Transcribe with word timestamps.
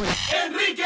Enrique 0.00 0.84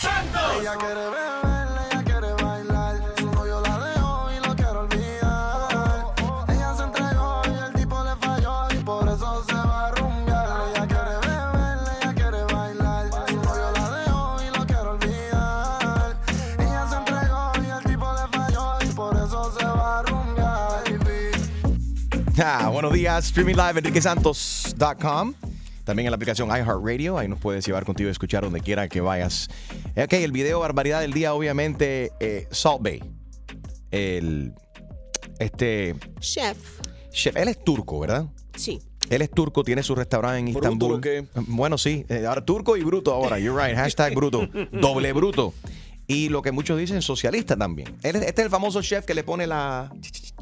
Santos. 0.00 0.60
Ella 0.60 0.74
quiere 0.76 0.94
beber, 0.94 1.68
ella 1.90 2.02
quiere 2.04 2.32
bailar. 2.42 2.96
Su 3.18 3.30
novio 3.30 3.60
la 3.60 3.78
dejó 3.78 4.30
y 4.30 4.36
lo 4.46 4.54
quiere 4.56 4.78
olvidar. 4.78 6.06
Ella 6.48 6.74
se 6.76 6.82
entregó 6.84 7.42
y 7.46 7.48
el 7.66 7.72
tipo 7.74 8.02
le 8.04 8.16
falló 8.16 8.70
y 8.70 8.76
por 8.82 9.08
eso 9.08 9.44
se 9.46 9.54
va 9.54 9.86
a 9.86 9.90
rumbear. 9.92 10.68
Ella 10.70 10.86
quiere 10.86 11.14
beber, 11.26 11.78
ella 12.00 12.14
quiere 12.14 12.44
bailar. 12.54 13.10
Su 13.28 13.36
novio 13.36 13.70
la 13.72 13.90
dejó 13.98 14.42
y 14.42 14.58
lo 14.58 14.66
quiere 14.66 14.88
olvidar. 14.88 16.16
Ella 16.58 16.86
se 16.88 16.96
entregó 16.96 17.52
y 17.62 17.70
el 17.70 17.84
tipo 17.84 18.12
le 18.14 18.28
falló 18.38 18.78
y 18.80 18.86
por 18.94 19.16
eso 19.16 19.52
se 19.58 19.64
va 19.64 19.98
a 19.98 20.02
rumbear. 20.02 20.84
Ah, 22.42 22.68
buenos 22.68 22.92
días, 22.94 23.26
streaming 23.26 23.56
live 23.56 23.78
enriquesantos.com. 23.80 25.34
También 25.84 26.06
en 26.06 26.10
la 26.10 26.16
aplicación 26.16 26.48
iHeartRadio, 26.48 27.18
ahí 27.18 27.28
nos 27.28 27.38
puedes 27.40 27.64
llevar 27.66 27.84
contigo 27.84 28.08
a 28.08 28.12
escuchar 28.12 28.44
donde 28.44 28.60
quiera 28.60 28.88
que 28.88 29.00
vayas. 29.00 29.48
Eh, 29.96 30.04
Ok, 30.04 30.12
el 30.14 30.32
video 30.32 30.60
barbaridad 30.60 31.00
del 31.00 31.12
día, 31.12 31.34
obviamente, 31.34 32.12
eh, 32.20 32.46
Salt 32.50 32.82
Bay. 32.82 33.02
El, 33.90 34.52
este, 35.38 35.96
Chef. 36.20 36.56
chef, 37.10 37.36
él 37.36 37.48
es 37.48 37.62
turco, 37.64 37.98
¿verdad? 38.00 38.26
Sí. 38.56 38.80
Él 39.08 39.22
es 39.22 39.30
turco, 39.30 39.64
tiene 39.64 39.82
su 39.82 39.94
restaurante 39.96 40.38
en 40.38 40.44
¿Bruto 40.52 40.58
Istambul. 40.68 40.92
o 40.94 41.00
qué? 41.00 41.26
Bueno, 41.48 41.76
sí, 41.78 42.04
eh, 42.08 42.26
ahora 42.26 42.44
turco 42.44 42.76
y 42.76 42.84
bruto 42.84 43.12
ahora, 43.12 43.38
you're 43.40 43.60
right, 43.60 43.76
hashtag 43.76 44.14
bruto, 44.14 44.46
doble 44.70 45.12
bruto. 45.12 45.52
Y 46.10 46.28
lo 46.28 46.42
que 46.42 46.50
muchos 46.52 46.78
dicen, 46.78 47.00
socialista 47.02 47.56
también. 47.56 47.96
Este 48.02 48.28
es 48.28 48.38
el 48.38 48.50
famoso 48.50 48.82
chef 48.82 49.04
que 49.04 49.14
le 49.14 49.22
pone 49.24 49.46
la... 49.46 49.92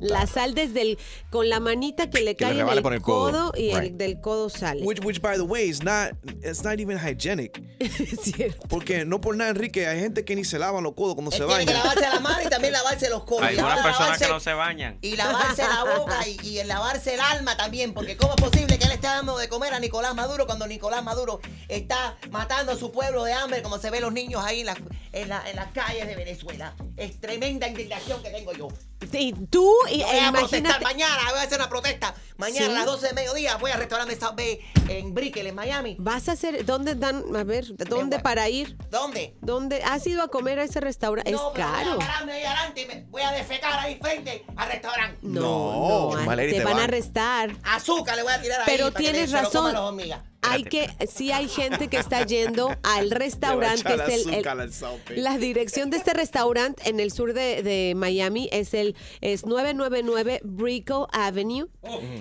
La 0.01 0.29
sal 0.29 0.55
desde 0.55 0.81
el. 0.83 0.99
con 1.29 1.49
la 1.49 1.59
manita 1.59 2.09
que 2.09 2.21
le 2.21 2.37
Que 2.37 2.45
le 2.45 2.51
cae 2.53 2.61
en 2.61 2.69
el 2.69 2.83
por 2.83 2.95
el 2.95 3.03
codo. 3.03 3.51
codo, 3.51 3.53
y 3.57 3.71
el 3.71 3.99
del 3.99 4.21
codo 4.21 4.49
sale. 4.49 4.83
Which, 4.85 5.01
which, 5.05 5.21
by 5.21 5.35
the 5.37 5.43
way, 5.43 5.69
is 5.69 5.83
not, 5.83 6.13
it's 6.45 6.63
not 6.63 6.79
even 6.79 6.97
hygienic. 6.99 7.61
Cierto. 8.23 8.67
Porque 8.69 9.05
no 9.05 9.21
por 9.21 9.37
nada, 9.37 9.51
Enrique, 9.51 9.89
hay 9.89 9.99
gente 9.99 10.25
que 10.25 10.37
ni 10.37 10.45
se 10.45 10.57
lavan 10.59 10.85
los 10.85 10.95
codos 10.95 11.15
cuando 11.17 11.33
se 11.33 11.45
tiene 11.45 11.67
que 11.67 11.73
lavarse 11.73 12.01
la 12.09 12.21
mano 12.21 12.39
y 12.47 12.49
también 12.49 12.73
lavarse 12.75 13.11
los 13.11 13.25
codos. 13.25 13.43
Hay 13.43 13.57
Y 13.57 13.59
algunas 13.59 13.81
personas 13.83 14.19
que 14.19 14.25
lavarse- 14.27 14.29
no 14.35 14.41
se 14.41 14.53
bañan. 14.53 14.99
Y 15.03 15.17
lavarse 15.17 15.63
la 15.63 15.99
boca 15.99 16.29
y, 16.29 16.49
y 16.49 16.63
lavarse 16.65 17.15
el 17.15 17.21
alma 17.21 17.57
también, 17.57 17.93
porque 17.93 18.17
¿cómo 18.17 18.35
es 18.37 18.41
posible 18.43 18.79
que 18.79 18.85
él 18.85 18.93
esté 18.93 19.09
dando 19.09 19.37
de 19.37 19.49
comer 19.49 19.75
a 19.75 19.81
Nicolás 19.81 20.15
Maduro 20.15 20.47
cuando 20.47 20.67
Nicolás 20.69 21.03
Maduro 21.03 21.41
está 21.69 22.17
matando 22.31 22.71
a 22.71 22.77
su 22.77 22.93
pueblo 22.93 23.25
de 23.25 23.33
hambre, 23.33 23.63
como 23.63 23.79
se 23.79 23.91
ve 23.91 24.01
los 24.01 24.13
niños 24.13 24.43
ahí 24.45 24.61
en, 24.61 24.67
las- 24.67 24.79
en, 25.13 25.29
la- 25.29 25.43
en 25.51 25.57
las 25.59 25.73
calles 25.73 26.07
de 26.07 26.15
Venezuela? 26.15 26.75
Es 26.97 27.21
tremenda 27.21 27.67
indignación 27.67 28.23
que 28.23 28.31
tengo 28.31 28.53
yo. 28.53 28.69
Y 29.13 29.33
tú, 29.33 29.73
y, 29.91 30.03
voy 30.03 30.19
a 30.19 30.33
protestar 30.33 30.59
imagínate. 30.61 30.85
mañana, 30.85 31.23
voy 31.31 31.39
a 31.39 31.43
hacer 31.43 31.59
una 31.59 31.69
protesta. 31.69 32.15
Mañana 32.37 32.67
Sí. 32.67 32.73
a 32.73 32.75
las 32.75 32.87
12 32.87 33.07
de 33.09 33.13
mediodía 33.15 33.57
voy 33.57 33.71
al 33.71 33.79
restaurante 33.79 34.19
South 34.19 34.35
Bay 34.37 34.61
en 34.89 35.15
Brickell, 35.15 35.47
en 35.47 35.55
Miami. 35.55 35.97
Vas 35.99 36.29
a 36.29 36.33
hacer. 36.33 36.65
¿Dónde 36.65 36.95
dan.? 36.95 37.25
A 37.37 37.45
ver, 37.45 37.77
¿dónde 37.77 38.17
voy. 38.17 38.23
para 38.23 38.49
ir? 38.49 38.77
¿Dónde? 38.91 39.35
¿Dónde 39.41 39.83
has 39.83 40.07
ido 40.07 40.23
a 40.23 40.29
comer 40.29 40.59
a 40.59 40.65
ese 40.65 40.81
restaurante? 40.81 41.31
No, 41.31 41.49
es 41.49 41.53
pero 41.55 41.67
caro. 41.69 41.95
Voy 41.95 42.05
a 42.05 42.07
pararme 42.07 42.33
ahí 42.33 42.45
adelante 42.45 42.81
y 42.83 42.87
me 42.87 43.01
voy 43.09 43.23
a 43.23 43.31
defecar 43.33 43.79
ahí 43.79 43.99
frente 44.01 44.45
al 44.57 44.69
restaurante. 44.69 45.19
No, 45.23 45.41
No, 45.41 46.25
no, 46.25 46.37
te 46.37 46.49
te 46.53 46.59
van 46.65 46.75
van. 46.75 46.81
a 46.81 46.85
arrestar. 46.85 47.57
Azúcar 47.65 48.17
le 48.17 48.23
voy 48.25 48.33
a 48.33 48.41
tirar 48.43 48.61
ahí. 48.61 48.67
Pero 48.67 48.93
para 48.93 48.97
que 48.97 49.03
tienes 49.11 49.31
se 49.31 49.43
lo 49.43 49.51
coman 49.51 49.73
razón. 49.75 50.09
las. 50.09 50.21
Hay 50.41 50.63
que, 50.63 50.89
sí 51.13 51.33
hay 51.33 51.49
gente 51.49 51.89
que 51.89 51.97
está 51.97 52.25
yendo 52.25 52.71
al 52.85 53.11
restaurante. 53.11 53.93
Es 54.07 54.27
el- 54.27 54.35
el- 54.35 55.25
la 55.25 55.37
dirección 55.37 55.91
de 55.91 55.97
este 55.97 56.15
restaurante 56.15 56.89
en 56.89 57.01
el 57.01 57.11
sur 57.11 57.33
de, 57.35 57.65
de 57.65 57.95
Miami 57.97 58.49
es 58.53 58.73
el 58.73 58.88
es 59.21 59.47
999 59.47 60.41
Brickell 60.45 61.05
Avenue. 61.13 61.67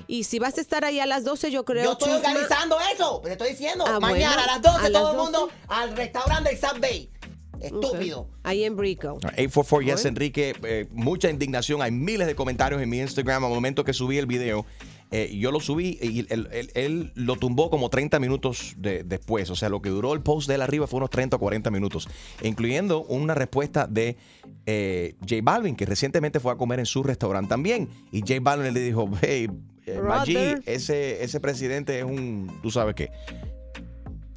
Y 0.08 0.24
si 0.26 0.40
vas 0.40 0.58
a 0.58 0.62
estar 0.62 0.86
ahí 0.86 1.00
a 1.00 1.06
las 1.06 1.24
12, 1.24 1.52
yo 1.52 1.66
creo 1.66 1.84
Yo 1.84 1.92
estoy 1.94 2.10
Chusma, 2.14 2.30
organizando 2.30 2.78
eso. 2.94 3.22
Te 3.24 3.32
estoy 3.34 3.50
diciendo. 3.52 3.86
Ah, 3.88 4.00
Mañana 4.00 4.36
bueno, 4.36 4.42
a 4.52 4.54
las 4.56 4.62
12 4.62 4.78
a 4.78 4.82
las 4.90 4.92
todo 4.92 5.12
el 5.12 5.18
12. 5.18 5.24
mundo 5.32 5.50
al 5.68 5.96
restaurante 5.98 6.50
del 6.50 6.60
South 6.60 6.80
Bay. 6.80 7.10
ok, 7.54 7.64
Estúpido. 7.64 8.30
Ahí 8.44 8.64
en 8.64 8.76
Brickell. 8.76 9.12
844 9.12 9.82
Yes. 9.82 10.06
Enrique, 10.06 10.56
eh, 10.64 10.88
mucha 10.92 11.30
indignación, 11.30 11.82
hay 11.82 11.92
miles 11.92 12.28
de 12.28 12.36
comentarios 12.36 12.82
en 12.82 12.90
mi 12.90 13.00
Instagram 13.00 13.44
al 13.44 13.50
momento 13.50 13.84
que 13.84 13.94
subí 13.94 14.18
el 14.18 14.26
video. 14.28 14.66
Eh, 15.12 15.36
yo 15.38 15.52
lo 15.52 15.60
subí 15.60 15.98
y 16.02 16.20
él, 16.32 16.50
él- 16.52 16.72
él 16.74 17.12
lo 17.16 17.36
tumbó 17.38 17.70
como 17.70 17.90
30 17.90 18.20
minutos 18.20 18.76
de- 18.78 19.04
después. 19.04 19.50
O 19.50 19.56
sea, 19.56 19.70
lo 19.70 19.82
que 19.82 19.90
duró 19.90 20.14
el 20.14 20.22
post 20.22 20.48
de 20.48 20.56
él 20.56 20.62
arriba 20.62 20.86
fue 20.88 20.98
unos 20.98 21.10
30 21.10 21.38
o 21.38 21.40
40 21.40 21.72
minutos, 21.72 22.08
incluyendo 22.44 23.04
una 23.06 23.34
respuesta 23.34 23.88
de 23.88 24.18
eh, 24.66 25.16
J 25.22 25.36
Balvin, 25.44 25.76
que 25.76 25.86
recientemente 25.86 26.40
fue 26.40 26.52
a 26.52 26.56
comer 26.56 26.80
en 26.80 26.86
su 26.86 27.04
restaurante 27.04 27.50
también. 27.50 27.88
Y 28.12 28.20
J 28.20 28.36
Balvin 28.42 28.74
le 28.74 28.80
dijo, 28.82 29.10
hey, 29.22 29.48
eh, 29.86 30.00
Maggi, 30.02 30.34
ese, 30.66 31.24
ese 31.24 31.40
presidente 31.40 31.98
es 32.00 32.04
un, 32.04 32.52
tú 32.62 32.70
sabes 32.72 32.94
qué. 32.96 33.10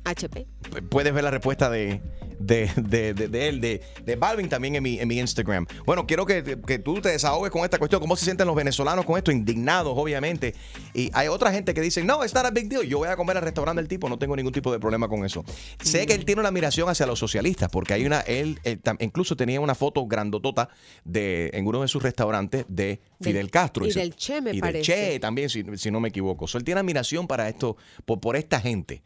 HP. 0.05 0.47
puedes 0.89 1.13
ver 1.13 1.25
la 1.25 1.31
respuesta 1.31 1.69
de, 1.71 2.01
de, 2.39 2.71
de, 2.77 3.15
de- 3.15 3.29
de 3.29 3.49
él, 3.49 3.61
de, 3.61 3.81
de 4.05 4.17
Balvin 4.17 4.49
también 4.49 4.75
en 4.77 4.83
mi, 4.83 4.99
en 4.99 5.07
mi 5.09 5.19
Instagram. 5.19 5.67
Bueno, 5.85 6.07
quiero 6.07 6.25
que, 6.27 6.59
que 6.67 6.79
tú 6.79 7.01
te 7.01 7.11
desahogues 7.11 7.51
con 7.51 7.65
esta 7.65 7.79
cuestión. 7.79 8.01
¿Cómo 8.01 8.17
se 8.17 8.25
sienten 8.25 8.47
los 8.47 8.57
venezolanos 8.57 9.05
con 9.05 9.17
esto? 9.17 9.31
Indignados, 9.31 9.93
obviamente. 9.97 10.55
Y 10.95 11.11
hay 11.13 11.29
otra 11.29 11.53
gente 11.53 11.75
que 11.75 11.81
dice, 11.81 12.03
no, 12.05 12.25
it's 12.25 12.35
not 12.35 12.47
a 12.47 12.51
big 12.51 12.69
deal. 12.69 12.83
Yo 12.87 12.99
voy 12.99 13.09
a 13.09 13.17
comer 13.17 13.37
al 13.37 13.43
restaurante 13.43 13.81
del 13.81 13.89
tipo, 13.89 14.09
no 14.09 14.19
tengo 14.19 14.37
ningún 14.37 14.53
tipo 14.53 14.73
de 14.73 14.79
problema 14.81 15.09
con 15.09 15.25
eso. 15.25 15.45
Sé 15.83 16.07
que 16.07 16.15
él 16.15 16.25
tiene 16.25 16.41
una 16.41 16.49
admiración 16.49 16.89
hacia 16.89 17.07
los 17.07 17.19
socialistas, 17.19 17.69
porque 17.71 17.95
hay 17.95 18.07
una, 18.07 18.21
él, 18.21 18.59
incluso 19.01 19.37
tenía 19.37 19.61
una 19.61 19.75
foto 19.75 20.07
grandotota 20.07 20.69
de, 21.05 21.51
en 21.53 21.67
uno 21.67 21.83
de 21.83 21.89
sus 21.89 22.03
restaurantes 22.03 22.65
de 22.69 23.01
Fidel 23.21 23.35
Del- 23.47 23.51
Castro. 23.51 23.87
y 23.87 23.93
del 23.93 24.15
Che, 24.17 24.41
me 24.41 24.51
y 24.51 24.53
del 24.55 24.61
parece. 24.61 24.83
Che 24.85 25.21
también, 25.21 25.49
si, 25.51 25.65
si 25.77 25.91
no 25.91 26.01
me 26.01 26.09
equivoco. 26.09 26.47
So, 26.47 26.59
él 26.59 26.65
tiene 26.65 26.81
admiración 26.81 27.27
para 27.27 27.49
esto, 27.49 27.77
por, 28.07 28.21
por 28.21 28.37
esta 28.37 28.61
gente. 28.61 29.03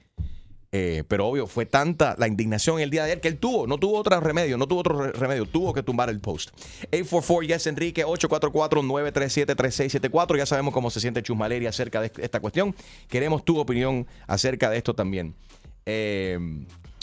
Eh, 0.76 1.04
pero 1.06 1.28
obvio, 1.28 1.46
fue 1.46 1.66
tanta 1.66 2.16
la 2.18 2.26
indignación 2.26 2.80
el 2.80 2.90
día 2.90 3.04
de 3.04 3.12
ayer 3.12 3.20
que 3.20 3.28
él 3.28 3.38
tuvo, 3.38 3.68
no 3.68 3.78
tuvo 3.78 3.96
otro 3.96 4.18
remedio, 4.18 4.58
no 4.58 4.66
tuvo 4.66 4.80
otro 4.80 5.00
re- 5.02 5.12
remedio, 5.12 5.46
tuvo 5.46 5.72
que 5.72 5.84
tumbar 5.84 6.10
el 6.10 6.18
post. 6.20 6.50
844 6.90 7.42
Yes 7.46 7.66
Enrique, 7.68 8.04
844-937-3674. 8.04 10.36
Ya 10.36 10.46
sabemos 10.46 10.74
cómo 10.74 10.90
se 10.90 10.98
siente 11.00 11.22
Chusmaleria 11.22 11.68
acerca 11.68 12.00
de 12.00 12.10
esta 12.18 12.40
cuestión. 12.40 12.74
Queremos 13.08 13.44
tu 13.44 13.58
opinión 13.60 14.04
acerca 14.26 14.68
de 14.68 14.78
esto 14.78 14.94
también. 14.94 15.36
Eh, 15.86 16.36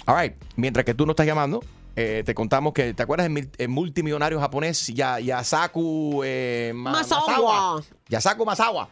all 0.06 0.20
right, 0.22 0.34
mientras 0.58 0.84
que 0.86 0.94
tú 0.94 1.06
no 1.06 1.14
estás 1.14 1.26
llamando, 1.26 1.62
eh, 1.96 2.24
te 2.26 2.36
contamos 2.36 2.74
que, 2.74 2.94
¿te 2.94 3.04
acuerdas 3.04 3.30
el 3.58 3.70
multimillonario 3.70 4.38
japonés 4.42 4.88
Ya- 4.88 5.22
Yasaku 5.22 6.24
eh, 6.26 6.74
Ma- 6.76 6.92
Masawa. 6.92 7.82
Yasaku 8.10 8.46
Masawa? 8.46 8.90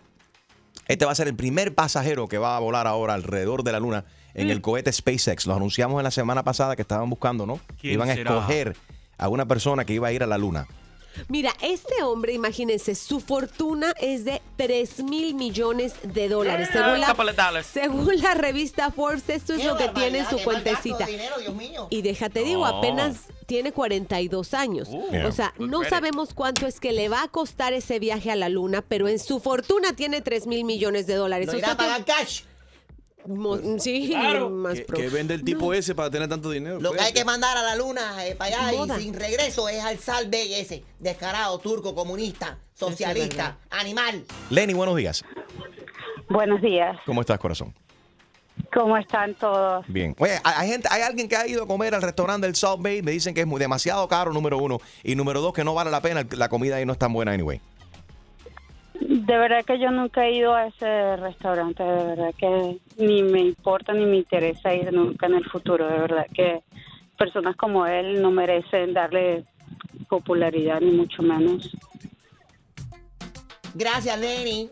Este 0.87 1.05
va 1.05 1.11
a 1.11 1.15
ser 1.15 1.27
el 1.27 1.35
primer 1.35 1.75
pasajero 1.75 2.27
que 2.27 2.37
va 2.37 2.55
a 2.55 2.59
volar 2.59 2.87
ahora 2.87 3.13
alrededor 3.13 3.63
de 3.63 3.71
la 3.73 3.79
luna 3.79 4.05
en 4.39 4.47
Mm. 4.47 4.51
el 4.51 4.61
cohete 4.61 4.91
SpaceX. 4.91 5.45
Lo 5.45 5.53
anunciamos 5.55 5.99
en 5.99 6.03
la 6.03 6.11
semana 6.11 6.43
pasada 6.43 6.75
que 6.75 6.81
estaban 6.81 7.09
buscando, 7.09 7.45
¿no? 7.45 7.59
¿Quién 7.79 7.93
Iban 7.93 8.09
a 8.09 8.15
será? 8.15 8.31
escoger 8.31 8.75
a 9.17 9.27
una 9.29 9.45
persona 9.47 9.85
que 9.85 9.93
iba 9.93 10.07
a 10.07 10.11
ir 10.13 10.23
a 10.23 10.27
la 10.27 10.37
luna. 10.37 10.67
Mira, 11.27 11.51
este 11.61 12.01
hombre, 12.03 12.33
imagínense, 12.33 12.95
su 12.95 13.19
fortuna 13.19 13.93
es 13.99 14.23
de 14.25 14.41
3 14.55 15.03
mil 15.03 15.33
millones 15.33 15.95
de 16.03 16.29
dólares. 16.29 16.69
Según 16.71 17.01
la, 17.01 17.13
dollars. 17.13 17.65
según 17.67 18.21
la 18.21 18.35
revista 18.35 18.91
Forbes, 18.91 19.27
esto 19.27 19.53
es 19.55 19.65
lo 19.65 19.75
que 19.75 19.89
tiene 19.89 20.19
en 20.19 20.29
su 20.29 20.37
cuentecita. 20.43 21.05
dinero, 21.05 21.35
Dios 21.39 21.55
mío. 21.55 21.87
Y 21.89 22.03
déjate 22.03 22.43
digo, 22.43 22.65
apenas 22.65 23.17
tiene 23.47 23.73
42 23.73 24.53
años. 24.53 24.87
Yeah. 25.11 25.27
O 25.27 25.31
sea, 25.33 25.53
no 25.57 25.83
sabemos 25.83 26.33
cuánto 26.33 26.67
es 26.67 26.79
que 26.79 26.93
le 26.93 27.09
va 27.09 27.23
a 27.23 27.27
costar 27.27 27.73
ese 27.73 27.99
viaje 27.99 28.31
a 28.31 28.35
la 28.37 28.47
luna, 28.47 28.81
pero 28.87 29.07
en 29.09 29.19
su 29.19 29.39
fortuna 29.41 29.93
tiene 29.93 30.21
3 30.21 30.45
mil 30.47 30.63
millones 30.63 31.07
de 31.07 31.15
dólares. 31.15 31.47
Lo 31.47 31.53
O 31.53 31.57
irá 31.57 31.67
sea 31.69 31.73
a 31.73 31.77
pagar 31.77 32.05
que- 32.05 32.13
mo- 33.29 33.57
sí, 33.79 34.13
más 34.51 34.75
¿Qué, 34.75 34.81
pro- 34.81 34.97
qué 34.97 35.09
vende 35.09 35.33
el 35.33 35.43
tipo 35.43 35.73
ese 35.73 35.95
para 35.95 36.09
tener 36.09 36.27
tanto 36.27 36.49
dinero? 36.51 36.79
Lo 36.79 36.91
que 36.91 37.01
hay 37.01 37.13
que 37.13 37.23
mandar 37.25 37.55
a 37.57 37.63
la 37.63 37.75
luna 37.75 38.25
eh, 38.25 38.35
para 38.35 38.67
allá 38.67 38.77
Moda. 38.77 38.99
y 38.99 39.03
sin 39.03 39.13
regreso 39.13 39.69
es 39.69 39.83
al 39.83 39.97
Salve 39.99 40.59
ese, 40.59 40.83
descarado, 40.99 41.57
turco, 41.59 41.93
comunista, 41.95 42.57
socialista, 42.73 43.57
animal. 43.69 44.23
Lenny, 44.49 44.73
buenos 44.73 44.95
días. 44.95 45.23
Buenos 46.29 46.61
días, 46.61 46.97
¿Cómo 47.05 47.21
estás, 47.21 47.39
corazón? 47.39 47.73
¿cómo 48.73 48.97
están 48.97 49.33
todos? 49.35 49.83
Bien. 49.87 50.15
Oye, 50.19 50.33
hay, 50.43 50.53
hay 50.57 50.69
gente, 50.69 50.87
hay 50.91 51.01
alguien 51.01 51.27
que 51.27 51.35
ha 51.35 51.47
ido 51.47 51.63
a 51.63 51.67
comer 51.67 51.95
al 51.95 52.01
restaurante 52.03 52.45
del 52.45 52.55
South 52.55 52.77
Bay. 52.79 53.01
Me 53.01 53.11
dicen 53.11 53.33
que 53.33 53.41
es 53.41 53.47
muy, 53.47 53.59
demasiado 53.59 54.07
caro, 54.07 54.31
número 54.31 54.57
uno. 54.59 54.79
Y 55.03 55.15
número 55.15 55.41
dos, 55.41 55.53
que 55.53 55.63
no 55.63 55.73
vale 55.73 55.89
la 55.89 56.01
pena. 56.01 56.23
La 56.31 56.49
comida 56.49 56.75
ahí 56.75 56.85
no 56.85 56.93
es 56.93 56.99
tan 56.99 57.11
buena, 57.11 57.31
anyway. 57.31 57.61
De 59.29 59.37
verdad 59.37 59.63
que 59.63 59.77
yo 59.77 59.91
nunca 59.91 60.25
he 60.25 60.37
ido 60.37 60.55
a 60.55 60.65
ese 60.65 61.15
restaurante, 61.17 61.83
de 61.83 62.03
verdad 62.03 62.33
que 62.35 62.79
ni 62.97 63.21
me 63.21 63.41
importa 63.41 63.93
ni 63.93 64.03
me 64.03 64.17
interesa 64.17 64.73
ir 64.73 64.91
nunca 64.91 65.27
en 65.27 65.35
el 65.35 65.45
futuro, 65.45 65.87
de 65.87 65.99
verdad 65.99 66.25
que 66.33 66.63
personas 67.15 67.55
como 67.55 67.85
él 67.85 68.23
no 68.23 68.31
merecen 68.31 68.91
darle 68.91 69.45
popularidad 70.09 70.81
ni 70.81 70.89
mucho 70.89 71.21
menos. 71.21 71.69
Gracias, 73.75 74.19
Lenny. 74.19 74.71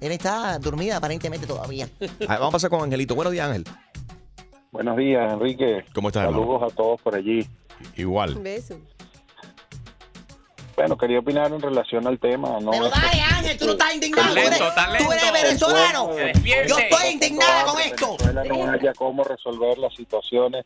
Él 0.00 0.10
está 0.10 0.58
dormida 0.58 0.96
aparentemente 0.96 1.46
todavía. 1.46 1.88
Vamos 2.26 2.48
a 2.48 2.50
pasar 2.50 2.70
con 2.70 2.82
Angelito. 2.82 3.14
Buenos 3.14 3.34
días, 3.34 3.46
Ángel. 3.46 3.64
Buenos 4.72 4.96
días, 4.96 5.32
Enrique. 5.32 5.84
¿Cómo 5.94 6.08
estás, 6.08 6.24
hermano? 6.24 6.42
Saludos 6.42 6.72
a 6.72 6.74
todos 6.74 7.00
por 7.02 7.14
allí. 7.14 7.46
Igual. 7.94 8.36
Un 8.36 8.42
beso. 8.42 8.80
Bueno, 10.76 10.96
quería 10.96 11.20
opinar 11.20 11.52
en 11.52 11.60
relación 11.60 12.06
al 12.06 12.18
tema. 12.18 12.58
No 12.60 12.72
Pero 12.72 12.88
dale, 12.88 13.20
Ángel, 13.20 13.58
tú 13.58 13.66
no 13.66 13.72
estás 13.72 13.94
indignado. 13.94 14.34
Tan 14.74 14.96
Tú 14.98 15.12
eres, 15.12 15.22
tú 15.22 15.32
venezolano. 15.32 16.10
Yo 16.66 16.78
estoy 16.78 17.12
indignada 17.12 17.64
con 17.64 17.80
esto. 17.80 18.16
Venezuela 18.18 18.44
no 18.44 18.72
haya 18.72 18.92
cómo 18.94 19.24
resolver 19.24 19.78
las 19.78 19.94
situaciones 19.94 20.64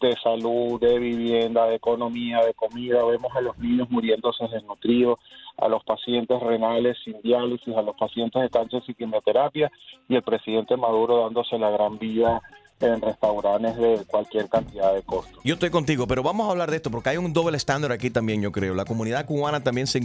de 0.00 0.16
salud, 0.22 0.80
de 0.80 0.98
vivienda, 0.98 1.66
de 1.66 1.76
economía, 1.76 2.42
de 2.44 2.54
comida. 2.54 3.04
Vemos 3.04 3.34
a 3.36 3.42
los 3.42 3.58
niños 3.58 3.90
muriéndose 3.90 4.48
desnutridos, 4.48 5.18
a 5.58 5.68
los 5.68 5.84
pacientes 5.84 6.40
renales 6.40 6.96
sin 7.04 7.20
diálisis, 7.20 7.76
a 7.76 7.82
los 7.82 7.96
pacientes 7.96 8.40
de 8.40 8.48
cáncer 8.48 8.82
sin 8.86 8.94
quimioterapia 8.94 9.70
y 10.08 10.16
el 10.16 10.22
presidente 10.22 10.76
Maduro 10.76 11.24
dándose 11.24 11.58
la 11.58 11.70
gran 11.70 11.98
vida 11.98 12.40
en 12.86 13.00
restaurantes 13.00 13.76
de 13.76 14.04
cualquier 14.06 14.48
cantidad 14.48 14.94
de 14.94 15.02
costos. 15.02 15.38
Yo 15.44 15.54
estoy 15.54 15.70
contigo, 15.70 16.06
pero 16.06 16.22
vamos 16.22 16.46
a 16.48 16.50
hablar 16.50 16.70
de 16.70 16.76
esto 16.76 16.90
porque 16.90 17.10
hay 17.10 17.16
un 17.16 17.32
doble 17.32 17.56
estándar 17.56 17.92
aquí 17.92 18.10
también, 18.10 18.40
yo 18.42 18.52
creo. 18.52 18.74
La 18.74 18.84
comunidad 18.84 19.26
cubana 19.26 19.62
también 19.62 19.86
se, 19.86 19.98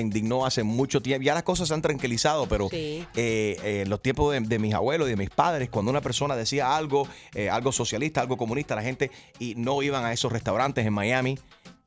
indignó 0.00 0.46
hace 0.46 0.62
mucho 0.62 1.02
tiempo. 1.02 1.24
Ya 1.24 1.34
las 1.34 1.42
cosas 1.42 1.68
se 1.68 1.74
han 1.74 1.82
tranquilizado, 1.82 2.46
pero 2.46 2.68
Sí. 2.68 3.06
eh, 3.16 3.56
eh, 3.62 3.82
en 3.82 3.90
los 3.90 4.00
tiempos 4.00 4.32
de, 4.32 4.40
de 4.40 4.58
mis 4.58 4.74
abuelos 4.74 5.08
y 5.08 5.10
de 5.10 5.16
mis 5.16 5.30
padres, 5.30 5.68
cuando 5.70 5.90
una 5.90 6.00
persona 6.00 6.36
decía 6.36 6.76
algo, 6.76 7.06
eh, 7.34 7.50
algo 7.50 7.72
socialista, 7.72 8.20
algo 8.20 8.36
comunista, 8.36 8.74
la 8.74 8.82
gente 8.82 9.10
y 9.38 9.54
no 9.56 9.82
iban 9.82 10.04
a 10.04 10.12
esos 10.12 10.32
restaurantes 10.32 10.86
en 10.86 10.92
Miami, 10.92 11.38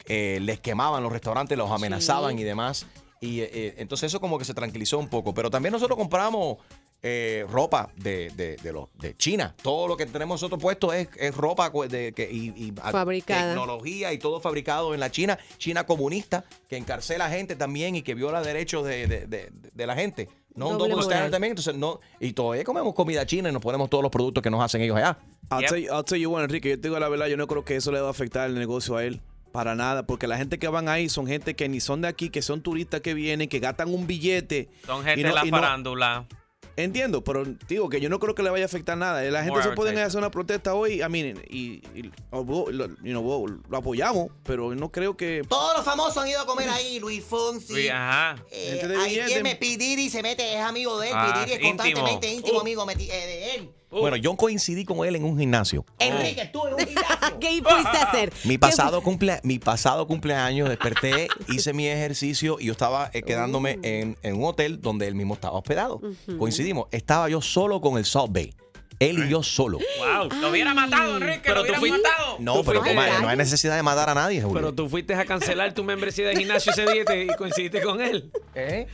eh, 0.07 0.39
les 0.41 0.59
quemaban 0.59 1.01
los 1.01 1.11
restaurantes, 1.11 1.57
los 1.57 1.71
amenazaban 1.71 2.37
y 2.37 2.43
demás. 2.43 2.85
Y 3.21 3.41
entonces 3.77 4.07
eso 4.11 4.19
como 4.19 4.37
que 4.37 4.45
se 4.45 4.53
tranquilizó 4.53 4.99
un 4.99 5.07
poco. 5.07 5.33
Pero 5.33 5.49
también 5.49 5.71
nosotros 5.71 5.97
compramos 5.97 6.57
eh, 7.07 7.45
ropa 7.47 7.91
de, 7.97 8.31
de, 8.35 8.55
de, 8.57 8.73
los- 8.73 8.89
de 8.97 9.15
China. 9.15 9.53
Todo 9.61 9.87
lo 9.87 9.95
que 9.95 10.07
tenemos 10.07 10.41
nosotros 10.41 10.59
puesto 10.59 10.91
es, 10.91 11.07
es 11.17 11.35
ropa 11.35 11.71
de, 11.87 12.13
que, 12.13 12.23
y, 12.31 12.47
y 12.55 12.73
a- 12.81 12.89
Fabricada. 12.91 13.49
tecnología 13.53 14.11
y 14.11 14.17
todo 14.17 14.39
fabricado 14.39 14.93
en 14.95 14.99
la 14.99 15.11
China, 15.11 15.37
China 15.59 15.85
comunista, 15.85 16.45
que 16.67 16.77
encarcela 16.77 17.29
gente 17.29 17.55
también 17.55 17.95
y 17.95 18.01
que 18.01 18.15
viola 18.15 18.41
derechos 18.41 18.83
de, 18.85 19.05
de- 19.05 19.27
de- 19.27 19.51
de 19.51 19.85
la 19.87 19.93
gente. 19.95 20.27
No 20.55 20.69
un 20.69 20.77
double 20.79 21.01
standard 21.01 21.29
también. 21.31 21.51
Entonces, 21.51 21.75
no, 21.75 21.99
y 22.19 22.33
todavía 22.33 22.63
comemos 22.63 22.95
comida 22.95 23.23
china 23.25 23.49
y 23.49 23.51
nos 23.51 23.61
ponemos 23.61 23.87
todos 23.89 24.01
los 24.01 24.11
productos 24.11 24.41
que 24.41 24.49
nos 24.49 24.63
hacen 24.63 24.81
ellos 24.81 24.97
allá. 24.97 25.17
I'll, 25.51 25.59
Yep. 25.61 25.69
tell 25.69 25.79
you, 25.83 25.93
I'll 25.93 26.03
tell 26.05 26.17
you 26.19 26.33
one, 26.33 26.43
Enrique, 26.45 26.69
yo 26.69 26.75
te 26.79 26.87
digo 26.87 26.97
la 26.99 27.07
verdad, 27.09 27.27
yo 27.27 27.37
no 27.37 27.45
creo 27.45 27.63
que 27.63 27.75
eso 27.75 27.91
le 27.91 28.01
va 28.01 28.07
a 28.07 28.11
afectar 28.11 28.49
el 28.49 28.55
negocio 28.55 28.95
a 28.97 29.03
él. 29.03 29.21
Para 29.51 29.75
nada, 29.75 30.05
porque 30.07 30.27
la 30.27 30.37
gente 30.37 30.57
que 30.57 30.67
van 30.67 30.89
ahí 30.89 31.07
son 31.07 31.27
gente 31.27 31.55
que 31.55 31.69
ni 31.69 31.79
son 31.79 32.01
de 32.01 32.07
aquí, 32.09 32.29
que 32.29 32.41
son 32.41 32.61
turistas 32.61 32.99
que 33.01 33.13
vienen, 33.13 33.47
que 33.47 33.59
gastan 33.59 33.93
un 33.93 34.07
billete. 34.07 34.69
Son 34.87 35.03
gente 35.03 35.21
no- 35.23 35.29
de 35.29 35.35
la 35.35 35.43
no- 35.45 35.49
farándula. 35.51 36.25
Entiendo, 36.77 37.23
pero 37.23 37.45
digo 37.67 37.87
que 37.89 38.01
yo 38.01 38.09
no 38.09 38.19
creo 38.19 38.35
que 38.35 38.43
le 38.43 38.49
vaya 38.49 38.65
a 38.65 38.67
afectar 38.67 38.97
nada. 38.97 39.21
La 39.23 39.39
gente 39.43 39.51
More 39.59 39.63
se 39.69 39.75
puede 39.75 40.01
hacer 40.01 40.17
una 40.17 40.29
protesta 40.31 40.73
hoy, 40.75 41.01
I 41.01 41.07
mean, 41.09 41.41
y, 41.49 41.81
y- 41.97 42.11
lo, 42.31 42.87
you 43.01 43.11
know, 43.11 43.47
lo 43.69 43.77
apoyamos, 43.77 44.27
pero 44.43 44.75
no 44.75 44.91
creo 44.91 45.15
que... 45.15 45.43
Todos 45.47 45.75
los 45.77 45.85
famosos 45.85 46.17
han 46.17 46.27
ido 46.27 46.41
a 46.41 46.45
comer 46.45 46.67
ahí. 46.69 46.99
Luis 46.99 47.23
Fonsi. 47.23 47.73
Sí, 47.73 47.87
ajá. 47.89 48.35
Eh, 48.51 48.81
ahí 48.99 49.09
billete. 49.11 49.25
quien 49.27 49.43
me 49.43 49.55
P. 49.55 49.65
Diddy 49.77 50.09
se 50.09 50.21
mete, 50.21 50.53
es 50.53 50.59
amigo 50.61 50.99
de 50.99 51.07
él. 51.09 51.13
Ah, 51.15 51.31
P. 51.33 51.39
Diddy 51.39 51.51
es 51.53 51.61
íntimo. 51.61 51.77
constantemente 51.77 52.33
íntimo 52.33 52.57
Uh. 52.57 52.61
amigo 52.61 52.85
meti- 52.85 53.09
eh, 53.09 53.25
de 53.27 53.55
él. 53.55 53.69
Uh. 53.91 53.99
Bueno, 53.99 54.17
yo 54.17 54.35
coincidí 54.35 54.83
con 54.83 55.05
él 55.05 55.15
en 55.15 55.23
un 55.23 55.37
gimnasio. 55.37 55.85
Enrique, 55.99 56.49
tú 56.51 56.65
en 56.67 56.73
un 56.73 56.79
gimnasio. 56.79 57.17
¿Qué 57.39 57.61
fuiste 57.63 57.97
a 57.97 58.03
hacer? 58.03 58.33
Mi 58.43 58.55
¿Qué 58.55 58.59
pasado, 58.59 59.01
cumple, 59.01 59.39
mi 59.43 59.59
pasado 59.59 60.05
cumpleaños 60.07 60.69
desperté, 60.69 61.27
hice 61.47 61.71
mi 61.73 61.87
ejercicio 61.87 62.57
y 62.59 62.65
yo 62.65 62.71
estaba 62.73 63.09
eh, 63.13 63.21
quedándome 63.21 63.75
Uh. 63.77 63.79
en, 63.83 64.17
en 64.23 64.35
un 64.35 64.43
hotel 64.45 64.81
donde 64.81 65.07
él 65.07 65.15
mismo 65.15 65.33
estaba 65.35 65.57
hospedado. 65.57 66.01
Coincidimos, 66.37 66.87
estaba 66.91 67.29
yo 67.29 67.41
solo 67.41 67.81
con 67.81 67.97
el 67.97 68.05
Salt 68.05 68.31
Bay. 68.33 68.53
Él 68.99 69.25
y 69.25 69.29
yo 69.29 69.43
solo. 69.43 69.77
Wow, 69.99 70.29
lo 70.41 70.49
hubiera 70.49 70.73
matado, 70.73 71.17
Enrique. 71.17 71.41
Pero 71.43 71.55
lo 71.55 71.61
tú 71.61 71.67
hubiera 71.67 71.79
fuiste- 71.79 72.01
matado. 72.09 72.37
No, 72.39 72.63
pero 72.63 72.81
fuiste- 72.81 72.95
no, 72.95 73.01
hay- 73.01 73.21
no 73.21 73.27
hay 73.27 73.37
necesidad 73.37 73.75
de 73.75 73.83
matar 73.83 74.09
a 74.09 74.13
nadie, 74.15 74.41
Julio. 74.41 74.55
Pero 74.55 74.73
tú 74.73 74.89
fuiste 74.89 75.13
a 75.15 75.25
cancelar 75.25 75.73
tu 75.73 75.83
membresía 75.83 76.27
de 76.27 76.35
gimnasio 76.35 76.71
ese 76.71 76.85
día 76.85 77.01
y 77.01 77.05
te- 77.05 77.23
y 77.25 77.27
coincidiste 77.37 77.81
con 77.81 78.01
él. 78.01 78.31
¿Eh? 78.55 78.87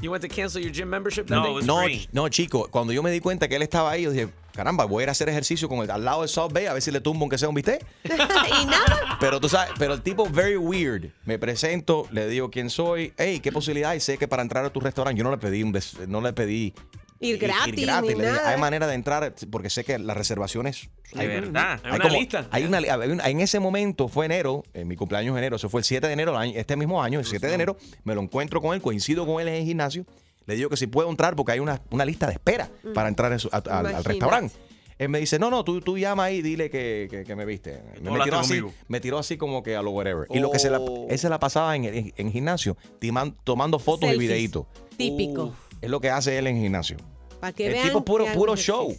You 0.00 0.12
went 0.12 0.22
to 0.22 0.32
cancel 0.32 0.62
your 0.62 0.72
gym 0.72 0.88
membership 0.88 1.24
that 1.26 1.36
No, 1.36 1.56
day? 1.58 1.66
No, 1.66 1.82
free. 1.82 1.96
ch- 2.04 2.08
no, 2.12 2.28
chico, 2.28 2.68
cuando 2.70 2.92
yo 2.92 3.02
me 3.02 3.10
di 3.10 3.18
cuenta 3.20 3.48
que 3.48 3.56
él 3.56 3.62
estaba 3.62 3.90
ahí, 3.90 4.02
yo 4.02 4.12
dije, 4.12 4.28
caramba, 4.54 4.84
voy 4.84 5.00
a 5.00 5.04
ir 5.04 5.08
a 5.08 5.12
hacer 5.12 5.28
ejercicio 5.28 5.68
con 5.68 5.80
el, 5.80 5.90
al 5.90 6.04
lado 6.04 6.20
del 6.20 6.28
South 6.28 6.52
Bay 6.52 6.66
a 6.66 6.72
ver 6.72 6.82
si 6.82 6.92
le 6.92 7.00
tumbo 7.00 7.24
aunque 7.24 7.36
sea 7.36 7.48
un 7.48 7.54
bistec. 7.56 7.84
y 8.04 8.66
nada. 8.66 9.16
Pero 9.18 9.40
tú 9.40 9.48
sabes, 9.48 9.72
pero 9.76 9.94
el 9.94 10.02
tipo 10.02 10.28
very 10.30 10.56
weird. 10.56 11.10
Me 11.24 11.36
presento, 11.40 12.06
le 12.12 12.28
digo 12.28 12.48
quién 12.50 12.70
soy, 12.70 13.12
hey, 13.18 13.40
qué 13.40 13.50
posibilidad 13.50 13.90
hay. 13.90 13.98
Sé 14.00 14.18
que 14.18 14.28
para 14.28 14.42
entrar 14.42 14.64
a 14.64 14.70
tu 14.70 14.78
restaurante, 14.78 15.18
yo 15.18 15.24
no 15.24 15.32
le 15.32 15.38
pedí 15.38 15.64
un 15.64 15.72
des- 15.72 15.96
no 16.06 16.20
le 16.20 16.32
pedí 16.32 16.74
Ir 17.20 17.38
gratis, 17.38 17.74
dije, 17.74 18.14
nada. 18.16 18.48
hay 18.50 18.60
manera 18.60 18.86
de 18.86 18.94
entrar 18.94 19.34
porque 19.50 19.70
sé 19.70 19.82
que 19.84 19.98
las 19.98 20.16
reservaciones 20.16 20.88
De 21.12 21.26
verdad. 21.26 21.80
Hay 21.82 21.96
una 21.96 22.08
lista. 22.10 22.48
Hay 22.50 22.64
una, 22.64 22.78
hay 22.78 23.10
una- 23.10 23.28
en 23.28 23.40
ese 23.40 23.58
momento 23.58 24.06
fue 24.08 24.26
enero, 24.26 24.62
en 24.72 24.86
mi 24.86 24.94
cumpleaños 24.94 25.36
enero, 25.36 25.56
eso 25.56 25.68
fue 25.68 25.80
el 25.80 25.84
7 25.84 26.06
de 26.06 26.12
enero, 26.12 26.40
este 26.42 26.76
mismo 26.76 27.02
año, 27.02 27.18
el 27.18 27.24
7 27.24 27.46
de 27.48 27.54
enero, 27.54 27.76
me 28.04 28.14
lo 28.14 28.20
encuentro 28.20 28.60
con 28.60 28.74
él, 28.74 28.80
coincido 28.80 29.26
con 29.26 29.40
él 29.42 29.48
en 29.48 29.54
el 29.54 29.64
gimnasio, 29.64 30.04
le 30.46 30.54
digo 30.54 30.70
que 30.70 30.76
si 30.76 30.86
puedo 30.86 31.10
entrar 31.10 31.34
porque 31.34 31.52
hay 31.52 31.58
una, 31.60 31.80
una 31.90 32.04
lista 32.04 32.26
de 32.26 32.34
espera 32.34 32.70
para 32.94 33.08
entrar 33.08 33.32
a 33.32 33.38
su- 33.38 33.48
a- 33.52 33.56
al- 33.56 34.04
restaurante. 34.04 34.54
Él 34.98 35.08
me 35.10 35.20
dice, 35.20 35.38
no, 35.38 35.48
no, 35.48 35.62
tú, 35.62 35.80
tú 35.80 35.96
llama 35.96 36.24
ahí 36.24 36.36
y 36.38 36.42
dile 36.42 36.70
que, 36.70 37.06
que- 37.10 37.22
que 37.24 37.36
me 37.36 37.44
viste. 37.44 37.80
Me, 38.02 38.18
tiró 38.24 38.38
así, 38.38 38.60
me 38.88 39.00
tiró 39.00 39.18
así 39.18 39.36
como 39.36 39.62
que 39.62 39.76
a 39.76 39.82
lo 39.82 39.90
whatever. 39.92 40.26
Y 40.30 40.40
lo 40.40 40.50
que 40.50 40.58
se 40.58 40.70
la, 40.70 40.78
Oh. 40.80 41.06
él 41.08 41.18
se 41.18 41.28
la 41.28 41.38
pasaba 41.38 41.76
en, 41.76 41.84
el- 41.84 42.12
en 42.16 42.32
gimnasio, 42.32 42.76
timan- 43.00 43.36
tomando 43.44 43.78
fotos 43.78 44.12
y 44.12 44.18
videitos. 44.18 44.66
Típico. 44.96 45.54
Es 45.80 45.90
lo 45.90 46.00
que 46.00 46.10
hace 46.10 46.38
él 46.38 46.46
en 46.46 46.56
gimnasio. 46.60 46.96
Para 47.40 47.52
que 47.52 47.66
El 47.68 47.72
vean 47.74 47.86
tipo 47.88 48.04
puro, 48.04 48.24
que 48.24 48.32
puro 48.32 48.56
show. 48.56 48.92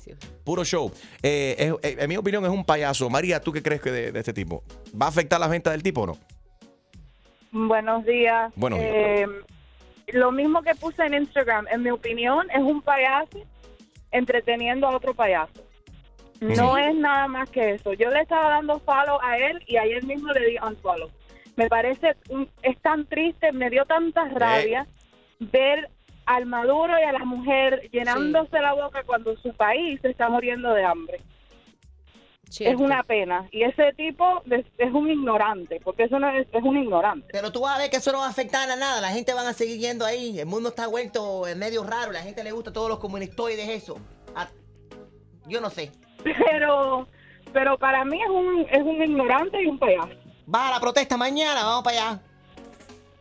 Puro 0.46 0.64
show. 0.64 0.92
Eh, 1.22 1.56
es- 1.58 1.74
eh, 1.92 1.98
en 2.00 2.08
mi 2.10 2.16
opinión 2.18 2.44
es 2.46 2.52
un 2.52 2.64
payaso. 2.64 3.10
María, 3.10 3.42
¿tú 3.42 3.52
qué 3.52 3.62
crees 3.62 3.81
que 3.81 3.92
de, 3.92 4.12
de 4.14 4.20
este 4.20 4.31
tipo? 4.34 4.64
¿Va 5.00 5.08
a 5.08 5.10
afectar 5.10 5.40
la 5.40 5.48
venta 5.48 5.72
del 5.72 5.84
tipo 5.84 6.02
o 6.02 6.08
no? 6.08 6.18
Buenos 7.52 8.06
días. 8.06 8.52
Buenos 8.56 8.80
días. 8.80 8.92
Eh, 8.94 9.28
lo 10.14 10.31
mismo 10.31 10.62
que 10.62 10.74
puse 10.76 11.04
en 11.04 11.16
Instagram, 11.16 11.68
en 11.72 11.84
mi 11.84 11.90
opinión, 11.92 12.48
es 12.52 12.62
un 12.62 12.82
payaso 12.82 13.40
entreteniendo 14.12 14.88
a 14.88 14.96
otro 14.96 15.14
payaso. 15.14 15.54
No 16.40 16.78
es 16.78 16.96
nada 16.96 17.28
más 17.28 17.50
que 17.50 17.72
eso. 17.74 17.92
Yo 17.94 18.10
le 18.12 18.22
estaba 18.22 18.50
dando 18.52 18.80
follow 18.80 19.20
a 19.22 19.38
él 19.38 19.62
y 19.68 19.75
ayer 19.78 20.04
mismo 20.06 20.32
le 20.32 20.48
di 20.52 20.56
unfollow. 20.66 21.10
Me 21.58 21.68
parece, 21.68 22.16
es 22.62 22.78
tan 22.82 23.06
triste, 23.06 23.52
me 23.52 23.70
dio 23.70 23.84
tanta 23.86 24.24
rabia 24.30 24.88
ver 25.40 25.90
al 26.30 26.46
Maduro 26.46 26.94
y 27.00 27.04
a 27.04 27.12
la 27.12 27.26
mujer 27.26 27.90
llenándose 27.92 28.60
la 28.60 28.74
boca 28.74 29.04
cuando 29.04 29.36
su 29.38 29.52
país 29.54 30.00
se 30.02 30.12
está 30.12 30.30
muriendo 30.30 30.72
de 30.74 30.86
hambre. 30.86 31.22
Es 32.60 32.76
una 32.78 33.02
pena. 33.04 33.48
Y 33.52 33.64
ese 33.64 33.94
tipo 33.94 34.44
es, 34.50 34.66
es 34.78 34.94
un 34.94 35.10
ignorante, 35.10 35.80
porque 35.84 36.04
eso 36.04 36.20
no 36.20 36.30
es, 36.30 36.48
es 36.52 36.64
un 36.64 36.78
ignorante. 36.78 37.28
Pero 37.31 37.52
tú 37.52 37.62
vas 37.62 37.76
a 37.76 37.80
ver 37.80 37.90
que 37.90 37.98
eso 37.98 38.12
no 38.12 38.20
va 38.20 38.28
a 38.28 38.30
afectar 38.30 38.70
a 38.70 38.76
nada. 38.76 39.02
La 39.02 39.10
gente 39.10 39.34
van 39.34 39.48
a 39.48 39.54
seguir 39.54 39.80
yendo 39.80 40.06
ahí. 40.06 40.40
El 40.40 40.46
mundo 40.46 40.70
está 40.70 40.88
vuelto 40.88 41.48
en 41.48 41.58
medio 41.58 41.84
raro. 41.84 42.12
La 42.12 42.22
gente 42.22 42.44
le 42.44 42.52
gusta 42.52 42.72
todos 42.72 42.90
los 42.90 43.00
comunistoides, 43.00 43.68
eso. 43.68 44.00
Ah, 44.36 44.48
Yo 45.48 45.62
no 45.62 45.70
sé. 45.70 45.92
Pero, 46.24 47.08
pero 47.54 47.78
para 47.78 48.06
mí 48.06 48.22
es 48.22 48.30
un, 48.30 48.68
es 48.70 48.82
un 48.82 49.02
ignorante 49.02 49.64
y 49.64 49.66
un 49.68 49.80
payaso. 49.80 50.10
Va 50.53 50.68
a 50.68 50.72
la 50.72 50.80
protesta 50.80 51.18
mañana, 51.18 51.63
vamos 51.63 51.84
para 51.84 51.98
allá. 51.98 52.22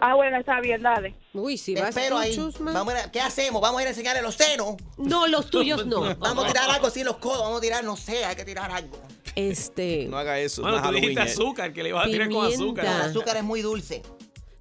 Ah, 0.00 0.14
bueno, 0.14 0.38
está 0.38 0.60
bien, 0.60 0.80
dale. 0.80 1.14
Uy, 1.32 1.58
si 1.58 1.74
Te 1.74 1.80
vas 1.80 1.90
espero 1.90 2.16
tú, 2.16 2.22
ahí. 2.22 2.34
Chusma. 2.34 2.72
Vamos 2.72 2.94
a 2.94 3.10
¿Qué 3.10 3.20
hacemos? 3.20 3.60
Vamos 3.60 3.80
a 3.80 3.82
ir 3.82 3.88
a 3.88 3.90
enseñarle 3.90 4.22
los 4.22 4.36
senos. 4.36 4.76
No, 4.96 5.26
los 5.26 5.50
tuyos 5.50 5.86
no. 5.86 6.14
Vamos 6.18 6.44
a 6.44 6.48
tirar 6.48 6.70
algo 6.70 6.86
así 6.86 7.00
en 7.00 7.06
los 7.06 7.16
codos. 7.16 7.40
Vamos 7.40 7.58
a 7.58 7.60
tirar, 7.60 7.82
no 7.82 7.96
sé, 7.96 8.24
hay 8.24 8.36
que 8.36 8.44
tirar 8.44 8.70
algo. 8.70 8.96
Este. 9.34 10.06
No 10.08 10.18
haga 10.18 10.38
eso. 10.38 10.62
Bueno, 10.62 10.80
no 10.80 10.88
tú 10.88 10.94
dijiste 10.94 11.20
azúcar, 11.20 11.72
que 11.72 11.82
le 11.82 11.88
ibas 11.90 12.06
a 12.06 12.10
tirar 12.10 12.30
con 12.30 12.46
azúcar. 12.46 12.84
El 12.84 13.10
azúcar 13.10 13.36
es 13.36 13.44
muy 13.44 13.60
dulce. 13.60 14.02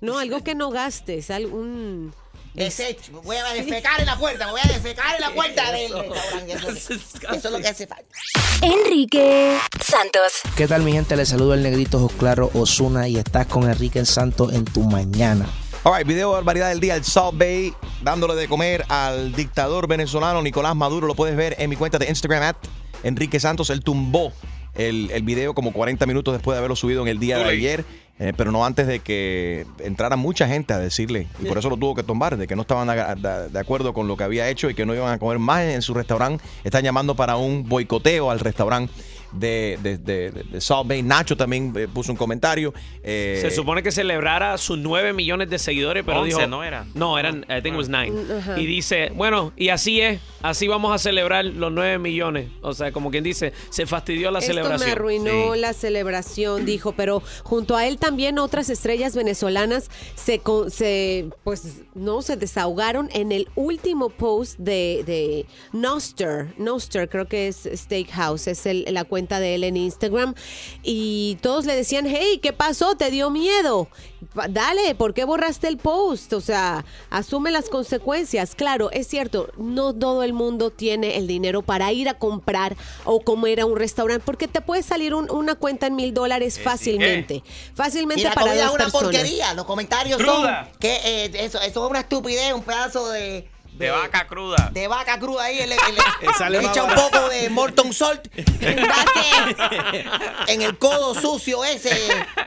No, 0.01 0.17
algo 0.17 0.43
que 0.43 0.55
no 0.55 0.69
gastes. 0.69 1.29
Algún. 1.31 2.13
Desecho. 2.57 3.21
Voy 3.23 3.35
a 3.37 3.53
defecar 3.53 3.99
en 3.99 4.07
la 4.07 4.17
puerta. 4.17 4.49
Voy 4.49 4.59
a 4.63 4.67
defecar 4.67 5.13
en 5.13 5.21
la 5.21 5.29
puerta 5.29 5.71
del 5.71 5.93
restaurante. 5.93 6.53
Eso, 6.53 6.69
eso 6.71 6.93
es 7.31 7.51
lo 7.51 7.59
que 7.59 7.67
hace 7.67 7.85
falta. 7.85 8.07
Enrique 8.63 9.59
Santos. 9.79 10.41
¿Qué 10.55 10.67
tal 10.67 10.81
mi 10.81 10.91
gente? 10.91 11.15
Les 11.15 11.29
saludo 11.29 11.53
el 11.53 11.61
negrito 11.61 11.99
Jos 11.99 12.13
Claro 12.13 12.49
Osuna 12.55 13.07
y 13.07 13.17
estás 13.17 13.45
con 13.45 13.69
Enrique 13.69 14.03
Santos 14.05 14.53
en 14.53 14.65
tu 14.65 14.81
mañana. 14.81 15.45
All 15.83 15.95
right, 15.95 16.07
video 16.07 16.29
de 16.29 16.33
barbaridad 16.33 16.69
del 16.69 16.79
día, 16.79 16.95
el 16.95 17.05
South 17.05 17.35
Bay, 17.35 17.75
dándole 18.01 18.33
de 18.33 18.47
comer 18.47 18.85
al 18.89 19.33
dictador 19.33 19.87
venezolano 19.87 20.41
Nicolás 20.41 20.75
Maduro. 20.75 21.05
Lo 21.05 21.13
puedes 21.13 21.37
ver 21.37 21.55
en 21.59 21.69
mi 21.69 21.75
cuenta 21.75 21.99
de 21.99 22.09
Instagram, 22.09 22.41
at 22.41 22.55
Enrique 23.03 23.39
Santos. 23.39 23.69
Él 23.69 23.83
tumbó 23.83 24.33
el, 24.73 25.11
el 25.11 25.21
video 25.21 25.53
como 25.53 25.73
40 25.73 26.07
minutos 26.07 26.33
después 26.33 26.55
de 26.55 26.57
haberlo 26.57 26.75
subido 26.75 27.03
en 27.03 27.07
el 27.07 27.19
día 27.19 27.37
de 27.37 27.43
ayer, 27.43 27.85
eh, 28.19 28.33
pero 28.35 28.51
no 28.51 28.65
antes 28.65 28.87
de 28.87 28.99
que 28.99 29.65
entrara 29.79 30.15
mucha 30.15 30.47
gente 30.47 30.73
a 30.73 30.79
decirle, 30.79 31.27
y 31.41 31.45
por 31.45 31.57
eso 31.57 31.69
lo 31.69 31.77
tuvo 31.77 31.93
que 31.95 32.03
tumbar, 32.03 32.37
de 32.37 32.47
que 32.47 32.55
no 32.55 32.63
estaban 32.63 32.87
de, 32.87 32.95
de- 33.27 33.49
de 33.49 33.59
acuerdo 33.59 33.93
con 33.93 34.07
lo 34.07 34.17
que 34.17 34.23
había 34.23 34.49
hecho 34.49 34.69
y 34.69 34.73
que 34.73 34.85
no 34.85 34.95
iban 34.95 35.13
a 35.13 35.19
comer 35.19 35.39
más 35.39 35.61
en 35.63 35.81
su 35.81 35.93
restaurante. 35.93 36.43
Están 36.63 36.83
llamando 36.83 37.15
para 37.15 37.37
un 37.37 37.67
boicoteo 37.69 38.31
al 38.31 38.39
restaurante. 38.39 38.91
De, 39.31 39.77
de, 39.81 39.97
de- 39.97 40.31
de- 40.31 40.61
Salt 40.61 40.87
Bay. 40.87 41.03
Nacho 41.03 41.35
también 41.37 41.73
eh, 41.75 41.87
puso 41.93 42.11
un 42.11 42.17
comentario. 42.17 42.73
eh, 43.03 43.39
Se 43.41 43.51
supone 43.51 43.83
que 43.83 43.91
celebrara 43.91 44.57
sus 44.57 44.77
9 44.77 45.13
millones 45.13 45.49
de 45.49 45.59
seguidores, 45.59 46.03
pero 46.05 46.21
11, 46.21 46.35
dijo... 46.35 46.47
¿no 46.47 46.63
era? 46.63 46.85
No, 46.93 47.17
eran, 47.19 47.45
I 47.49 47.61
think 47.61 47.73
it 47.73 47.77
was 47.77 47.89
9. 47.89 48.11
Mm, 48.11 48.31
ajá. 48.39 48.59
Y 48.59 48.65
dice, 48.65 49.11
bueno, 49.15 49.51
y 49.57 49.69
así 49.69 49.99
es, 50.01 50.19
así 50.41 50.67
vamos 50.67 50.93
a 50.93 50.97
celebrar 50.97 51.45
los 51.45 51.71
9 51.71 51.99
millones. 51.99 52.49
O 52.61 52.73
sea, 52.73 52.91
como 52.91 53.11
quien 53.11 53.23
dice, 53.23 53.53
se 53.69 53.85
fastidió 53.85 54.31
la 54.31 54.39
Esto 54.39 54.53
me 54.53 54.61
celebración. 54.61 54.91
arruinó 54.91 55.55
la 55.55 55.73
celebración, 55.73 56.65
dijo, 56.65 56.93
pero 56.93 57.21
junto 57.43 57.75
a 57.75 57.85
él 57.87 57.97
también 57.97 58.39
otras 58.39 58.69
estrellas 58.69 59.15
venezolanas 59.15 59.89
se, 60.15 60.39
con- 60.39 60.71
se 60.71 61.29
pues 61.43 61.81
no 61.95 62.21
se 62.21 62.37
desahogaron 62.37 63.09
en 63.13 63.31
el 63.31 63.47
último 63.55 64.09
post 64.09 64.57
de, 64.59 65.03
de 65.05 65.45
Noster, 65.73 66.53
Noster 66.57 67.09
creo 67.09 67.27
que 67.27 67.47
es 67.47 67.67
Steakhouse, 67.73 68.47
es 68.47 68.65
el- 68.65 68.85
la 68.89 69.03
cuenta 69.03 69.16
de 69.17 69.55
él 69.55 69.63
en 69.63 69.75
Instagram 69.77 70.35
y 70.83 71.37
todos 71.41 71.65
le 71.65 71.75
decían, 71.75 72.05
hey, 72.07 72.39
¿qué 72.41 72.53
pasó? 72.53 72.95
¿Te 72.95 73.09
dio 73.09 73.29
miedo? 73.31 73.87
Dale, 74.49 74.93
¿por 74.95 75.13
qué 75.13 75.25
borraste 75.25 75.67
el 75.67 75.77
post? 75.77 76.33
O 76.33 76.41
sea, 76.41 76.85
asume 77.09 77.51
las 77.51 77.69
consecuencias. 77.69 78.53
Claro, 78.55 78.91
es 78.91 79.07
cierto, 79.07 79.49
no 79.57 79.93
todo 79.93 80.23
el 80.23 80.33
mundo 80.33 80.69
tiene 80.69 81.17
el 81.17 81.25
dinero 81.27 81.61
para 81.63 81.91
ir 81.91 82.07
a 82.09 82.13
comprar 82.15 82.75
o 83.05 83.19
comer 83.21 83.59
a 83.61 83.65
un 83.65 83.75
restaurante, 83.77 84.23
porque 84.25 84.47
te 84.47 84.61
puede 84.61 84.83
salir 84.83 85.13
un- 85.15 85.29
una 85.31 85.55
cuenta 85.55 85.87
en 85.87 85.95
mil 85.95 86.13
dólares 86.13 86.59
fácilmente. 86.59 87.43
Fácilmente 87.73 88.21
Y 88.21 88.25
la 88.25 88.33
para 88.33 88.53
dos 88.55 88.73
una 88.75 88.83
personas. 88.85 89.03
porquería. 89.03 89.53
Los 89.55 89.65
comentarios 89.65 90.17
Cruda. 90.21 90.65
son 90.65 90.79
que 90.79 90.95
eh, 91.03 91.31
eso, 91.45 91.59
eso 91.61 91.83
es 91.85 91.89
una 91.89 91.99
estupidez, 92.01 92.53
un 92.53 92.61
pedazo 92.63 93.09
de, 93.09 93.47
De 93.77 93.91
vaca 93.91 94.27
cruda. 94.27 94.69
de 94.73 94.87
vaca 94.87 95.19
cruda 95.19 95.43
ahí. 95.43 95.57
Le, 95.67 95.75
Eh, 95.75 96.61
echa 96.63 96.83
un 96.83 96.95
poco 96.95 97.29
de 97.29 97.49
Morton 97.49 97.93
Salt 97.93 98.27
en 100.47 100.61
el 100.61 100.77
codo 100.77 101.13
sucio 101.19 101.63
ese, 101.63 101.91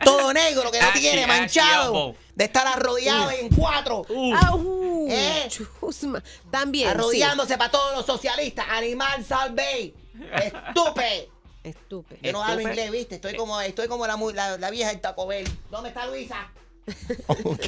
todo 0.05 0.33
negro 0.33 0.71
que 0.71 0.81
no 0.81 0.89
Ashy, 0.89 1.01
tiene, 1.01 1.27
manchado. 1.27 2.15
De 2.35 2.45
estar 2.45 2.67
arrodillado 2.67 3.31
en 3.33 3.49
cuatro. 3.51 4.07
Ah, 4.35 4.55
uh, 4.55 5.07
¿Eh? 5.11 5.49
chusma. 5.49 6.23
También. 6.51 6.89
sí. 6.89 6.95
Arrodillándose 6.95 7.59
para 7.59 7.71
todos 7.71 7.97
los 7.97 8.07
socialistas. 8.07 8.67
Animal 8.71 9.25
salve. 9.25 9.95
Estúpido. 10.33 11.31
Estúpido. 11.63 12.19
Yo 12.23 12.33
no 12.33 12.43
hablo 12.43 12.63
inglés, 12.63 12.91
¿viste? 12.91 13.17
Estoy 13.17 13.37
como, 13.37 13.61
estoy 13.61 13.89
como 13.89 14.07
la, 14.07 14.17
mu- 14.17 14.31
la, 14.31 14.57
la 14.57 14.71
vieja 14.71 14.89
del 14.91 15.01
Taco 15.01 15.27
Bell. 15.27 15.47
¿Dónde 15.71 15.91
está 15.91 16.07
Luisa? 16.07 16.51
Ok, 17.45 17.67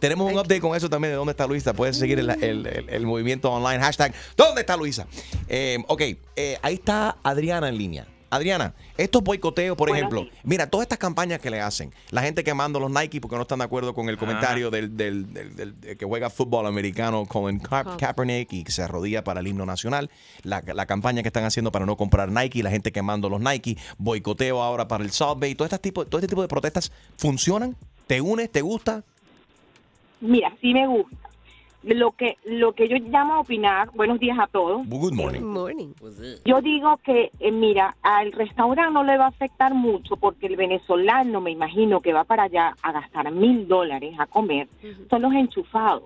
tenemos 0.00 0.30
un 0.30 0.38
update 0.38 0.60
con 0.60 0.76
eso 0.76 0.88
también 0.88 1.12
de 1.12 1.16
dónde 1.16 1.32
está 1.32 1.46
Luisa. 1.46 1.72
Puedes 1.74 1.96
seguir 1.96 2.18
el, 2.18 2.30
el- 2.30 2.66
el- 2.66 2.88
el 2.88 3.06
movimiento 3.06 3.50
online. 3.52 3.78
Hashtag, 3.82 4.14
¿dónde 4.36 4.62
está 4.62 4.76
Luisa? 4.76 5.06
Eh, 5.48 5.78
ok, 5.88 6.02
eh, 6.36 6.58
ahí 6.62 6.74
está 6.74 7.16
Adriana 7.22 7.68
en 7.68 7.76
línea. 7.78 8.06
Adriana, 8.30 8.74
estos 8.98 9.22
boicoteos, 9.24 9.74
por 9.74 9.88
ejemplo, 9.88 10.26
mira, 10.44 10.66
todas 10.66 10.84
estas 10.84 10.98
campañas 10.98 11.40
que 11.40 11.48
le 11.48 11.62
hacen, 11.62 11.94
la 12.10 12.20
gente 12.20 12.44
quemando 12.44 12.78
los 12.78 12.90
Nike 12.90 13.22
porque 13.22 13.36
no 13.36 13.42
están 13.42 13.60
de 13.60 13.64
acuerdo 13.64 13.94
con 13.94 14.10
el 14.10 14.18
comentario 14.18 14.70
del, 14.70 14.94
del- 14.98 15.32
del- 15.32 15.56
del- 15.56 15.80
del 15.80 15.96
que 15.96 16.04
juega 16.04 16.28
fútbol 16.28 16.66
americano 16.66 17.24
Colin 17.24 17.58
Ka- 17.58 17.84
Ka- 17.84 17.96
Kaepernick 17.96 18.52
y 18.52 18.64
que 18.64 18.70
se 18.72 18.82
arrodilla 18.82 19.24
para 19.24 19.40
el 19.40 19.46
himno 19.46 19.64
nacional, 19.64 20.10
la, 20.42 20.62
la 20.66 20.84
campaña 20.84 21.22
que 21.22 21.28
están 21.28 21.44
haciendo 21.44 21.72
para 21.72 21.86
no 21.86 21.96
comprar 21.96 22.30
Nike, 22.30 22.62
la 22.62 22.68
gente 22.70 22.92
quemando 22.92 23.30
los 23.30 23.40
Nike, 23.40 23.78
boicoteo 23.96 24.62
ahora 24.62 24.86
para 24.88 25.04
el 25.04 25.10
Subway, 25.10 25.54
todo 25.54 25.64
este 25.64 25.78
tipo, 25.78 26.04
todo 26.06 26.18
este 26.18 26.28
tipo 26.28 26.42
de 26.42 26.48
protestas 26.48 26.92
funcionan, 27.16 27.76
¿te 28.08 28.20
unes, 28.22 28.50
te 28.50 28.62
gusta? 28.62 29.04
Mira, 30.20 30.52
sí 30.60 30.72
me 30.72 30.86
gusta. 30.88 31.16
Lo 31.84 32.10
que, 32.10 32.36
lo 32.44 32.72
que 32.72 32.88
yo 32.88 32.96
llamo 32.96 33.34
a 33.34 33.40
opinar, 33.40 33.90
buenos 33.94 34.18
días 34.18 34.36
a 34.40 34.48
todos. 34.48 34.84
Good 34.88 35.12
morning. 35.12 35.42
Morning. 35.42 35.92
Yo 36.44 36.60
digo 36.60 36.96
que, 37.04 37.30
eh, 37.38 37.52
mira, 37.52 37.94
al 38.02 38.32
restaurante 38.32 38.92
no 38.92 39.04
le 39.04 39.16
va 39.16 39.26
a 39.26 39.28
afectar 39.28 39.74
mucho 39.74 40.16
porque 40.16 40.46
el 40.46 40.56
venezolano, 40.56 41.40
me 41.40 41.52
imagino 41.52 42.00
que 42.00 42.12
va 42.12 42.24
para 42.24 42.44
allá 42.44 42.74
a 42.82 42.90
gastar 42.90 43.30
mil 43.30 43.68
dólares 43.68 44.16
a 44.18 44.26
comer, 44.26 44.66
son 45.08 45.22
los 45.22 45.32
enchufados. 45.34 46.04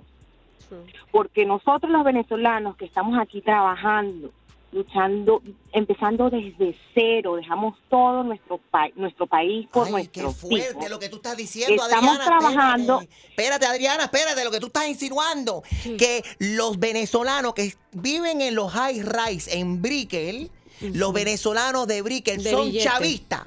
Porque 1.11 1.47
nosotros 1.47 1.91
los 1.91 2.05
venezolanos 2.05 2.77
que 2.77 2.85
estamos 2.85 3.19
aquí 3.19 3.41
trabajando, 3.41 4.31
luchando, 4.73 5.43
empezando 5.73 6.31
desde 6.31 6.75
cero, 6.95 7.37
dejamos 7.37 7.77
todo 7.91 8.23
nuestro, 8.25 8.59
pa- 8.71 8.89
nuestro 8.97 9.27
país 9.27 9.69
por 9.71 9.87
Ay, 9.95 10.09
qué 10.09 10.23
fuerte 10.23 10.77
hijos. 10.79 10.91
lo 10.91 10.99
que 10.99 11.09
tú 11.11 11.17
estás 11.17 11.37
diciendo, 11.37 11.83
Estamos 11.85 12.17
Adriana. 12.19 12.25
trabajando- 12.25 13.01
Espérate, 13.01 13.27
espérate, 13.31 13.67
Adriana, 13.67 14.05
espérate, 14.05 14.45
lo 14.45 14.51
que 14.51 14.61
tú 14.61 14.67
estás 14.69 14.89
insinuando. 14.89 15.63
Que 15.99 16.25
los 16.39 16.79
venezolanos 16.79 17.55
que 17.55 17.75
viven 17.93 18.41
en 18.41 18.55
los 18.55 18.73
high 18.73 19.03
rise 19.03 19.59
en 19.59 19.83
Brickell, 19.83 20.51
los 20.81 21.13
venezolanos 21.13 21.87
de 21.87 22.03
Brickell 22.03 22.43
De 22.43 22.51
son 22.51 22.67
billete. 22.67 22.85
chavistas. 22.85 23.43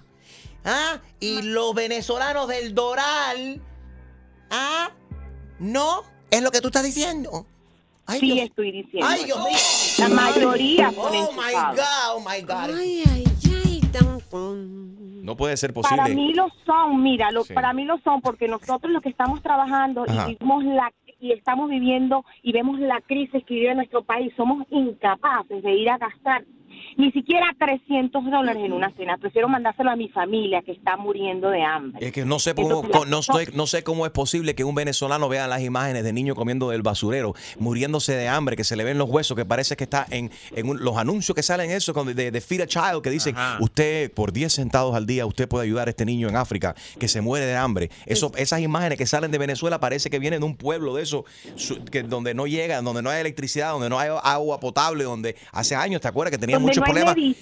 ¿Ah? 0.64 1.00
Y 1.20 1.42
los 1.42 1.74
venezolanos 1.76 2.48
del 2.48 2.74
Doral, 2.74 3.62
¿ah? 4.50 4.92
No, 5.60 6.04
es 6.32 6.42
lo 6.42 6.52
que 6.52 6.62
tú 6.62 6.68
estás 6.68 6.84
diciendo. 6.84 7.46
Ay, 8.08 8.20
Sí, 8.20 8.32
Dios- 8.34 8.46
estoy 8.50 8.72
diciendo. 8.72 9.08
Ay, 9.10 9.26
Dios 9.26 9.38
mío. 9.40 9.58
La 10.00 10.10
mayoría 10.10 10.92
son 10.92 11.06
Oh 11.16 11.32
my. 11.32 11.54
God, 11.76 12.16
oh 12.16 12.20
my 12.20 12.42
God. 12.42 12.76
Ay, 12.78 13.04
ay, 13.12 13.24
ay. 13.54 13.82
tan- 13.92 14.20
tan- 14.30 15.24
No 15.26 15.36
puede 15.36 15.58
ser 15.58 15.74
posible. 15.74 15.98
Para 15.98 16.14
mí 16.14 16.34
lo 16.34 16.48
son, 16.66 17.02
mira, 17.02 17.32
lo, 17.32 17.44
Sí. 17.44 17.54
para 17.54 17.74
mí 17.74 17.84
lo 17.86 17.98
son 18.04 18.22
porque 18.22 18.48
nosotros 18.48 18.92
los 18.92 19.02
que 19.02 19.10
estamos 19.10 19.42
trabajando 19.42 20.04
Ajá. 20.08 20.26
y 20.30 20.34
vivimos 20.34 20.64
la 20.64 20.92
y 21.20 21.32
estamos 21.32 21.70
viviendo 21.70 22.24
y 22.44 22.52
vemos 22.52 22.80
la 22.80 23.00
crisis 23.02 23.44
que 23.46 23.54
vive 23.56 23.74
nuestro 23.74 24.04
país, 24.04 24.32
somos 24.38 24.68
incapaces 24.70 25.64
de 25.64 25.74
ir 25.74 25.90
a 25.90 25.98
gastar 25.98 26.44
ni 26.98 27.12
siquiera 27.12 27.48
300 27.60 28.24
dólares 28.32 28.64
en 28.64 28.72
una 28.74 28.92
cena. 28.96 29.18
Prefiero 29.18 29.48
mandárselo 29.50 29.92
a 29.92 29.96
mi 29.96 30.08
familia 30.10 30.62
que 30.62 30.72
está 30.72 30.96
muriendo 30.98 31.50
de 31.50 31.62
hambre. 31.64 32.06
Es 32.08 32.14
que 32.14 32.26
no 32.26 32.40
sé 32.40 32.56
cómo, 32.56 32.84
Entonces, 32.86 33.10
no, 33.10 33.20
estoy- 33.20 33.48
no 33.54 33.68
sé 33.68 33.84
cómo 33.84 34.06
es 34.06 34.12
posible 34.12 34.56
que 34.56 34.64
un 34.64 34.76
venezolano 34.76 35.28
vea 35.28 35.48
las 35.48 35.62
imágenes 35.62 36.04
de 36.04 36.14
niños 36.14 36.36
comiendo 36.36 36.70
del 36.70 36.82
basurero, 36.84 37.34
muriéndose 37.60 38.14
de 38.16 38.28
hambre, 38.28 38.56
que 38.56 38.64
se 38.64 38.76
le 38.76 38.84
ven 38.84 38.98
los 38.98 39.10
huesos, 39.10 39.36
que 39.36 39.46
parece 39.46 39.76
que 39.76 39.84
está 39.84 40.06
en, 40.10 40.32
en 40.56 40.70
un- 40.70 40.84
los 40.84 40.98
anuncios 40.98 41.36
que 41.36 41.44
salen 41.44 41.72
eso 41.72 41.94
con- 41.94 42.14
de, 42.16 42.32
de 42.32 42.42
Feed 42.42 42.62
a 42.62 42.68
Child, 42.68 43.02
que 43.02 43.10
dicen, 43.10 43.36
Ajá. 43.38 43.58
usted 43.62 44.12
por 44.14 44.32
10 44.32 44.54
centavos 44.54 44.96
al 44.96 45.06
día, 45.06 45.26
usted 45.26 45.48
puede 45.48 45.66
ayudar 45.66 45.88
a 45.88 45.92
este 45.92 46.06
niño 46.06 46.30
en 46.30 46.36
África 46.36 46.76
que 47.00 47.08
se 47.08 47.22
muere 47.22 47.46
de 47.46 47.56
hambre. 47.56 47.90
Eso, 48.06 48.32
esas 48.38 48.62
imágenes 48.62 48.98
que 48.98 49.06
salen 49.06 49.32
de 49.32 49.38
Venezuela 49.38 49.80
parece 49.80 50.10
que 50.10 50.20
vienen 50.20 50.40
de 50.40 50.46
un 50.46 50.56
pueblo 50.56 50.96
de 50.96 51.04
eso, 51.04 51.26
su- 51.56 51.84
que, 51.84 52.04
donde 52.04 52.34
no 52.34 52.48
llega, 52.48 52.82
donde 52.82 53.02
no 53.02 53.10
hay 53.10 53.22
electricidad, 53.22 53.72
donde 53.72 53.90
no 53.90 54.00
hay 54.00 54.10
agua 54.24 54.60
potable, 54.60 55.04
donde 55.04 55.36
hace 55.52 55.76
años, 55.76 56.02
¿te 56.02 56.08
acuerdas 56.08 56.32
que 56.32 56.38
tenían 56.38 56.62
donde 56.62 56.72
muchos 56.72 56.85
no 56.94 57.12
hay 57.12 57.36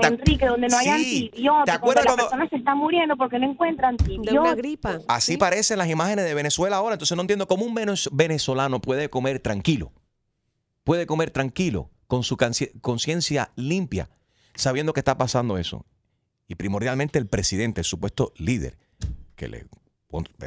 ¿te- 0.00 0.06
Enrique, 0.06 0.46
donde 0.46 0.68
no 0.68 0.76
hay 0.78 0.84
Sí. 0.86 0.90
antibióticos, 0.90 1.34
¿Te 1.42 1.48
donde 1.50 1.72
acuerdas 1.72 2.04
la 2.04 2.10
cuando- 2.10 2.24
persona 2.24 2.48
se 2.48 2.56
está 2.56 2.74
muriendo 2.74 3.16
porque 3.16 3.38
no 3.38 3.50
encuentra 3.50 3.88
De 3.92 3.94
una 3.94 4.04
antibióticos. 4.14 4.56
gripa. 4.56 4.98
Así 5.08 5.32
Sí. 5.32 5.38
parecen 5.38 5.78
las 5.78 5.88
imágenes 5.88 6.24
de 6.24 6.34
Venezuela 6.34 6.76
ahora. 6.76 6.94
Entonces 6.94 7.16
no 7.16 7.22
entiendo 7.22 7.46
cómo 7.46 7.64
un 7.64 7.74
venez- 7.74 8.08
venezolano 8.12 8.80
puede 8.80 9.08
comer 9.10 9.40
tranquilo. 9.40 9.92
Puede 10.84 11.06
comer 11.06 11.30
tranquilo, 11.30 11.90
con 12.06 12.22
su 12.22 12.36
conciencia 12.80 13.50
limpia, 13.56 14.08
sabiendo 14.54 14.92
que 14.92 15.00
está 15.00 15.18
pasando 15.18 15.58
eso. 15.58 15.84
Y 16.48 16.54
primordialmente 16.54 17.18
el 17.18 17.26
presidente, 17.26 17.80
el 17.80 17.84
supuesto 17.84 18.32
líder, 18.36 18.78
que 19.34 19.48
le 19.48 19.66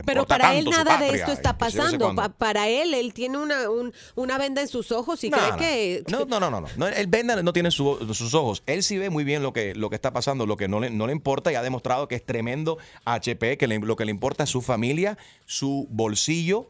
Pero 0.05 0.25
para 0.25 0.55
él 0.55 0.65
nada 0.69 0.97
de 0.97 1.15
esto 1.15 1.31
está 1.31 1.57
pasando. 1.57 2.15
Pa- 2.15 2.29
para 2.29 2.67
él, 2.67 2.93
él 2.93 3.13
tiene 3.13 3.37
una, 3.37 3.69
un- 3.69 3.93
una 4.15 4.37
venda 4.37 4.61
en 4.61 4.67
sus 4.67 4.91
ojos 4.91 5.23
y 5.23 5.29
No, 5.29 5.37
cree 5.37 5.51
no. 5.51 5.57
que... 5.57 6.03
No, 6.07 6.25
no, 6.25 6.39
no, 6.39 6.49
no, 6.61 6.67
no. 6.77 6.87
Él 6.87 7.07
venda 7.07 7.41
no 7.41 7.53
tiene 7.53 7.71
su- 7.71 8.13
sus 8.13 8.33
ojos. 8.33 8.63
Él 8.65 8.83
sí 8.83 8.97
ve 8.97 9.09
muy 9.09 9.23
bien 9.23 9.43
lo 9.43 9.53
que, 9.53 9.75
lo 9.75 9.89
que 9.89 9.95
está 9.95 10.11
pasando, 10.13 10.45
lo 10.45 10.57
que 10.57 10.67
no 10.67 10.79
le, 10.79 10.89
no 10.89 11.07
le 11.07 11.13
importa 11.13 11.51
y 11.51 11.55
ha 11.55 11.61
demostrado 11.61 12.07
que 12.07 12.15
es 12.15 12.25
tremendo 12.25 12.77
HP, 13.05 13.57
que 13.57 13.67
le- 13.67 13.79
lo 13.79 13.95
que 13.95 14.05
le 14.05 14.11
importa 14.11 14.43
es 14.43 14.49
su 14.49 14.61
familia, 14.61 15.17
su 15.45 15.87
bolsillo. 15.89 16.67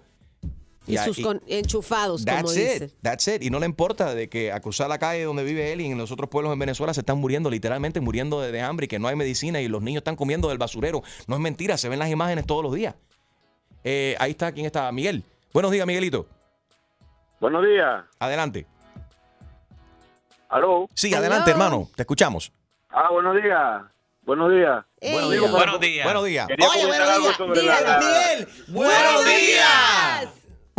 Y 0.93 0.97
sus 0.97 1.19
con- 1.19 1.41
enchufados, 1.47 2.25
como 2.25 2.35
That's 2.37 2.53
dice. 2.55 2.85
it, 2.85 2.93
that's 3.01 3.27
it. 3.27 3.43
Y 3.43 3.49
no 3.49 3.59
le 3.59 3.65
importa 3.65 4.13
de 4.15 4.29
que 4.29 4.51
a 4.51 4.59
cruzar 4.59 4.89
la 4.89 4.97
calle 4.99 5.23
donde 5.23 5.43
vive 5.43 5.71
él 5.71 5.81
y 5.81 5.85
en 5.85 5.97
los 5.97 6.11
otros 6.11 6.29
pueblos 6.29 6.51
en 6.53 6.59
Venezuela 6.59 6.93
se 6.93 7.01
están 7.01 7.17
muriendo, 7.19 7.49
literalmente 7.49 7.99
muriendo 8.01 8.41
de, 8.41 8.51
de 8.51 8.61
hambre 8.61 8.85
y 8.85 8.87
que 8.87 8.99
no 8.99 9.07
hay 9.07 9.15
medicina 9.15 9.61
y 9.61 9.67
los 9.67 9.81
niños 9.81 9.99
están 10.01 10.15
comiendo 10.15 10.49
del 10.49 10.57
basurero. 10.57 11.03
No 11.27 11.35
es 11.35 11.41
mentira, 11.41 11.77
se 11.77 11.89
ven 11.89 11.99
las 11.99 12.09
imágenes 12.09 12.45
todos 12.45 12.63
los 12.63 12.73
días. 12.73 12.95
Eh, 13.83 14.15
ahí 14.19 14.31
está, 14.31 14.51
¿quién 14.51 14.65
está? 14.65 14.91
Miguel. 14.91 15.23
Buenos 15.53 15.71
días, 15.71 15.85
Miguelito. 15.87 16.27
Buenos 17.39 17.63
días. 17.65 18.03
Adelante. 18.19 18.67
¿Aló? 20.49 20.87
Sí, 20.93 21.07
Hello. 21.09 21.17
adelante, 21.19 21.51
hermano. 21.51 21.89
Te 21.95 22.01
escuchamos. 22.03 22.51
Ah, 22.89 23.09
buenos 23.11 23.35
días. 23.41 23.83
Buenos 24.23 24.51
días. 24.51 24.83
Ey. 24.99 25.13
Buenos 25.13 25.31
días. 25.31 25.51
Buenos 25.51 25.79
días. 25.79 26.03
Buenos 26.05 26.25
días. 26.25 26.47
Quería 26.47 26.69
Oye, 26.69 26.81
comentar 26.81 27.07
buenos 27.07 27.23
días. 27.23 27.37
sobre 27.37 27.61
Dígalo, 27.61 27.87
la- 27.87 27.99
Miguel. 27.99 28.47
Buenos 28.67 29.25
días. 29.25 30.29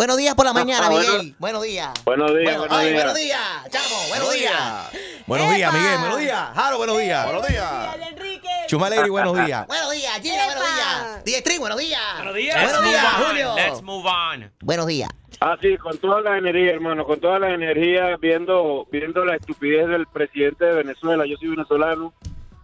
Buenos 0.01 0.17
días 0.17 0.35
por 0.35 0.47
la 0.47 0.55
mañana, 0.55 0.87
Ah, 0.87 0.89
bueno. 0.89 1.13
Miguel. 1.13 1.35
Buenos 1.39 1.63
días. 1.63 1.91
Buenos 2.07 2.31
días, 2.31 2.43
Bueno, 2.45 2.59
buenos 2.61 2.79
ay, 2.79 2.87
días. 2.89 2.97
buenos 3.05 3.15
días, 3.21 3.41
chamo. 3.69 4.09
Buenos 4.09 4.33
días. 4.33 4.91
Buenos 5.27 5.55
días. 5.55 5.73
Miguel. 5.75 5.99
Buenos 5.99 6.19
días. 6.21 6.49
Jaro, 6.55 6.77
buenos 6.79 6.99
días. 6.99 7.25
Buenos 7.27 7.47
días. 7.47 8.67
Chumalegri, 8.69 9.11
buenos 9.11 9.45
días. 9.45 9.67
Buenos 9.67 9.91
días, 9.93 10.21
Gina. 10.23 10.45
Buenos 10.47 10.65
días. 10.75 11.25
Diestri, 11.27 11.59
buenos 11.59 11.79
días. 11.79 12.01
Buenos 12.17 12.35
días. 12.35 12.63
Buenos 12.63 12.83
días. 12.91 13.05
Julio. 13.29 13.55
Let's 13.57 13.83
move 13.83 14.07
on. 14.09 14.51
Buenos 14.63 14.87
días. 14.87 15.11
Ah, 15.43 15.59
sí, 15.61 15.77
con 15.77 15.99
toda 15.99 16.23
la 16.23 16.39
energía, 16.39 16.71
hermano, 16.71 17.05
con 17.05 17.21
toda 17.21 17.39
la 17.39 17.51
energía, 17.51 18.17
viendo, 18.17 18.87
viendo 18.91 19.23
la 19.27 19.37
estupidez 19.37 19.87
del 19.87 20.07
presidente 20.07 20.65
de 20.65 20.77
Venezuela. 20.77 21.27
Yo 21.27 21.37
soy 21.37 21.49
venezolano. 21.51 22.15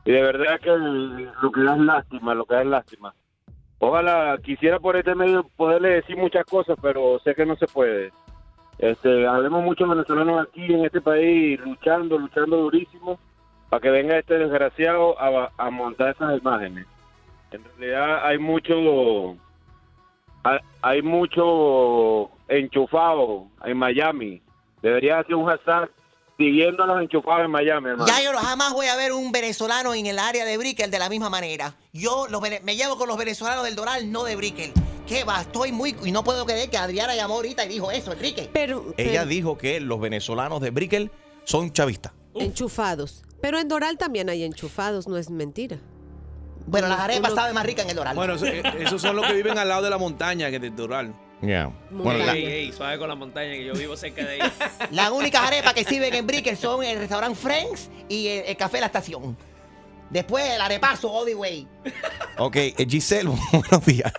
Y 0.06 0.12
de 0.12 0.22
verdad 0.22 0.58
que 0.58 0.70
lo 0.70 1.52
que 1.52 1.60
da 1.60 1.74
es 1.74 1.80
lástima, 1.82 2.32
lo 2.34 2.46
que 2.46 2.54
da 2.54 2.62
es 2.62 2.66
lástima. 2.68 3.14
Ojalá 3.78 4.38
quisiera 4.42 4.80
por 4.80 4.96
este 4.96 5.14
medio 5.14 5.44
poderle 5.56 5.90
decir 5.90 6.16
muchas 6.16 6.44
cosas, 6.46 6.76
pero 6.80 7.18
sé 7.20 7.34
que 7.34 7.44
no 7.44 7.56
se 7.56 7.66
puede. 7.66 8.12
Este, 8.78 9.26
habemos 9.26 9.62
muchos 9.62 9.88
venezolanos 9.88 10.46
aquí 10.46 10.64
en 10.64 10.84
este 10.84 11.00
país 11.00 11.58
luchando, 11.60 12.18
luchando 12.18 12.56
durísimo 12.58 13.18
para 13.70 13.80
que 13.80 13.90
venga 13.90 14.18
este 14.18 14.38
desgraciado 14.38 15.18
a, 15.20 15.50
a 15.56 15.70
montar 15.70 16.14
esas 16.14 16.38
imágenes. 16.40 16.86
En 17.50 17.64
realidad 17.64 18.26
hay 18.26 18.38
mucho, 18.38 19.36
hay 20.82 21.02
mucho 21.02 22.30
enchufado 22.48 23.46
en 23.64 23.76
Miami. 23.76 24.42
Debería 24.82 25.18
hacer 25.18 25.34
un 25.34 25.46
hashtag 25.46 25.90
siguiendo 26.38 26.82
a 26.82 26.86
los 26.86 27.02
enchufados 27.02 27.44
en 27.44 27.50
Miami, 27.50 27.90
hermano. 27.90 28.06
Ya 28.06 28.22
yo 28.22 28.32
no- 28.32 28.38
jamás 28.38 28.72
voy 28.72 28.86
a 28.86 28.96
ver 28.96 29.12
un 29.12 29.32
venezolano 29.32 29.94
en 29.94 30.06
el 30.06 30.18
área 30.18 30.44
de 30.44 30.56
Brickell 30.58 30.90
de 30.90 30.98
la 30.98 31.08
misma 31.08 31.30
manera. 31.30 31.74
Yo 31.92 32.26
los 32.28 32.40
me 32.62 32.76
llevo 32.76 32.96
con 32.98 33.08
los 33.08 33.16
venezolanos 33.16 33.64
del 33.64 33.74
Doral, 33.74 34.10
no 34.12 34.24
de 34.24 34.36
Brickell. 34.36 34.72
¿Qué 35.06 35.22
va? 35.24 35.40
Estoy 35.42 35.70
muy... 35.72 35.94
Y 36.04 36.10
no 36.10 36.24
puedo 36.24 36.44
creer 36.44 36.68
que 36.68 36.76
Adriana 36.76 37.14
llamó 37.14 37.34
ahorita 37.34 37.64
y 37.64 37.68
dijo 37.68 37.90
eso, 37.92 38.12
Enrique. 38.12 38.50
Pero, 38.52 38.92
Ella 38.96 39.24
dijo 39.24 39.56
que 39.56 39.78
los 39.80 40.00
venezolanos 40.00 40.60
de 40.60 40.70
Brickell 40.70 41.10
son 41.44 41.72
chavistas. 41.72 42.12
enchufados. 42.34 43.22
Pero 43.40 43.58
en 43.60 43.68
Doral 43.68 43.98
también 43.98 44.28
hay 44.28 44.42
enchufados, 44.42 45.06
no 45.06 45.16
es 45.16 45.30
mentira. 45.30 45.78
Bueno, 46.66 46.88
las 46.88 46.98
arepas 46.98 47.34
saben 47.34 47.54
más 47.54 47.64
ricas 47.64 47.84
en 47.84 47.90
el 47.90 47.96
Doral. 47.96 48.16
Bueno, 48.16 48.34
eh, 48.44 48.62
esos 48.80 49.00
son 49.00 49.14
los 49.14 49.24
que 49.26 49.34
viven 49.34 49.56
al 49.56 49.68
lado 49.68 49.82
de 49.82 49.90
la 49.90 49.98
montaña, 49.98 50.50
que 50.50 50.56
es 50.56 50.62
de 50.62 50.70
Doral. 50.70 51.14
Yeah. 51.42 51.70
Bueno, 51.90 52.32
ey, 52.32 52.44
ey, 52.46 52.72
suave 52.72 52.98
con 52.98 53.08
la 53.08 53.14
montaña, 53.14 53.52
que 53.52 53.64
yo 53.64 53.74
vivo 53.74 53.96
cerca 53.96 54.24
de 54.24 54.36
ella. 54.36 54.52
Las 54.90 55.10
únicas 55.10 55.42
arepas 55.42 55.74
que 55.74 55.84
sirven 55.84 56.14
en 56.14 56.26
Brickell 56.26 56.56
son 56.56 56.82
el 56.82 56.98
restaurante 56.98 57.36
Friends 57.38 57.90
y 58.08 58.28
el, 58.28 58.44
el 58.46 58.56
café 58.56 58.80
La 58.80 58.86
Estación. 58.86 59.36
Después 60.10 60.44
el 60.48 60.60
arepazo 60.60 61.10
all 61.12 61.26
the 61.26 61.34
way. 61.34 61.68
Ok, 62.38 62.56
eh, 62.56 62.86
Giselle, 62.88 63.30
buenos 63.52 63.84
días. 63.84 64.12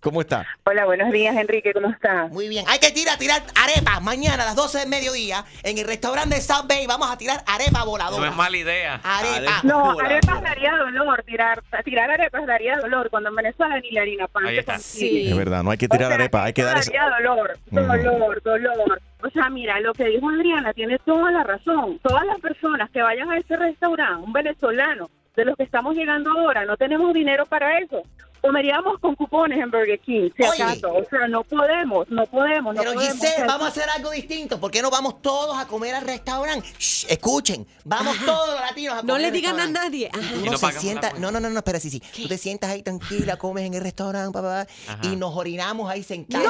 ¿Cómo 0.00 0.22
está? 0.22 0.46
Hola, 0.64 0.86
buenos 0.86 1.12
días, 1.12 1.36
Enrique, 1.36 1.74
¿cómo 1.74 1.90
estás? 1.90 2.30
Muy 2.32 2.48
bien. 2.48 2.64
Hay 2.68 2.78
que 2.78 2.90
tirar, 2.90 3.18
tirar 3.18 3.42
arepas 3.54 4.00
mañana 4.00 4.44
a 4.44 4.46
las 4.46 4.56
12 4.56 4.78
del 4.78 4.88
mediodía 4.88 5.44
en 5.62 5.76
el 5.76 5.86
restaurante 5.86 6.40
South 6.40 6.64
Bay. 6.66 6.86
Vamos 6.86 7.10
a 7.10 7.18
tirar 7.18 7.42
arepa 7.46 7.80
No 7.80 7.86
voladora. 7.86 8.30
es 8.30 8.34
mala 8.34 8.56
idea. 8.56 8.98
Arepa. 9.04 9.60
No, 9.62 10.00
arepas 10.00 10.40
daría 10.42 10.72
dolor, 10.74 11.22
tirar, 11.24 11.62
tirar 11.84 12.10
arepas 12.12 12.46
daría 12.46 12.78
dolor 12.78 13.10
cuando 13.10 13.28
en 13.28 13.36
Venezuela 13.36 13.78
ni 13.78 13.90
la 13.90 14.00
harina 14.00 14.26
pan 14.28 14.46
Ahí 14.46 14.56
está. 14.56 14.72
consigue. 14.74 15.28
Es 15.30 15.36
verdad, 15.36 15.62
no 15.62 15.70
hay 15.70 15.76
que 15.76 15.86
tirar 15.88 16.06
O 16.06 16.08
sea, 16.08 16.14
arepa, 16.14 16.44
hay 16.44 16.52
que 16.54 16.62
dar 16.62 16.78
esa... 16.78 16.90
Daría 16.90 17.16
dolor, 17.18 17.58
dolor, 17.70 18.42
dolor. 18.42 19.02
O 19.22 19.28
sea, 19.28 19.50
mira, 19.50 19.80
lo 19.80 19.92
que 19.92 20.04
dijo 20.04 20.30
Adriana 20.30 20.72
tiene 20.72 20.98
toda 21.00 21.30
la 21.30 21.44
razón. 21.44 21.98
Todas 22.02 22.24
las 22.24 22.40
personas 22.40 22.88
que 22.90 23.02
vayan 23.02 23.30
a 23.30 23.36
ese 23.36 23.54
restaurante, 23.54 24.24
un 24.24 24.32
venezolano, 24.32 25.10
de 25.36 25.44
los 25.44 25.56
que 25.56 25.62
estamos 25.64 25.94
llegando 25.94 26.30
ahora, 26.32 26.64
no 26.64 26.78
tenemos 26.78 27.12
dinero 27.12 27.44
para 27.44 27.78
eso. 27.80 28.02
Comeríamos 28.40 28.98
con 29.00 29.14
cupones 29.16 29.58
en 29.58 29.70
Burger 29.70 30.00
King, 30.00 30.30
si 30.36 30.42
Oye. 30.42 30.62
acaso. 30.62 30.92
O 30.94 31.04
sea, 31.04 31.28
no 31.28 31.44
podemos, 31.44 32.08
no 32.08 32.26
podemos. 32.26 32.74
No 32.74 32.80
Pero 32.80 32.94
podemos. 32.94 33.14
Giselle, 33.14 33.36
sea, 33.36 33.46
vamos 33.46 33.66
a 33.66 33.68
hacer 33.68 33.84
algo 33.94 34.10
distinto. 34.10 34.58
¿Por 34.58 34.70
qué 34.70 34.80
no 34.80 34.90
vamos 34.90 35.20
todos 35.20 35.58
a 35.58 35.66
comer 35.66 35.94
al 35.94 36.06
restaurante? 36.06 36.66
Shh, 36.78 37.06
escuchen, 37.08 37.66
vamos 37.84 38.16
todos 38.24 38.48
los 38.50 38.60
latinos 38.60 38.94
a 38.94 39.00
comer 39.00 39.06
No 39.12 39.18
le 39.18 39.30
digan 39.30 39.60
a 39.60 39.66
nadie. 39.66 40.10
Ajá. 40.12 40.34
Uno 40.46 40.56
se 40.56 40.72
sienta, 40.72 41.12
no, 41.18 41.30
no, 41.30 41.38
no, 41.40 41.50
no, 41.50 41.58
espera, 41.58 41.78
sí, 41.80 41.90
sí. 41.90 42.00
Tú 42.00 42.28
te 42.28 42.38
sientas 42.38 42.70
ahí 42.70 42.82
tranquila, 42.82 43.36
comes 43.36 43.64
en 43.64 43.74
el 43.74 43.82
restaurante, 43.82 44.32
papá, 44.32 44.66
y 45.02 45.16
nos 45.16 45.36
orinamos 45.36 45.90
ahí 45.90 46.02
sentados. 46.02 46.46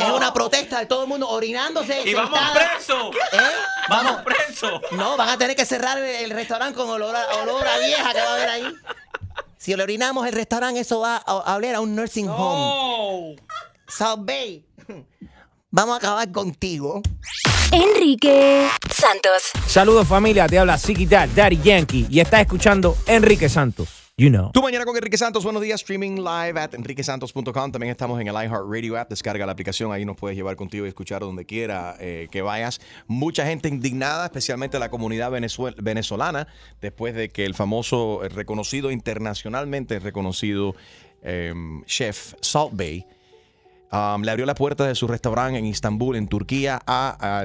Es 0.00 0.10
una 0.10 0.32
protesta 0.32 0.78
de 0.80 0.86
todo 0.86 1.02
el 1.02 1.08
mundo 1.08 1.28
orinándose. 1.28 2.02
Y 2.08 2.14
vamos 2.14 2.38
presos. 2.54 3.14
¿Eh? 3.32 3.38
Vamos 3.88 4.22
presos. 4.22 4.80
No, 4.92 5.16
van 5.16 5.28
a 5.28 5.38
tener 5.38 5.56
que 5.56 5.66
cerrar 5.66 5.98
el, 5.98 6.04
el 6.04 6.30
restaurante 6.30 6.76
con 6.76 6.88
olor 6.88 7.14
a, 7.14 7.26
olor 7.42 7.66
a 7.66 7.78
vieja 7.78 8.12
que 8.12 8.20
va 8.20 8.30
a 8.30 8.34
haber 8.34 8.48
ahí. 8.48 8.74
Si 9.62 9.76
le 9.76 9.84
orinamos 9.84 10.26
el 10.26 10.32
restaurante, 10.32 10.80
eso 10.80 10.98
va 10.98 11.18
a, 11.18 11.20
a 11.38 11.54
oler 11.54 11.76
a 11.76 11.80
un 11.80 11.94
nursing 11.94 12.26
home. 12.28 13.36
South 13.86 14.18
Bay. 14.22 14.66
Vamos 15.70 15.94
a 15.94 15.98
acabar 15.98 16.32
contigo. 16.32 17.00
Enrique 17.70 18.68
Santos. 18.92 19.52
Saludos 19.68 20.08
familia, 20.08 20.48
te 20.48 20.58
habla 20.58 20.76
Siki 20.76 21.06
Dad, 21.06 21.28
Daddy 21.36 21.60
Yankee 21.62 22.08
y 22.10 22.18
estás 22.18 22.40
escuchando 22.40 22.96
Enrique 23.06 23.48
Santos. 23.48 24.01
You 24.18 24.28
know. 24.28 24.50
Tú 24.52 24.60
mañana 24.60 24.84
con 24.84 24.94
Enrique 24.94 25.16
Santos, 25.16 25.42
buenos 25.42 25.62
días, 25.62 25.80
streaming 25.80 26.16
live 26.16 26.60
at 26.60 26.74
enriquesantos.com. 26.74 27.72
También 27.72 27.90
estamos 27.90 28.20
en 28.20 28.28
el 28.28 28.34
iHeartRadio 28.34 28.98
app, 28.98 29.08
descarga 29.08 29.46
la 29.46 29.52
aplicación, 29.52 29.90
ahí 29.90 30.04
nos 30.04 30.18
puedes 30.18 30.36
llevar 30.36 30.54
contigo 30.54 30.84
y 30.84 30.88
escuchar 30.88 31.22
donde 31.22 31.46
quiera 31.46 31.96
eh, 31.98 32.28
que 32.30 32.42
vayas. 32.42 32.82
Mucha 33.06 33.46
gente 33.46 33.70
indignada, 33.70 34.26
especialmente 34.26 34.78
la 34.78 34.90
comunidad 34.90 35.30
venezolana, 35.30 36.46
después 36.82 37.14
de 37.14 37.30
que 37.30 37.46
el 37.46 37.54
famoso, 37.54 38.22
eh, 38.22 38.28
reconocido 38.28 38.90
internacionalmente 38.90 39.98
reconocido 39.98 40.74
eh, 41.22 41.54
chef 41.86 42.34
Salt 42.42 42.76
Bay 42.76 43.06
le 43.90 44.30
abrió 44.30 44.44
la 44.44 44.54
puerta 44.54 44.86
de 44.86 44.94
su 44.94 45.08
restaurante 45.08 45.58
en 45.58 45.64
Istambul, 45.64 46.16
en 46.16 46.28
Turquía, 46.28 46.82
a 46.86 47.44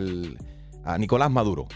Nicolás 0.98 1.32
Maduro, 1.32 1.68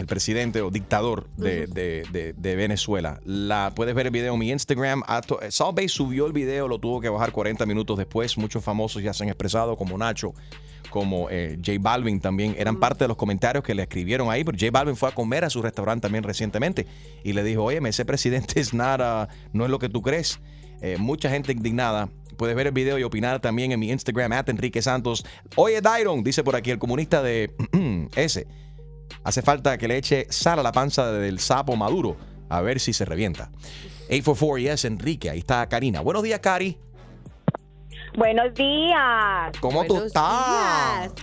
el 0.00 0.06
presidente 0.06 0.60
o 0.62 0.70
dictador 0.70 1.28
de, 1.36 1.66
de- 1.66 2.04
de- 2.10 2.32
de 2.32 2.56
Venezuela. 2.56 3.20
La, 3.24 3.72
puedes 3.74 3.94
ver 3.94 4.06
el 4.06 4.12
video 4.12 4.32
en 4.34 4.38
mi 4.40 4.50
Instagram. 4.50 5.02
Salt 5.50 5.76
Bay 5.76 5.88
subió 5.88 6.26
el 6.26 6.32
video, 6.32 6.66
lo 6.68 6.78
tuvo 6.78 7.00
que 7.00 7.08
bajar 7.08 7.32
40 7.32 7.64
minutos 7.66 7.96
después. 7.98 8.36
Muchos 8.38 8.64
famosos 8.64 9.02
ya 9.02 9.12
se 9.12 9.22
han 9.22 9.28
expresado, 9.28 9.76
como 9.76 9.96
Nacho, 9.98 10.34
como 10.90 11.28
eh, 11.30 11.56
J 11.64 11.78
Balvin 11.80 12.20
también. 12.20 12.54
Eran 12.58 12.80
parte 12.80 13.04
de 13.04 13.08
los 13.08 13.16
comentarios 13.16 13.62
que 13.62 13.74
le 13.74 13.82
escribieron 13.82 14.30
ahí, 14.30 14.42
pero 14.44 14.56
J 14.58 14.70
Balvin 14.72 14.96
fue 14.96 15.08
a 15.08 15.12
comer 15.12 15.44
a 15.44 15.50
su 15.50 15.62
restaurante 15.62 16.02
también 16.02 16.24
recientemente 16.24 16.86
y 17.22 17.32
le 17.32 17.42
dijo, 17.44 17.62
oye, 17.64 17.80
ese 17.88 18.04
presidente 18.04 18.58
es 18.60 18.74
nada, 18.74 19.28
no 19.52 19.64
es 19.64 19.70
lo 19.70 19.78
que 19.78 19.88
tú 19.88 20.02
crees. 20.02 20.40
Eh, 20.82 20.96
mucha 20.98 21.28
gente 21.30 21.52
indignada. 21.52 22.08
Puedes 22.38 22.56
ver 22.56 22.68
el 22.68 22.72
video 22.72 22.98
y 22.98 23.02
opinar 23.02 23.38
también 23.40 23.70
en 23.72 23.78
mi 23.78 23.90
Instagram, 23.90 24.32
at 24.32 24.48
Enrique 24.48 24.80
Santos. 24.80 25.26
Oye, 25.56 25.82
Dairon, 25.82 26.24
dice 26.24 26.42
por 26.42 26.56
aquí 26.56 26.70
el 26.70 26.78
comunista 26.78 27.22
de 27.22 27.52
ese. 28.16 28.46
Hace 29.24 29.42
falta 29.42 29.78
que 29.78 29.88
le 29.88 29.96
eche 29.96 30.26
sal 30.30 30.58
a 30.58 30.62
la 30.62 30.72
panza 30.72 31.12
del 31.12 31.38
sapo 31.38 31.76
maduro. 31.76 32.16
A 32.48 32.60
ver 32.62 32.80
si 32.80 32.92
se 32.92 33.04
revienta. 33.04 33.50
844 34.08 34.58
yes, 34.58 34.84
Enrique. 34.84 35.30
Ahí 35.30 35.38
está 35.38 35.68
Karina. 35.68 36.00
Buenos 36.00 36.22
días, 36.22 36.40
Cari. 36.40 36.76
Buenos 38.16 38.52
días. 38.54 39.56
¿Cómo 39.60 39.84
tú 39.84 39.98
estás? 39.98 41.14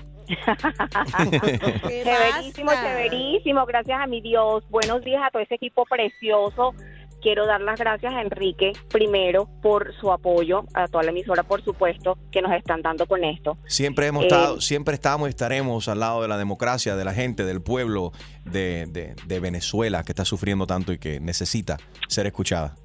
Chéverísimo, 1.87 2.71
chéverísimo, 2.81 3.65
gracias 3.65 3.99
a 3.99 4.07
mi 4.07 4.21
Dios. 4.21 4.63
Buenos 4.69 5.03
días 5.03 5.21
a 5.25 5.31
todo 5.31 5.41
ese 5.41 5.55
equipo 5.55 5.85
precioso. 5.85 6.73
Quiero 7.21 7.45
dar 7.47 7.61
las 7.61 7.79
gracias 7.79 8.13
a 8.13 8.21
Enrique 8.21 8.73
primero 8.89 9.49
por 9.61 9.93
su 9.99 10.11
apoyo, 10.11 10.65
a 10.73 10.87
toda 10.87 11.03
la 11.03 11.09
emisora, 11.11 11.43
por 11.43 11.63
supuesto, 11.63 12.17
que 12.31 12.41
nos 12.41 12.51
están 12.53 12.81
dando 12.81 13.05
con 13.07 13.23
esto. 13.23 13.57
Siempre 13.67 14.07
hemos 14.07 14.23
Eh, 14.23 14.27
estado, 14.27 14.61
siempre 14.61 14.93
estamos 14.93 15.27
y 15.27 15.31
estaremos 15.31 15.87
al 15.87 15.99
lado 15.99 16.21
de 16.21 16.27
la 16.27 16.37
democracia, 16.37 16.95
de 16.95 17.03
la 17.05 17.13
gente, 17.13 17.43
del 17.43 17.61
pueblo 17.61 18.11
de, 18.45 18.85
de- 18.87 19.15
de 19.25 19.39
Venezuela 19.39 20.03
que 20.03 20.11
está 20.11 20.25
sufriendo 20.25 20.67
tanto 20.67 20.93
y 20.93 20.99
que 20.99 21.19
necesita 21.19 21.77
ser 22.07 22.27
escuchada. 22.27 22.75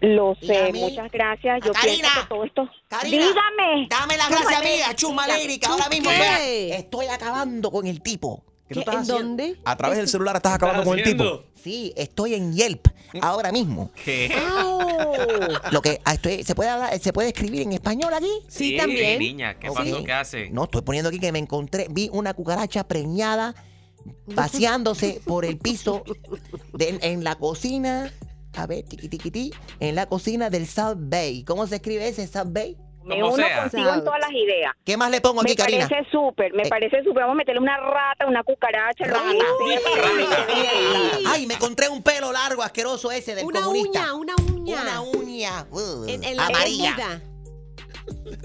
Lo 0.00 0.34
sé, 0.40 0.72
muchas 0.72 1.12
gracias. 1.12 1.60
Yo 1.62 1.72
Karina, 1.72 2.08
pienso 2.08 2.20
que 2.22 2.26
todo 2.28 2.44
esto. 2.44 2.70
Karina, 2.88 3.18
Dígame. 3.26 3.86
Dame 3.90 4.16
la 4.16 4.24
Chúpame, 4.24 4.44
gracia 4.46 4.60
mía, 4.62 4.94
chuma 4.96 5.26
que 5.26 5.66
ahora 5.66 5.88
mismo 5.90 6.10
estoy 6.10 7.06
acabando 7.06 7.70
con 7.70 7.86
el 7.86 8.00
tipo. 8.00 8.42
¿Qué 8.66 8.80
¿En 8.86 9.04
dónde? 9.06 9.56
A 9.64 9.76
través 9.76 9.98
del 9.98 10.06
celular 10.06 10.36
estás 10.36 10.54
acabando 10.54 10.84
con 10.84 10.96
el 10.98 11.04
tipo. 11.04 11.42
Sí, 11.62 11.92
estoy 11.96 12.34
en 12.34 12.52
Yelp 12.54 12.86
ahora 13.20 13.52
mismo. 13.52 13.90
¿Qué? 14.04 14.32
Lo 15.72 15.82
que 15.82 16.00
ah, 16.04 16.14
estoy- 16.14 16.42
se 16.44 16.54
puede 16.54 16.70
hablar- 16.70 16.98
se 16.98 17.12
puede 17.12 17.28
escribir 17.28 17.62
en 17.62 17.72
español 17.72 18.12
aquí. 18.14 18.30
Sí, 18.48 18.76
también. 18.76 19.18
niña, 19.18 19.58
¿qué 19.58 19.68
Ok. 19.68 19.76
pasó? 19.76 20.04
¿Qué 20.04 20.12
hace? 20.12 20.50
No, 20.50 20.64
estoy 20.64 20.82
poniendo 20.82 21.08
aquí 21.08 21.18
que 21.18 21.32
me 21.32 21.38
encontré, 21.38 21.86
vi 21.90 22.08
una 22.12 22.34
cucaracha 22.34 22.84
preñada 22.88 23.54
paseándose 24.34 25.20
por 25.26 25.44
el 25.44 25.58
piso 25.58 26.02
de- 26.72 26.98
en 27.02 27.24
la 27.24 27.34
cocina. 27.36 28.12
A 28.54 28.66
ver, 28.66 28.84
tiqui, 28.84 29.08
tiqui, 29.08 29.30
ti, 29.30 29.52
en 29.78 29.94
la 29.94 30.06
cocina 30.06 30.50
del 30.50 30.66
South 30.66 30.96
Bay. 30.98 31.44
¿Cómo 31.44 31.66
se 31.66 31.76
escribe 31.76 32.08
ese 32.08 32.26
South 32.26 32.48
Bay? 32.50 32.76
Me 33.04 33.18
Como 33.20 33.32
uno 33.34 33.36
sea. 33.36 33.62
contigo 33.62 33.94
en 33.94 34.04
todas 34.04 34.20
las 34.20 34.30
ideas. 34.32 34.74
¿Qué 34.84 34.96
más 34.96 35.10
le 35.10 35.20
pongo 35.20 35.40
aquí, 35.40 35.50
Me 35.50 35.56
Karina? 35.56 35.88
parece 35.88 36.10
súper, 36.10 36.52
me 36.52 36.62
Eh. 36.64 36.68
parece 36.68 36.98
súper. 37.02 37.22
Vamos 37.22 37.32
a 37.32 37.36
meterle 37.36 37.60
una 37.60 37.76
rata, 37.78 38.26
una 38.26 38.42
cucaracha, 38.44 39.04
Rata. 39.06 39.22
bien. 39.64 39.80
Ay, 41.26 41.46
me 41.46 41.54
encontré 41.54 41.88
un 41.88 42.02
pelo 42.02 42.30
largo 42.32 42.62
asqueroso 42.62 43.10
ese 43.10 43.34
del 43.34 43.46
Una 43.46 43.62
comunista. 43.62 44.12
uña, 44.14 44.34
una 44.34 44.34
uña. 44.52 44.82
Una 44.82 45.00
uña. 45.00 45.66
uh, 45.70 46.04
En, 46.08 46.22
en 46.24 46.36
la 46.36 46.46
amarilla. 46.46 47.20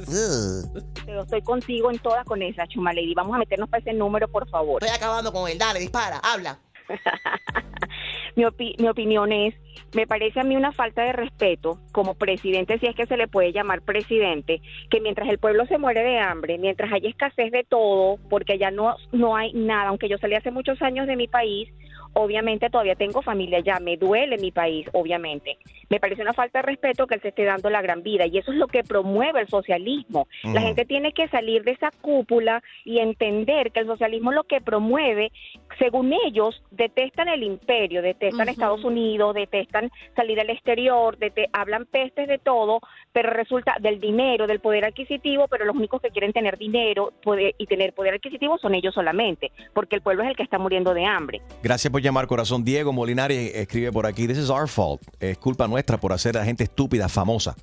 Uh. 0.07 0.79
Pero 1.05 1.23
estoy 1.23 1.41
contigo 1.41 1.91
en 1.91 1.99
todas 1.99 2.23
con 2.25 2.41
esa, 2.41 2.65
Chuma 2.67 2.93
Lady. 2.93 3.13
Vamos 3.13 3.35
a 3.35 3.39
meternos 3.39 3.69
para 3.69 3.81
ese 3.81 3.93
número, 3.93 4.27
por 4.29 4.47
favor. 4.49 4.83
Estoy 4.83 4.95
acabando 4.95 5.31
con 5.33 5.49
él. 5.49 5.57
Dale, 5.57 5.79
dispara, 5.79 6.17
habla. 6.23 6.59
Mi, 8.35 8.43
opi- 8.43 8.75
mi 8.79 8.87
opinión 8.87 9.31
es, 9.31 9.55
me 9.93 10.05
parece 10.07 10.39
a 10.39 10.43
mí 10.43 10.55
una 10.55 10.71
falta 10.71 11.03
de 11.03 11.13
respeto 11.13 11.79
como 11.91 12.15
presidente, 12.15 12.77
si 12.79 12.87
es 12.87 12.95
que 12.95 13.05
se 13.05 13.17
le 13.17 13.27
puede 13.27 13.53
llamar 13.53 13.81
presidente, 13.81 14.61
que 14.89 14.99
mientras 15.01 15.29
el 15.29 15.37
pueblo 15.37 15.65
se 15.67 15.77
muere 15.77 16.01
de 16.03 16.19
hambre, 16.19 16.57
mientras 16.57 16.91
hay 16.91 17.07
escasez 17.07 17.51
de 17.51 17.63
todo, 17.63 18.17
porque 18.29 18.53
allá 18.53 18.71
no, 18.71 18.95
no 19.11 19.35
hay 19.35 19.53
nada, 19.53 19.89
aunque 19.89 20.09
yo 20.09 20.17
salí 20.17 20.35
hace 20.35 20.51
muchos 20.51 20.81
años 20.81 21.07
de 21.07 21.15
mi 21.15 21.27
país, 21.27 21.69
obviamente 22.15 22.69
todavía 22.69 22.95
tengo 22.95 23.21
familia 23.21 23.59
allá, 23.59 23.79
me 23.79 23.95
duele 23.97 24.37
mi 24.37 24.51
país, 24.51 24.87
obviamente. 24.93 25.57
Me 25.89 25.99
parece 25.99 26.21
una 26.23 26.33
falta 26.33 26.59
de 26.59 26.63
respeto 26.63 27.05
que 27.07 27.15
él 27.15 27.21
se 27.21 27.27
esté 27.29 27.43
dando 27.43 27.69
la 27.69 27.81
gran 27.81 28.01
vida 28.03 28.25
y 28.25 28.37
eso 28.37 28.51
es 28.51 28.57
lo 28.57 28.67
que 28.67 28.83
promueve 28.83 29.41
el 29.41 29.47
socialismo. 29.47 30.27
La 30.43 30.61
gente 30.61 30.85
tiene 30.85 31.11
que 31.13 31.27
salir 31.27 31.63
de 31.63 31.71
esa 31.71 31.91
cúpula 32.01 32.63
y 32.83 32.99
entender 32.99 33.71
que 33.71 33.81
el 33.81 33.85
socialismo 33.87 34.31
lo 34.31 34.43
que 34.45 34.61
promueve, 34.61 35.31
según 35.77 36.13
ellos, 36.25 36.61
detestan 36.71 37.27
el 37.27 37.43
imperio, 37.43 38.01
detestan 38.01 38.49
Estados 38.49 38.83
Unidos, 38.83 39.35
detestan 39.35 39.91
salir 40.15 40.39
al 40.39 40.49
exterior, 40.49 41.17
dete- 41.17 41.49
hablan 41.53 41.85
pestes 41.85 42.27
de 42.27 42.37
todo, 42.39 42.79
pero 43.13 43.29
resulta 43.29 43.75
del 43.79 43.99
dinero, 43.99 44.47
del 44.47 44.59
poder 44.59 44.85
adquisitivo, 44.85 45.47
pero 45.47 45.65
los 45.65 45.75
únicos 45.75 46.01
que 46.01 46.09
quieren 46.09 46.33
tener 46.33 46.57
dinero 46.57 47.13
poder- 47.23 47.53
y 47.57 47.67
tener 47.67 47.93
poder 47.93 48.15
adquisitivo 48.15 48.57
son 48.57 48.73
ellos 48.75 48.93
solamente, 48.93 49.51
porque 49.73 49.95
el 49.95 50.01
pueblo 50.01 50.23
es 50.23 50.29
el 50.29 50.35
que 50.35 50.43
está 50.43 50.57
muriendo 50.57 50.93
de 50.93 51.05
hambre. 51.05 51.41
Gracias 51.61 51.91
por 51.91 52.01
llamar, 52.05 52.27
corazón. 52.27 52.63
Diego 52.63 52.93
Molinari 52.93 53.51
escribe 53.53 53.91
por 53.91 54.05
aquí: 54.05 54.27
This 54.27 54.37
is 54.37 54.49
our 54.49 54.67
fault. 54.67 55.01
Es 55.19 55.37
culpa 55.37 55.67
nuestra 55.67 55.99
por 55.99 56.13
hacer 56.13 56.37
a 56.37 56.45
gente 56.45 56.63
estúpida 56.63 57.09
famosa. 57.09 57.55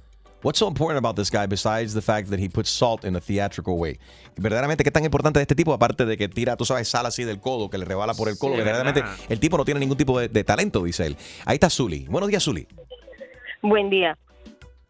What's 0.42 0.59
so 0.59 0.66
important 0.66 0.98
about 0.98 1.14
this 1.14 1.31
guy 1.31 1.46
besides 1.46 1.94
the 1.94 2.02
fact 2.02 2.28
that 2.31 2.40
he 2.40 2.48
puts 2.48 2.68
salt 2.68 3.05
in 3.05 3.14
a 3.14 3.20
theatrical 3.20 3.78
way? 3.78 3.98
Verdaderamente, 4.37 4.83
¿qué 4.83 4.90
tan 4.90 5.05
importante 5.05 5.38
de 5.38 5.42
este 5.42 5.55
tipo? 5.55 5.72
Aparte 5.72 6.05
de 6.05 6.16
que 6.16 6.28
tira, 6.28 6.57
tú 6.57 6.64
sabes, 6.64 6.88
sal 6.88 7.07
así 7.07 7.22
del 7.22 7.38
codo, 7.38 7.70
que 7.70 7.78
le 7.78 7.85
rebala 7.85 8.12
por 8.14 8.28
el 8.28 8.37
codo. 8.37 8.52
Sí, 8.52 8.57
verdaderamente, 8.57 9.02
verdad. 9.02 9.16
el 9.28 9.38
tipo 9.38 9.57
no 9.57 9.64
tiene 9.64 9.78
ningún 9.78 9.96
tipo 9.96 10.18
de, 10.18 10.28
de 10.28 10.42
talento, 10.42 10.83
dice 10.83 11.07
él. 11.07 11.16
Ahí 11.44 11.55
está 11.55 11.70
Zully. 11.70 12.07
Buenos 12.09 12.28
días, 12.28 12.42
Zully. 12.42 12.66
Buen 13.62 13.88
día. 13.88 14.18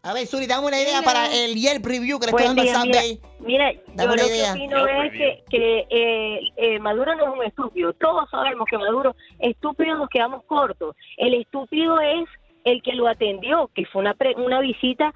A 0.05 0.13
ver, 0.13 0.27
Suri, 0.27 0.47
dame 0.47 0.67
una 0.67 0.81
idea 0.81 1.01
para 1.01 1.33
el 1.33 1.55
Yelp 1.55 1.85
Review 1.85 2.19
que 2.19 2.25
le 2.25 2.31
Buen 2.33 2.43
estoy 2.43 2.57
dando 2.57 2.61
a 2.61 2.65
día, 2.65 2.73
Sam 2.73 2.87
mira, 2.87 2.99
Bay. 2.99 3.19
mira, 3.39 3.71
Dame 3.95 4.09
yo 4.09 4.13
una 4.13 4.23
lo 4.23 4.27
que 4.27 4.51
opino 4.51 4.87
es 5.01 5.11
que, 5.13 5.43
que 5.49 5.87
eh, 5.89 6.39
eh, 6.57 6.79
Maduro 6.79 7.15
no 7.15 7.23
es 7.23 7.39
un 7.39 7.45
estúpido. 7.45 7.93
Todos 7.93 8.29
sabemos 8.29 8.67
que 8.69 8.77
Maduro, 8.77 9.15
estúpidos 9.39 9.97
nos 9.97 10.09
quedamos 10.09 10.43
cortos. 10.43 10.93
El 11.15 11.35
estúpido 11.35 12.01
es 12.01 12.25
el 12.65 12.81
que 12.83 12.91
lo 12.91 13.07
atendió, 13.07 13.69
que 13.73 13.85
fue 13.85 14.01
una, 14.01 14.13
pre- 14.13 14.35
una 14.35 14.59
visita, 14.59 15.13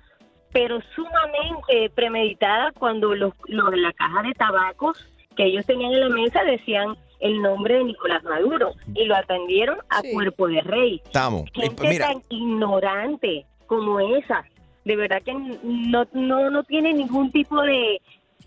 pero 0.53 0.79
sumamente 0.95 1.89
premeditada 1.93 2.71
cuando 2.71 3.13
los, 3.13 3.33
los 3.47 3.69
de 3.71 3.77
la 3.77 3.91
caja 3.91 4.23
de 4.23 4.31
tabacos 4.35 5.05
que 5.35 5.47
ellos 5.47 5.65
tenían 5.65 5.91
en 5.91 5.99
la 5.99 6.09
mesa 6.09 6.43
decían 6.45 6.95
el 7.19 7.41
nombre 7.41 7.75
de 7.75 7.83
Nicolás 7.83 8.23
Maduro 8.23 8.71
y 8.95 9.03
lo 9.03 9.17
atendieron 9.17 9.79
a 9.89 10.01
cuerpo 10.13 10.47
de 10.47 10.61
rey. 10.61 11.01
Estamos. 11.03 11.43
Eh, 11.49 11.61
Gente 11.61 11.89
Mira, 11.89 12.07
tan 12.07 12.21
ignorante 12.29 13.45
como 13.65 13.99
esa, 13.99 14.45
de 14.87 14.95
verdad 14.95 15.21
que 15.23 15.33
no, 15.33 16.07
no, 16.13 16.49
no 16.49 16.63
tiene 16.63 16.93
ningún 16.93 17.31
tipo 17.31 17.61
de, 17.61 18.01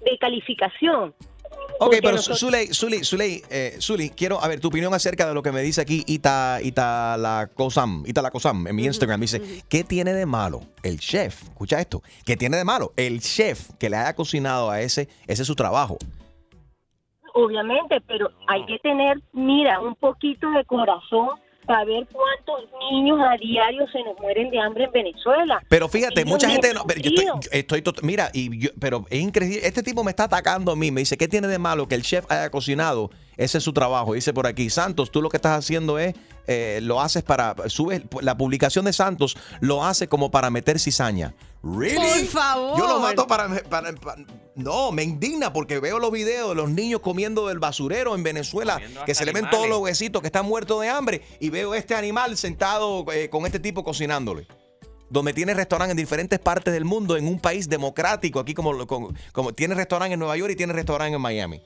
de 0.05 0.19
calificación. 0.19 1.15
Ok, 1.79 1.97
pero 2.03 2.19
Zuley, 2.19 2.69
Zuley, 2.69 3.05
Zuley, 3.05 3.43
eh, 3.51 3.77
Zuley, 3.81 4.11
quiero 4.11 4.43
a 4.43 4.49
ver 4.49 4.61
tu 4.61 4.69
opinión 4.69 4.93
acerca 4.95 5.27
de 5.27 5.35
lo 5.35 5.43
que 5.43 5.51
me 5.51 5.63
dice 5.63 5.81
aquí 5.81 6.05
Ita, 6.07 6.59
Ita 6.63 7.17
la 7.17 7.49
Cosam, 7.55 8.05
Ita 8.07 8.23
la 8.23 8.31
Cosam 8.31 8.67
en 8.67 8.77
mi 8.77 8.85
Instagram. 8.85 9.21
Dice, 9.21 9.63
¿qué 9.69 9.83
tiene 9.85 10.13
de 10.13 10.27
malo 10.27 10.61
el 10.83 10.99
chef? 11.01 11.43
Escucha 11.43 11.81
esto. 11.81 12.03
¿Qué 12.25 12.37
tiene 12.37 12.57
de 12.57 12.65
malo 12.65 12.93
el 12.97 13.21
chef 13.21 13.71
que 13.79 13.91
le 13.91 13.97
haya 13.97 14.15
cocinado 14.15 14.71
a 14.71 14.81
ese? 14.81 15.09
Ese 15.27 15.43
es 15.43 15.47
su 15.47 15.55
trabajo. 15.55 15.99
obviamente, 17.35 18.01
pero 18.07 18.31
hay 18.47 18.65
que 18.67 18.79
tener, 18.81 19.19
mira, 19.33 19.81
un 19.81 19.95
poquito 19.95 20.51
de 20.51 20.65
corazón 20.65 21.31
para 21.67 21.85
ver 21.85 22.07
cuántos 22.13 22.69
niños 22.91 23.19
a 23.21 23.37
diario 23.37 23.87
se 23.93 24.03
nos 24.03 24.19
mueren 24.19 24.51
de 24.51 24.59
hambre 24.59 24.85
en 24.85 24.93
Venezuela. 24.93 25.63
Pero 25.69 25.89
fíjate, 25.89 26.25
mucha 26.25 26.49
gente 26.51 26.73
no, 26.75 26.85
pero 26.87 27.01
yo 27.01 27.11
estoy, 27.11 27.81
estoy 27.81 27.83
mira, 28.03 28.31
y 28.33 28.59
yo- 28.59 28.71
pero 28.81 29.07
es 29.11 29.21
increíble. 29.21 29.61
Este 29.63 29.83
tipo 29.83 30.03
me 30.03 30.11
está 30.11 30.25
atacando 30.25 30.73
a 30.73 30.77
mí. 30.77 30.91
Me 30.91 31.01
dice, 31.03 31.17
¿qué 31.17 31.29
tiene 31.29 31.49
de 31.49 31.59
malo 31.59 31.87
que 31.87 31.95
el 31.95 32.03
chef 32.03 32.25
haya 32.31 32.51
cocinado? 32.51 33.11
Ese 33.41 33.57
es 33.57 33.65
su 33.65 33.73
trabajo. 33.73 34.13
Dice 34.13 34.35
por 34.35 34.47
aquí, 34.47 34.69
Santos, 34.69 35.11
tú 35.11 35.23
lo 35.23 35.31
que 35.31 35.39
estás 35.39 35.59
haciendo 35.59 35.99
es, 35.99 36.15
eh, 36.47 36.81
lo 36.83 37.01
haces 37.01 37.23
para, 37.23 37.57
subes 37.69 38.03
la 38.21 38.37
publicación 38.37 38.85
de 38.85 38.93
Santos, 38.93 39.35
lo 39.61 39.83
hace 39.83 40.09
como 40.09 40.31
para 40.31 40.51
meter 40.51 40.79
cizaña. 40.79 41.35
¿Really? 41.63 41.97
Por 41.97 42.27
favor. 42.27 42.79
Yo 42.79 42.87
lo 42.87 43.01
mato 43.01 43.27
para, 43.27 43.49
para- 43.65 43.95
para- 43.95 44.23
No, 44.57 44.93
me 44.93 45.05
indigna 45.05 45.55
porque 45.55 45.81
veo 45.81 45.99
los 45.99 46.11
videos 46.13 46.51
de 46.51 46.55
los 46.55 46.69
niños 46.69 47.01
comiendo 47.01 47.49
del 47.49 47.59
basurero 47.59 48.15
en 48.15 48.23
Venezuela, 48.23 48.79
que 49.07 49.15
se 49.15 49.25
le 49.25 49.33
ven 49.33 49.49
todos 49.49 49.69
los 49.71 49.79
huesitos, 49.79 50.21
que 50.21 50.29
están 50.29 50.45
muertos 50.45 50.79
de 50.83 50.91
hambre, 50.91 51.23
y 51.41 51.49
veo 51.49 51.75
este 51.75 51.95
animal 51.95 52.37
sentado 52.37 53.07
eh, 53.11 53.31
con 53.31 53.47
este 53.47 53.59
tipo 53.59 53.83
cocinándole 53.83 54.47
donde 55.09 55.33
tiene 55.33 55.55
restaurantes 55.55 55.91
en 55.93 55.97
diferentes 55.97 56.39
partes 56.39 56.73
del 56.73 56.85
mundo, 56.85 57.17
en 57.17 57.27
un 57.27 57.41
país 57.41 57.69
democrático, 57.69 58.39
aquí 58.39 58.55
como, 58.55 58.87
como, 58.87 59.13
como 59.33 59.53
tiene 59.53 59.75
restaurante 59.75 60.13
en 60.15 60.21
Nueva 60.21 60.37
York 60.37 60.53
y 60.53 60.57
tiene 60.57 60.73
restaurante 60.73 61.17
en 61.17 61.21
Miami. 61.21 61.61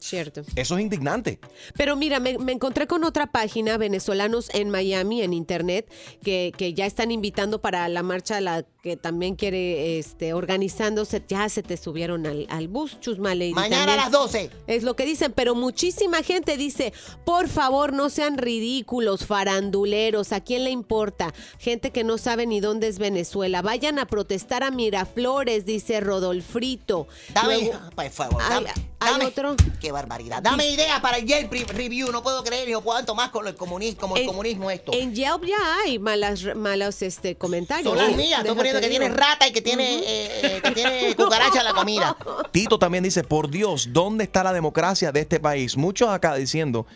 Cierto. 0.00 0.42
Eso 0.56 0.76
es 0.76 0.82
indignante. 0.82 1.38
Pero 1.76 1.94
mira, 1.94 2.20
me, 2.20 2.38
me 2.38 2.52
encontré 2.52 2.86
con 2.86 3.04
otra 3.04 3.26
página, 3.26 3.76
venezolanos 3.76 4.48
en 4.54 4.70
Miami, 4.70 5.22
en 5.22 5.34
internet, 5.34 5.92
que, 6.24 6.52
que 6.56 6.72
ya 6.72 6.86
están 6.86 7.10
invitando 7.10 7.60
para 7.60 7.86
la 7.88 8.02
marcha, 8.02 8.40
la 8.40 8.64
que 8.82 8.96
también 8.96 9.36
quiere 9.36 9.98
este, 9.98 10.32
organizándose. 10.32 11.22
Ya 11.28 11.48
se 11.48 11.62
te 11.62 11.76
subieron 11.76 12.26
al, 12.26 12.46
al 12.48 12.68
bus, 12.68 12.98
Chusma 13.00 13.34
Lady. 13.34 13.52
Mañana 13.52 13.92
a 13.92 13.96
las 13.96 14.10
12. 14.10 14.50
Es 14.66 14.82
lo 14.82 14.96
que 14.96 15.04
dicen, 15.04 15.32
pero 15.32 15.54
muchísima 15.54 16.22
gente 16.22 16.56
dice, 16.56 16.92
por 17.24 17.48
favor, 17.48 17.92
no 17.92 18.08
sean 18.10 18.38
ridículos, 18.38 19.26
faranduleros, 19.26 20.32
¿a 20.32 20.40
quién 20.40 20.64
le 20.64 20.70
importa? 20.70 21.34
Gente 21.58 21.90
que 21.90 22.04
no 22.04 22.16
sabe 22.18 22.46
ni 22.46 22.60
dónde 22.60 22.88
es 22.88 22.98
Venezuela. 22.98 23.62
Vayan 23.62 23.98
a 23.98 24.06
protestar 24.06 24.62
a 24.62 24.70
Miraflores, 24.70 25.66
dice 25.66 26.00
Rodolfrito. 26.00 27.06
Dame, 27.34 27.58
Luego- 27.60 27.78
por 27.94 28.10
favor, 28.10 28.42
dame, 28.48 28.70
hay 29.00 29.12
dame- 29.12 29.24
otro. 29.26 29.56
Qué 29.80 29.92
barbaridad. 29.92 30.42
Dame 30.42 30.70
idea 30.70 31.00
para 31.02 31.18
el 31.18 31.26
Yelp 31.26 31.52
Re- 31.52 31.64
Review. 31.64 32.10
No 32.12 32.22
puedo 32.22 32.42
creer 32.44 32.66
ni 32.66 32.72
no 32.72 32.82
puedo 32.82 33.14
más 33.14 33.30
con 33.30 33.46
el 33.46 33.54
comunismo, 33.54 34.00
como 34.00 34.16
el 34.16 34.22
En- 34.22 34.28
comunismo 34.28 34.70
esto. 34.70 34.92
En 34.94 35.14
Yelp 35.14 35.44
ya 35.44 35.56
hay 35.84 35.98
malas, 35.98 36.44
malos 36.56 37.02
este, 37.02 37.36
comentarios. 37.36 37.88
Son 37.88 37.98
las 37.98 38.08
Sí, 38.08 38.14
mías. 38.14 38.40
Estoy 38.40 38.56
que 38.78 38.88
tiene 38.88 39.08
rata 39.08 39.48
y 39.48 39.52
que 39.52 39.62
tiene, 39.62 39.98
eh, 39.98 40.28
eh, 40.42 40.60
que 40.62 40.70
tiene 40.72 41.14
cucaracha 41.16 41.60
en 41.60 41.64
la 41.64 41.72
comida. 41.72 42.16
Tito 42.52 42.78
también 42.78 43.02
dice, 43.02 43.24
por 43.24 43.50
Dios, 43.50 43.88
¿dónde 43.92 44.24
está 44.24 44.44
la 44.44 44.52
democracia 44.52 45.12
de 45.12 45.20
este 45.20 45.40
país? 45.40 45.76
Muchos 45.76 46.10
acá 46.10 46.34
diciendo 46.34 46.86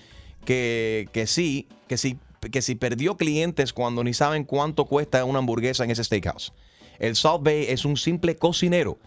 que, 0.44 1.08
que 1.12 1.26
sí, 1.26 1.68
que 1.88 1.96
sí, 1.96 2.18
que 2.50 2.62
si 2.62 2.74
perdió 2.74 3.16
clientes 3.16 3.72
cuando 3.72 4.04
ni 4.04 4.14
saben 4.14 4.44
cuánto 4.44 4.84
cuesta 4.84 5.24
una 5.24 5.38
hamburguesa 5.38 5.84
en 5.84 5.90
ese 5.90 6.04
steakhouse. 6.04 6.52
El 6.98 7.16
South 7.16 7.40
Bay 7.42 7.66
es 7.68 7.84
un 7.84 7.96
simple 7.96 8.36
cocinero. 8.36 8.98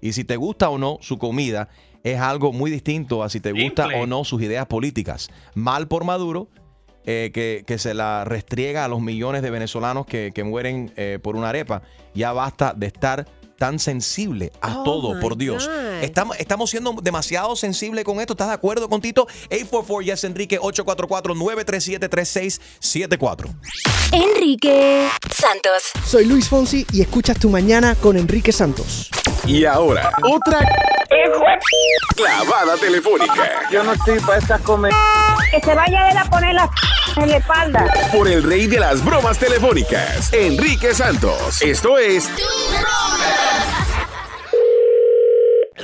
Y 0.00 0.12
si 0.12 0.24
te 0.24 0.36
gusta 0.36 0.68
o 0.70 0.78
no 0.78 0.98
su 1.00 1.18
comida, 1.18 1.68
es 2.02 2.20
algo 2.20 2.52
muy 2.52 2.70
distinto 2.70 3.22
a 3.22 3.30
si 3.30 3.40
te 3.40 3.52
gusta 3.52 3.84
Simple. 3.84 4.02
o 4.02 4.06
no 4.06 4.24
sus 4.24 4.42
ideas 4.42 4.66
políticas. 4.66 5.28
Mal 5.54 5.88
por 5.88 6.04
Maduro, 6.04 6.48
eh, 7.06 7.30
que, 7.34 7.64
que 7.66 7.78
se 7.78 7.94
la 7.94 8.24
restriega 8.24 8.84
a 8.84 8.88
los 8.88 9.00
millones 9.00 9.42
de 9.42 9.50
venezolanos 9.50 10.06
que, 10.06 10.32
que 10.34 10.44
mueren 10.44 10.92
eh, 10.96 11.18
por 11.22 11.36
una 11.36 11.48
arepa. 11.50 11.82
Ya 12.14 12.32
basta 12.32 12.72
de 12.74 12.86
estar 12.86 13.26
tan 13.58 13.78
sensible 13.78 14.50
a 14.60 14.78
Oh, 14.78 14.82
todo, 14.84 15.20
por 15.20 15.36
Dios. 15.36 15.68
God. 15.68 16.02
Estamos, 16.02 16.36
estamos 16.38 16.70
siendo 16.70 16.92
demasiado 17.02 17.54
sensibles 17.56 18.04
con 18.04 18.20
esto. 18.20 18.32
¿Estás 18.34 18.48
de 18.48 18.54
acuerdo 18.54 18.88
con 18.88 19.00
Tito? 19.00 19.26
844 19.50 20.00
Yes 20.02 20.24
Enrique 20.24 20.60
844-937-3674. 20.60 23.54
Enrique 24.12 25.08
Santos. 25.30 25.90
Soy 26.04 26.26
Luis 26.26 26.48
Fonsi 26.48 26.84
y 26.92 27.00
escuchas 27.00 27.38
tu 27.38 27.48
mañana 27.50 27.94
con 27.94 28.16
Enrique 28.16 28.52
Santos. 28.52 29.10
Y 29.46 29.64
ahora, 29.66 30.10
otra 30.22 30.60
clavada 32.16 32.76
telefónica. 32.76 33.62
Yo 33.70 33.84
no 33.84 33.92
estoy 33.92 34.18
para 34.20 34.38
estas 34.38 34.60
comer. 34.62 34.92
Que 35.50 35.60
se 35.60 35.74
vaya 35.74 36.10
él 36.10 36.16
a 36.18 36.24
poner 36.24 36.54
la 36.54 36.70
en 37.16 37.30
la 37.30 37.36
espalda. 37.36 37.86
Por 38.12 38.28
el 38.28 38.42
rey 38.42 38.66
de 38.66 38.80
las 38.80 39.04
bromas 39.04 39.38
telefónicas, 39.38 40.32
Enrique 40.32 40.94
Santos. 40.94 41.62
Esto 41.62 41.98
es 41.98 42.30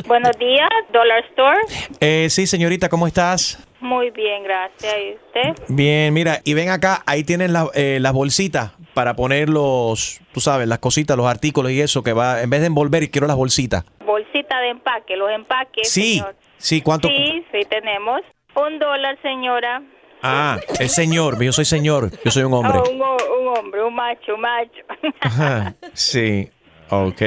Buenos 0.07 0.37
días, 0.39 0.69
Dollar 0.93 1.23
Store. 1.31 1.59
Eh, 2.01 2.29
sí, 2.31 2.47
señorita, 2.47 2.89
¿cómo 2.89 3.07
estás? 3.07 3.59
Muy 3.81 4.11
bien, 4.11 4.43
gracias. 4.45 4.95
¿Y 4.99 5.15
usted? 5.15 5.65
Bien, 5.69 6.13
mira, 6.15 6.41
y 6.45 6.55
ven 6.55 6.71
acá, 6.71 7.03
ahí 7.07 7.23
tienen 7.23 7.53
la- 7.53 7.69
eh, 7.75 7.99
las 8.01 8.13
bolsitas 8.13 8.73
para 8.95 9.15
poner 9.15 9.49
los, 9.49 10.21
tú 10.33 10.41
sabes, 10.41 10.67
las 10.69 10.79
cositas, 10.79 11.17
los 11.17 11.27
artículos 11.27 11.71
y 11.73 11.81
eso, 11.81 12.03
que 12.03 12.13
va, 12.13 12.43
en 12.43 12.51
vez 12.51 12.61
de 12.61 12.67
envolver, 12.69 13.11
quiero 13.11 13.27
las 13.27 13.37
bolsitas. 13.37 13.85
Bolsita 14.05 14.59
de 14.61 14.71
empaque, 14.71 15.17
los 15.17 15.31
empaques. 15.31 15.91
Sí, 15.91 16.15
señor. 16.19 16.35
sí, 16.59 16.81
¿cuánto? 16.81 17.09
Sí, 17.09 17.45
sí, 17.53 17.61
tenemos. 17.69 18.21
Un 18.57 18.79
dólar, 18.79 19.17
señora. 19.23 19.83
Ah, 20.23 20.59
el 20.79 20.89
señor, 20.89 21.43
yo 21.43 21.53
soy 21.53 21.65
señor, 21.65 22.11
yo 22.25 22.31
soy 22.31 22.43
un 22.43 22.53
hombre. 22.55 22.79
Oh, 22.79 22.91
un, 22.91 23.01
ho- 23.03 23.17
un 23.41 23.57
hombre, 23.59 23.83
un 23.85 23.95
macho, 23.95 24.35
un 24.35 24.41
macho. 24.43 24.83
Ajá, 25.21 25.75
sí, 25.95 26.51
ok. 26.91 27.23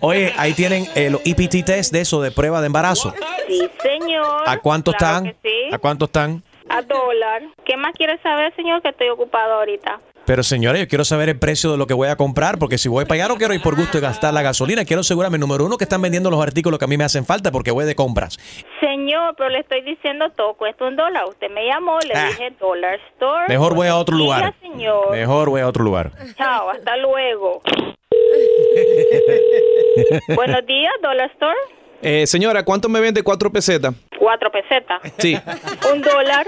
Oye, 0.00 0.32
ahí 0.36 0.52
tienen 0.54 0.86
eh, 0.94 1.10
los 1.10 1.20
EPT 1.24 1.64
test 1.64 1.92
de 1.92 2.00
eso, 2.00 2.20
de 2.20 2.30
prueba 2.32 2.60
de 2.60 2.66
embarazo. 2.66 3.14
sí, 3.46 3.68
señor. 3.82 4.42
¿A 4.46 4.58
cuánto 4.58 4.92
Claro 4.92 5.26
están? 5.26 5.36
sí. 5.42 5.68
¿A 5.72 5.78
cuánto 5.78 6.04
están? 6.06 6.42
A 6.68 6.82
dólar. 6.82 7.42
¿Qué 7.64 7.76
más 7.76 7.92
quiere 7.94 8.18
saber, 8.22 8.54
señor? 8.56 8.82
Que 8.82 8.88
estoy 8.88 9.08
ocupado 9.10 9.52
ahorita. 9.54 10.00
Pero 10.26 10.42
señores, 10.42 10.80
yo 10.80 10.88
quiero 10.88 11.04
saber 11.04 11.28
el 11.28 11.38
precio 11.38 11.70
de 11.70 11.76
lo 11.76 11.86
que 11.86 11.92
voy 11.92 12.08
a 12.08 12.16
comprar, 12.16 12.58
porque 12.58 12.78
si 12.78 12.88
voy 12.88 13.04
para 13.04 13.16
allá 13.24 13.28
no 13.28 13.36
quiero 13.36 13.52
ir 13.52 13.60
por 13.60 13.76
gusto 13.76 13.98
de 13.98 14.06
gastar 14.06 14.32
la 14.32 14.40
gasolina, 14.40 14.86
quiero 14.86 15.00
asegurarme, 15.00 15.36
número 15.36 15.66
uno, 15.66 15.76
que 15.76 15.84
están 15.84 16.00
vendiendo 16.00 16.30
los 16.30 16.40
artículos 16.42 16.78
que 16.78 16.86
a 16.86 16.88
mí 16.88 16.96
me 16.96 17.04
hacen 17.04 17.26
falta 17.26 17.52
porque 17.52 17.70
voy 17.70 17.84
de 17.84 17.94
compras. 17.94 18.38
Señor, 18.80 19.34
pero 19.36 19.50
le 19.50 19.58
estoy 19.58 19.82
diciendo 19.82 20.30
todo 20.34 20.54
cuesta 20.54 20.86
un 20.86 20.96
dólar. 20.96 21.24
Usted 21.28 21.50
me 21.50 21.66
llamó, 21.66 21.98
le 22.00 22.14
Ah. 22.14 22.28
dije 22.28 22.54
Dollar 22.58 22.98
Store. 23.12 23.44
Mejor 23.48 23.74
voy 23.74 23.88
a 23.88 23.96
otro 23.96 24.16
lugar. 24.16 24.54
señor. 24.62 25.10
Mejor 25.10 25.50
voy 25.50 25.60
a 25.60 25.68
otro 25.68 25.84
lugar. 25.84 26.10
Chao, 26.38 26.70
hasta 26.70 26.96
luego. 26.96 27.60
Buenos 30.34 30.66
días, 30.66 30.92
Dollar 31.02 31.30
Store. 31.32 31.56
Eh, 32.02 32.26
señora, 32.26 32.64
¿cuánto 32.64 32.88
me 32.88 33.00
vende 33.00 33.22
cuatro 33.22 33.50
pesetas? 33.50 33.94
Cuatro 34.24 34.50
pesetas. 34.50 35.02
Sí. 35.18 35.36
Un 35.92 36.00
dólar. 36.00 36.46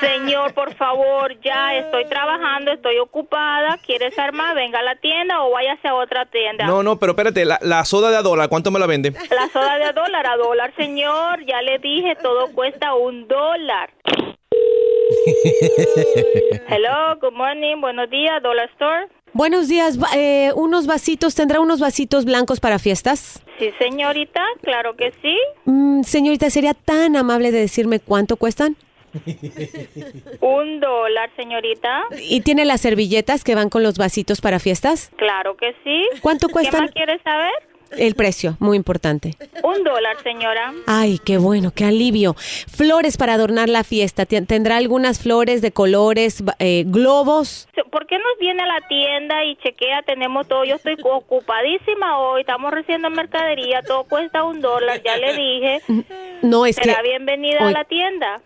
Señor, 0.00 0.54
por 0.54 0.74
favor, 0.74 1.38
ya 1.42 1.74
estoy 1.74 2.06
trabajando, 2.06 2.72
estoy 2.72 2.98
ocupada. 2.98 3.76
¿Quieres 3.84 4.18
armar? 4.18 4.54
Venga 4.54 4.78
a 4.78 4.82
la 4.82 4.96
tienda 4.96 5.42
o 5.42 5.50
váyase 5.50 5.86
a 5.86 5.94
otra 5.94 6.24
tienda. 6.24 6.64
No, 6.64 6.82
no, 6.82 6.98
pero 6.98 7.12
espérate, 7.12 7.44
la, 7.44 7.58
la 7.60 7.84
soda 7.84 8.10
de 8.10 8.16
a 8.16 8.22
dólar, 8.22 8.48
¿cuánto 8.48 8.70
me 8.70 8.78
la 8.78 8.86
vende? 8.86 9.12
La 9.28 9.48
soda 9.52 9.76
de 9.76 9.84
a 9.84 9.92
dólar 9.92 10.26
a 10.26 10.36
dólar, 10.38 10.72
señor. 10.78 11.44
Ya 11.44 11.60
le 11.60 11.78
dije, 11.78 12.16
todo 12.22 12.54
cuesta 12.54 12.94
un 12.94 13.28
dólar. 13.28 13.90
Hello, 16.68 17.16
good 17.20 17.34
morning, 17.34 17.82
buenos 17.82 18.08
días, 18.08 18.42
Dollar 18.42 18.70
Store. 18.70 19.08
Buenos 19.32 19.68
días, 19.68 19.98
eh, 20.16 20.52
unos 20.56 20.86
vasitos, 20.86 21.34
¿tendrá 21.34 21.60
unos 21.60 21.80
vasitos 21.80 22.24
blancos 22.24 22.60
para 22.60 22.78
fiestas? 22.78 23.42
Sí, 23.58 23.70
señorita, 23.78 24.42
claro 24.62 24.96
que 24.96 25.12
sí. 25.22 25.36
Mm, 25.64 26.02
señorita, 26.02 26.50
¿sería 26.50 26.74
tan 26.74 27.14
amable 27.16 27.50
de 27.52 27.60
decirme 27.60 28.00
cuánto 28.00 28.36
cuestan? 28.36 28.76
Un 30.40 30.80
dólar, 30.80 31.30
señorita. 31.36 32.02
¿Y 32.20 32.40
tiene 32.42 32.64
las 32.64 32.80
servilletas 32.80 33.44
que 33.44 33.54
van 33.54 33.70
con 33.70 33.82
los 33.82 33.96
vasitos 33.98 34.40
para 34.40 34.58
fiestas? 34.58 35.10
Claro 35.16 35.56
que 35.56 35.74
sí. 35.84 36.06
¿Cuánto 36.20 36.48
¿Qué 36.48 36.52
cuestan? 36.52 36.82
más 36.82 36.90
quieres 36.92 37.20
saber? 37.22 37.52
El 37.96 38.14
precio, 38.14 38.56
muy 38.58 38.76
importante. 38.76 39.36
Un 39.62 39.82
dólar, 39.84 40.16
señora. 40.22 40.72
Ay, 40.86 41.18
qué 41.24 41.38
bueno, 41.38 41.72
qué 41.74 41.84
alivio. 41.84 42.34
Flores 42.34 43.16
para 43.16 43.34
adornar 43.34 43.68
la 43.68 43.84
fiesta. 43.84 44.26
¿Tendrá 44.26 44.76
algunas 44.76 45.20
flores 45.20 45.62
de 45.62 45.72
colores, 45.72 46.42
eh, 46.58 46.84
globos? 46.86 47.68
¿Por 47.90 48.06
qué 48.06 48.16
nos 48.18 48.38
viene 48.40 48.62
a 48.62 48.66
la 48.66 48.86
tienda 48.88 49.44
y 49.44 49.56
chequea? 49.56 50.02
Tenemos 50.02 50.46
todo. 50.46 50.64
Yo 50.64 50.76
estoy 50.76 50.96
ocupadísima 51.02 52.18
hoy. 52.18 52.42
Estamos 52.42 52.72
recibiendo 52.72 53.10
mercadería. 53.10 53.82
Todo 53.82 54.04
cuesta 54.04 54.44
un 54.44 54.60
dólar. 54.60 55.02
Ya 55.02 55.16
le 55.16 55.34
dije. 55.34 55.82
No, 56.40 56.66
es 56.66 56.76
que... 56.76 56.84
Será 56.84 57.02
bienvenida 57.02 57.66
a 57.66 57.70
la 57.72 57.82
tienda. 57.82 58.40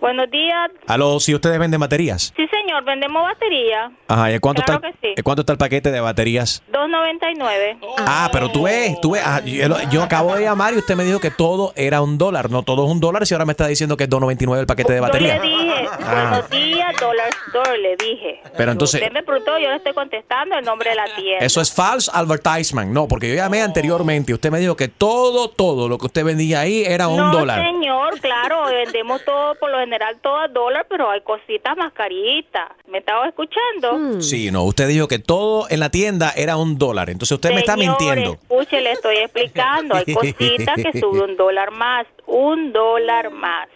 Buenos 0.00 0.30
días. 0.30 0.70
Aló, 0.86 1.18
si 1.18 1.34
ustedes 1.34 1.58
venden 1.58 1.80
baterías. 1.80 2.34
Sí, 2.36 2.46
señor. 2.48 2.84
Vendemos 2.84 3.22
batería. 3.22 3.90
Ajá, 4.06 4.30
¿y 4.32 4.38
cuánto, 4.38 4.62
Claro 4.62 4.80
está, 4.86 5.00
que 5.00 5.08
sí. 5.08 5.14
¿y 5.16 5.22
cuánto 5.22 5.40
está 5.42 5.52
el 5.54 5.58
paquete 5.58 5.90
de 5.90 6.00
baterías? 6.00 6.62
2.99. 6.70 7.78
Ah, 8.06 8.28
pero 8.30 8.50
tú 8.50 8.64
ves, 8.64 9.00
tú 9.00 9.12
ves, 9.12 9.22
ah, 9.24 9.40
yo, 9.44 9.66
yo 9.90 10.02
acabo 10.02 10.34
de 10.34 10.42
llamar 10.42 10.74
y 10.74 10.76
usted 10.76 10.94
me 10.94 11.04
dijo 11.04 11.18
que 11.20 11.30
todo 11.30 11.72
era 11.74 12.02
un 12.02 12.18
dólar. 12.18 12.50
No 12.50 12.62
todo 12.62 12.84
es 12.84 12.92
un 12.92 13.00
dólar, 13.00 13.26
si 13.26 13.32
ahora 13.34 13.46
me 13.46 13.52
está 13.52 13.66
diciendo 13.66 13.96
que 13.96 14.04
es 14.04 14.10
2.99 14.10 14.60
el 14.60 14.66
paquete 14.66 14.92
de 14.92 14.98
Yo 14.98 15.02
batería. 15.02 15.38
le 15.38 15.48
dije, 15.48 15.88
Ah. 16.02 16.28
buenos 16.30 16.50
días, 16.50 16.94
Dollar 17.00 17.28
Store, 17.48 17.78
le 17.78 17.96
dije. 17.96 18.40
Pero 18.58 18.72
entonces- 18.72 19.00
Usted 19.00 19.12
me 19.12 19.22
preguntó, 19.22 19.58
yo 19.58 19.70
le 19.70 19.76
estoy 19.76 19.94
contestando 19.94 20.56
el 20.58 20.64
nombre 20.66 20.90
de 20.90 20.96
la 20.96 21.06
tienda. 21.16 21.44
Eso 21.44 21.60
es 21.62 21.72
false 21.72 22.10
advertisement. 22.14 22.92
No, 22.92 23.08
porque 23.08 23.28
yo 23.28 23.34
llamé 23.34 23.62
anteriormente 23.62 24.32
y 24.32 24.34
usted 24.34 24.50
me 24.52 24.58
dijo 24.60 24.76
que 24.76 24.88
todo, 24.88 25.48
todo 25.48 25.88
lo 25.88 25.96
que 25.98 26.06
usted 26.06 26.24
vendía 26.24 26.60
ahí 26.60 26.84
era 26.86 27.08
un 27.08 27.16
no, 27.16 27.32
dólar. 27.32 27.64
señor, 27.64 28.20
claro, 28.20 28.64
vendemos 28.66 29.24
todo, 29.24 29.54
por 29.56 29.70
lo 29.70 29.77
general 29.80 30.18
todo 30.22 30.36
a 30.36 30.48
dólar, 30.48 30.86
pero 30.88 31.10
hay 31.10 31.20
cositas 31.22 31.76
más 31.76 31.92
caritas. 31.92 32.68
¿Me 32.86 32.98
estaba 32.98 33.26
escuchando? 33.28 34.20
Sí, 34.20 34.50
no, 34.50 34.64
usted 34.64 34.88
dijo 34.88 35.08
que 35.08 35.18
todo 35.18 35.66
en 35.70 35.80
la 35.80 35.90
tienda 35.90 36.32
era 36.36 36.56
un 36.56 36.78
dólar. 36.78 37.10
Entonces 37.10 37.32
usted 37.34 37.50
me 37.50 37.60
está 37.60 37.74
Señor, 37.74 37.96
mintiendo. 38.00 38.32
Escuche, 38.34 38.80
le 38.80 38.92
estoy 38.92 39.16
explicando. 39.18 39.94
Hay 39.96 40.12
cositas 40.12 40.76
que 40.76 40.92
sube 41.00 41.22
un 41.22 41.36
dólar 41.36 41.70
más, 41.70 42.06
un 42.26 42.72
dólar 42.72 43.30
más. 43.30 43.68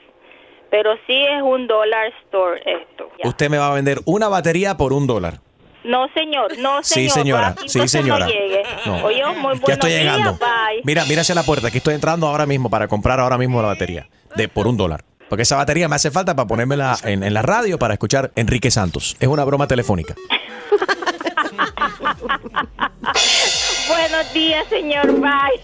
Pero 0.70 0.94
sí 1.06 1.14
es 1.14 1.42
un 1.42 1.66
dólar 1.66 2.12
store 2.24 2.60
esto. 2.64 3.10
Ya. 3.22 3.28
Usted 3.28 3.50
me 3.50 3.58
va 3.58 3.68
a 3.70 3.74
vender 3.74 4.00
una 4.06 4.28
batería 4.28 4.76
por 4.76 4.92
un 4.92 5.06
dólar. 5.06 5.40
No, 5.84 6.06
señor, 6.14 6.56
no, 6.58 6.82
Sí, 6.84 7.08
señor. 7.08 7.12
señora, 7.12 7.54
Por 7.54 7.58
aquí 7.64 7.68
sí, 7.68 7.88
señora. 7.88 8.26
No 8.26 8.32
llegue. 8.32 8.62
No. 8.86 9.04
Oye, 9.04 9.24
muy 9.26 9.34
buenos 9.34 9.62
Ya 9.66 9.74
estoy 9.74 9.90
días, 9.90 10.02
llegando. 10.16 10.38
bye. 10.38 10.80
Mira, 10.84 11.04
mira 11.06 11.22
hacia 11.22 11.34
la 11.34 11.42
puerta. 11.42 11.66
Aquí 11.68 11.78
estoy 11.78 11.94
entrando 11.94 12.26
ahora 12.28 12.46
mismo 12.46 12.70
para 12.70 12.86
comprar 12.86 13.18
ahora 13.18 13.36
mismo 13.36 13.60
la 13.60 13.66
batería. 13.68 14.08
De 14.36 14.48
por 14.48 14.66
un 14.68 14.76
dólar. 14.76 15.02
Porque 15.32 15.44
esa 15.44 15.56
batería 15.56 15.88
me 15.88 15.96
hace 15.96 16.10
falta 16.10 16.36
para 16.36 16.46
ponérmela 16.46 16.98
en, 17.04 17.22
en 17.22 17.32
la 17.32 17.40
radio 17.40 17.78
para 17.78 17.94
escuchar 17.94 18.32
Enrique 18.36 18.70
Santos. 18.70 19.16
Es 19.18 19.28
una 19.28 19.44
broma 19.44 19.66
telefónica. 19.66 20.14
Buenos 23.88 24.30
días, 24.34 24.66
señor. 24.68 25.10
Bye. 25.22 25.62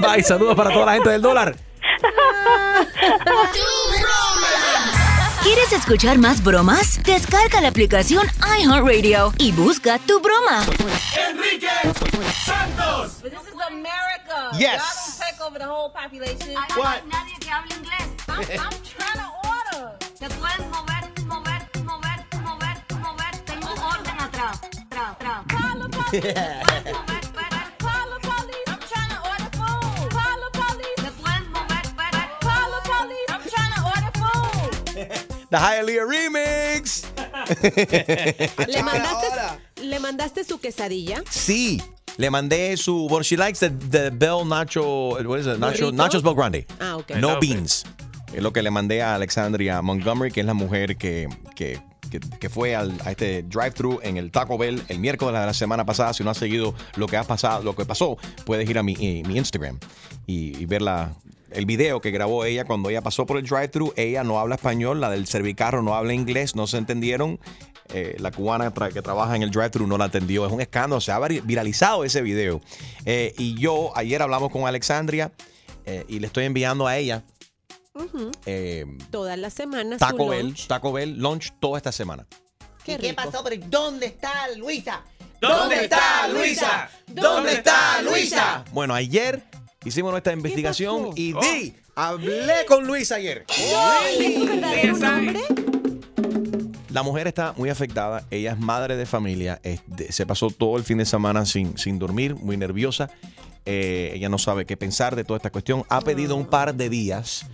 Bye, 0.00 0.22
saludos 0.22 0.56
para 0.56 0.72
toda 0.72 0.86
la 0.86 0.94
gente 0.94 1.10
del 1.10 1.20
dólar. 1.20 1.56
¿Quieres 5.42 5.74
escuchar 5.74 6.16
más 6.16 6.42
bromas? 6.42 7.02
Descarga 7.02 7.60
la 7.60 7.68
aplicación 7.68 8.26
iHeartRadio 8.60 9.34
y 9.36 9.52
busca 9.52 9.98
tu 9.98 10.20
broma. 10.20 10.64
Enrique 11.28 11.68
Santos. 12.46 13.20
But 13.20 13.30
this 13.30 13.42
is 13.42 13.60
America. 13.68 14.52
Yes. 14.58 14.80
Y'all 14.80 14.80
gonna 14.80 15.20
take 15.20 15.38
over 15.46 15.58
the 15.58 15.66
whole 15.66 15.90
population. 15.90 16.54
What? 16.78 17.04
Nadie 17.04 17.36
que 17.40 17.50
hable 17.50 17.74
inglés. 17.76 18.13
I'm, 18.34 18.40
I'm 18.58 18.76
trying 18.82 19.20
to 19.22 19.28
order. 19.46 19.96
Te 20.18 20.26
puedes 20.26 20.66
mover, 20.74 21.04
mover, 21.30 21.60
mover, 21.86 22.18
mover, 22.42 22.76
mover. 23.04 23.32
Tengo 23.46 23.68
orden 23.68 24.18
atrás. 24.18 24.60
Atrás, 24.90 25.08
atrás. 25.14 25.38
Call 25.48 25.78
the 25.82 25.88
police. 25.88 26.20
Puedes 26.20 26.84
mover, 26.94 27.24
ver, 27.38 27.66
Call 27.78 28.08
the 28.10 28.18
police. 28.26 28.66
I'm 28.66 28.80
trying 28.90 29.10
to 29.14 29.18
order 29.30 29.50
food. 29.54 30.10
Call 30.10 30.38
the 30.42 30.50
police. 30.58 30.98
Te 31.04 31.10
puedes 31.22 31.46
mover, 31.54 31.84
ver, 31.94 32.14
Call 32.40 32.70
the 32.74 32.80
police. 32.90 33.28
I'm 33.30 33.44
trying 33.54 33.72
to 33.76 33.80
order 33.92 34.12
food. 34.18 34.70
The 35.50 35.58
Hialeah 35.58 36.06
Remix. 36.08 37.04
¿Le 38.66 38.82
mandaste, 38.82 39.28
¿Le 39.82 39.98
mandaste 40.00 40.42
su 40.44 40.58
quesadilla? 40.58 41.22
Sí. 41.30 41.80
Le 42.16 42.30
mandé 42.30 42.76
su. 42.76 43.06
Bueno, 43.08 43.22
she 43.22 43.36
likes 43.36 43.58
the, 43.60 43.70
the 43.70 44.10
Bell 44.10 44.44
Nacho. 44.44 45.24
What 45.24 45.38
is 45.40 45.46
it? 45.46 45.58
Nacho, 45.58 45.86
¿Burrito? 45.86 45.96
Nachos 45.96 46.22
Bell 46.22 46.34
Grande. 46.34 46.66
Ah, 46.80 46.96
ok. 46.96 47.10
No 47.16 47.38
beans. 47.40 47.84
Es 48.34 48.42
lo 48.42 48.52
que 48.52 48.62
le 48.62 48.70
mandé 48.70 49.00
a 49.02 49.14
Alexandria 49.14 49.80
Montgomery, 49.80 50.30
que 50.32 50.40
es 50.40 50.46
la 50.46 50.54
mujer 50.54 50.96
que, 50.96 51.28
que, 51.54 51.78
que- 52.40 52.48
fue 52.48 52.74
al, 52.76 52.92
a 53.04 53.10
este 53.10 53.42
drive-thru 53.42 54.00
en 54.02 54.16
el 54.16 54.30
Taco 54.30 54.56
Bell 54.58 54.82
el 54.88 54.98
miércoles 54.98 55.40
de 55.40 55.46
la 55.46 55.54
semana 55.54 55.84
pasada. 55.84 56.12
Si 56.12 56.22
no 56.24 56.30
has 56.30 56.38
seguido 56.38 56.74
lo 56.96 57.06
que 57.06 57.16
ha 57.16 57.24
pasado, 57.24 57.62
lo 57.62 57.74
que 57.74 57.84
pasó, 57.84 58.16
puedes 58.44 58.68
ir 58.68 58.78
a 58.78 58.82
mi, 58.82 58.94
eh, 59.00 59.22
mi 59.26 59.36
Instagram 59.36 59.78
y, 60.26 60.64
ver 60.66 60.82
la- 60.82 61.12
el 61.50 61.66
video 61.66 62.00
que 62.00 62.10
grabó 62.10 62.44
ella 62.44 62.64
cuando 62.64 62.90
ella 62.90 63.02
pasó 63.02 63.24
por 63.26 63.36
el 63.38 63.44
drive-thru. 63.44 63.92
Ella 63.96 64.24
no 64.24 64.38
habla 64.40 64.56
español, 64.56 65.00
la 65.00 65.10
del 65.10 65.26
servicarro 65.26 65.82
no 65.82 65.94
habla 65.94 66.12
inglés, 66.14 66.56
no 66.56 66.66
se 66.66 66.78
entendieron. 66.78 67.38
Eh, 67.92 68.16
la 68.18 68.32
cubana 68.32 68.72
que 68.92 69.02
trabaja 69.02 69.36
en 69.36 69.42
el 69.42 69.50
drive-thru 69.50 69.86
no 69.86 69.96
la 69.98 70.06
atendió. 70.06 70.44
Es 70.46 70.52
un 70.52 70.60
escándalo, 70.60 71.00
se 71.00 71.12
ha 71.12 71.18
viralizado 71.20 72.04
ese 72.04 72.22
video. 72.22 72.60
Eh, 73.06 73.32
y 73.38 73.54
yo, 73.54 73.92
ayer 73.96 74.20
hablamos 74.22 74.50
con 74.50 74.66
Alexandria 74.66 75.30
y 76.08 76.18
le 76.18 76.26
estoy 76.26 76.44
enviando 76.46 76.86
a 76.86 76.96
ella 76.96 77.24
Eh, 78.46 78.84
Todas 79.10 79.38
las 79.38 79.54
semanas. 79.54 79.98
Taco 79.98 80.28
Bell, 80.28 80.46
lunch. 80.46 80.66
Taco 80.66 80.92
Bell 80.92 81.16
lunch 81.18 81.52
toda 81.60 81.76
esta 81.78 81.92
semana. 81.92 82.26
¿Y 82.86 82.96
qué 82.96 83.14
pasó? 83.14 83.42
Pero 83.44 83.64
¿dónde 83.68 84.06
está 84.06 84.48
Luisa? 84.56 85.02
¿Dónde 85.40 85.84
está 85.84 86.28
Luisa? 86.28 86.90
¿Dónde 87.06 87.52
está 87.54 88.02
Luisa? 88.02 88.64
Bueno, 88.72 88.94
ayer 88.94 89.42
hicimos 89.84 90.10
nuestra 90.12 90.32
investigación 90.32 91.10
y 91.14 91.32
di, 91.34 91.74
hablé 91.94 92.64
con 92.66 92.86
Luisa 92.86 93.16
ayer. 93.16 93.44
La 96.90 97.02
mujer 97.02 97.26
está 97.26 97.52
muy 97.56 97.70
afectada, 97.70 98.24
ella 98.30 98.52
es 98.52 98.58
madre 98.58 98.96
de 98.96 99.04
familia, 99.06 99.60
es 99.64 99.80
de- 99.86 100.12
se 100.12 100.26
pasó 100.26 100.50
todo 100.50 100.76
el 100.76 100.84
fin 100.84 100.98
de 100.98 101.04
semana 101.06 101.44
sin, 101.44 101.76
sin 101.76 101.98
dormir, 101.98 102.34
muy 102.36 102.56
nerviosa. 102.56 103.10
Eh, 103.66 104.12
ella 104.14 104.28
no 104.28 104.38
sabe 104.38 104.66
qué 104.66 104.76
pensar 104.76 105.16
de 105.16 105.24
toda 105.24 105.38
esta 105.38 105.50
cuestión. 105.50 105.84
Ha 105.88 106.00
pedido 106.02 106.36
un 106.36 106.46
par 106.46 106.74
de 106.74 106.88
días 106.90 107.46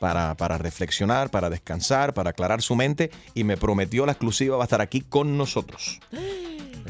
para, 0.00 0.34
para 0.36 0.58
reflexionar, 0.58 1.30
para 1.30 1.50
descansar, 1.50 2.14
para 2.14 2.30
aclarar 2.30 2.62
su 2.62 2.74
mente 2.74 3.10
y 3.34 3.44
me 3.44 3.56
prometió 3.56 4.06
la 4.06 4.12
exclusiva 4.12 4.56
va 4.56 4.64
a 4.64 4.66
estar 4.66 4.80
aquí 4.80 5.02
con 5.02 5.36
nosotros. 5.38 6.00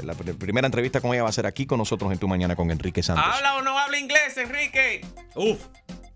La 0.03 0.13
pr- 0.15 0.37
primera 0.37 0.67
entrevista 0.67 1.01
con 1.01 1.15
ella 1.15 1.23
va 1.23 1.31
a 1.31 1.33
ser 1.33 1.47
aquí 1.47 1.65
con 1.65 1.79
nosotros 1.79 2.13
en 2.13 2.19
Tu 2.19 2.29
Mañana 2.29 2.55
con 2.55 2.71
Enrique 2.71 3.03
Santos. 3.03 3.25
¿Habla 3.27 3.57
o 3.57 3.63
no 3.63 3.79
habla 3.79 3.99
inglés, 3.99 4.37
Enrique? 4.37 5.01
Uf. 5.35 5.59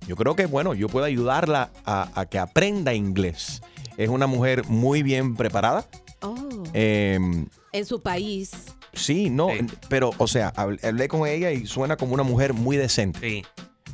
Yo 0.07 0.17
creo 0.17 0.37
que, 0.37 0.45
bueno, 0.45 0.75
yo 0.75 0.89
puedo 0.91 1.07
ayudarla 1.07 1.71
a, 1.87 2.11
a 2.15 2.27
que 2.27 2.39
aprenda 2.39 2.93
inglés. 2.93 3.63
Es 3.97 4.11
una 4.11 4.27
mujer 4.27 4.65
muy 4.67 5.03
bien 5.03 5.35
preparada. 5.35 5.87
Oh, 6.21 6.37
Em, 6.75 7.47
en 7.73 7.85
su 7.87 8.01
país. 8.03 8.51
sí, 8.93 9.31
no, 9.31 9.49
pero, 9.89 10.11
o 10.19 10.27
sea, 10.27 10.53
habl- 10.55 10.83
hablé 10.85 11.09
con 11.09 11.27
ella 11.29 11.53
y 11.53 11.67
suena 11.67 11.97
como 11.97 12.15
una 12.15 12.23
mujer 12.25 12.53
muy 12.55 12.77
decente. 12.77 13.45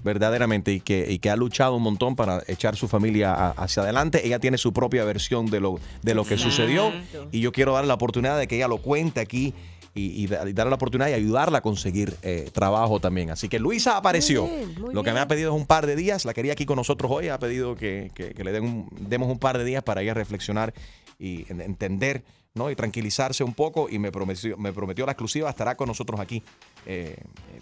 verdaderamente, 0.04 0.72
y 0.72 0.80
que, 0.80 1.06
y 1.10 1.18
que 1.18 1.30
ha 1.30 1.36
luchado 1.36 1.74
un 1.74 1.82
montón 1.82 2.14
para 2.14 2.40
echar 2.46 2.76
su 2.76 2.86
familia 2.86 3.34
a- 3.34 3.50
hacia 3.50 3.82
adelante. 3.82 4.24
Ella 4.24 4.38
tiene 4.38 4.56
su 4.56 4.72
propia 4.72 5.02
versión 5.04 5.46
de 5.46 5.58
lo, 5.58 5.80
de 6.02 6.14
lo 6.14 6.24
que 6.24 6.38
sucedió 6.38 6.92
y 7.32 7.40
yo 7.40 7.50
quiero 7.50 7.72
darle 7.72 7.88
la 7.88 7.94
oportunidad 7.94 8.38
de 8.38 8.46
que 8.46 8.54
ella 8.56 8.68
lo 8.68 8.78
cuente 8.78 9.18
aquí. 9.20 9.52
Y, 9.94 10.24
y 10.24 10.26
da- 10.26 10.46
y 10.48 10.52
darle 10.52 10.70
la 10.70 10.76
oportunidad 10.76 11.08
y 11.08 11.14
ayudarla 11.14 11.58
a 11.58 11.60
conseguir 11.62 12.14
eh, 12.22 12.50
trabajo 12.52 13.00
también. 13.00 13.30
Así 13.30 13.48
que 13.48 13.58
Luisa 13.58 13.96
apareció. 13.96 14.46
bien, 14.46 14.74
muy 14.78 14.94
lo 14.94 15.02
que 15.02 15.10
me 15.12 15.20
ha 15.20 15.26
pedido 15.26 15.52
es 15.54 15.58
un 15.58 15.66
par 15.66 15.86
de 15.86 15.96
días. 15.96 16.24
La 16.26 16.34
quería 16.34 16.52
aquí 16.52 16.66
con 16.66 16.76
nosotros 16.76 17.10
hoy. 17.10 17.28
Ha 17.28 17.38
pedido 17.38 17.74
que, 17.76 18.10
que- 18.14 18.34
que 18.34 18.44
le 18.44 18.52
den 18.52 18.62
un- 18.64 18.88
demos 19.08 19.28
un 19.28 19.38
par 19.38 19.56
de 19.56 19.64
días 19.64 19.82
para 19.82 20.02
ella 20.02 20.12
reflexionar 20.14 20.74
y 21.18 21.50
en- 21.50 21.62
entender 21.62 22.22
¿no? 22.56 22.70
y 22.70 22.74
tranquilizarse 22.76 23.44
un 23.44 23.54
poco. 23.54 23.88
Y 23.88 23.98
me 23.98 24.10
prometió, 24.10 24.56
me 24.56 24.72
prometió 24.72 25.06
la 25.06 25.12
exclusiva. 25.12 25.48
Estará 25.50 25.76
con 25.76 25.86
nosotros 25.88 26.18
aquí 26.18 26.42
eh, 26.86 27.16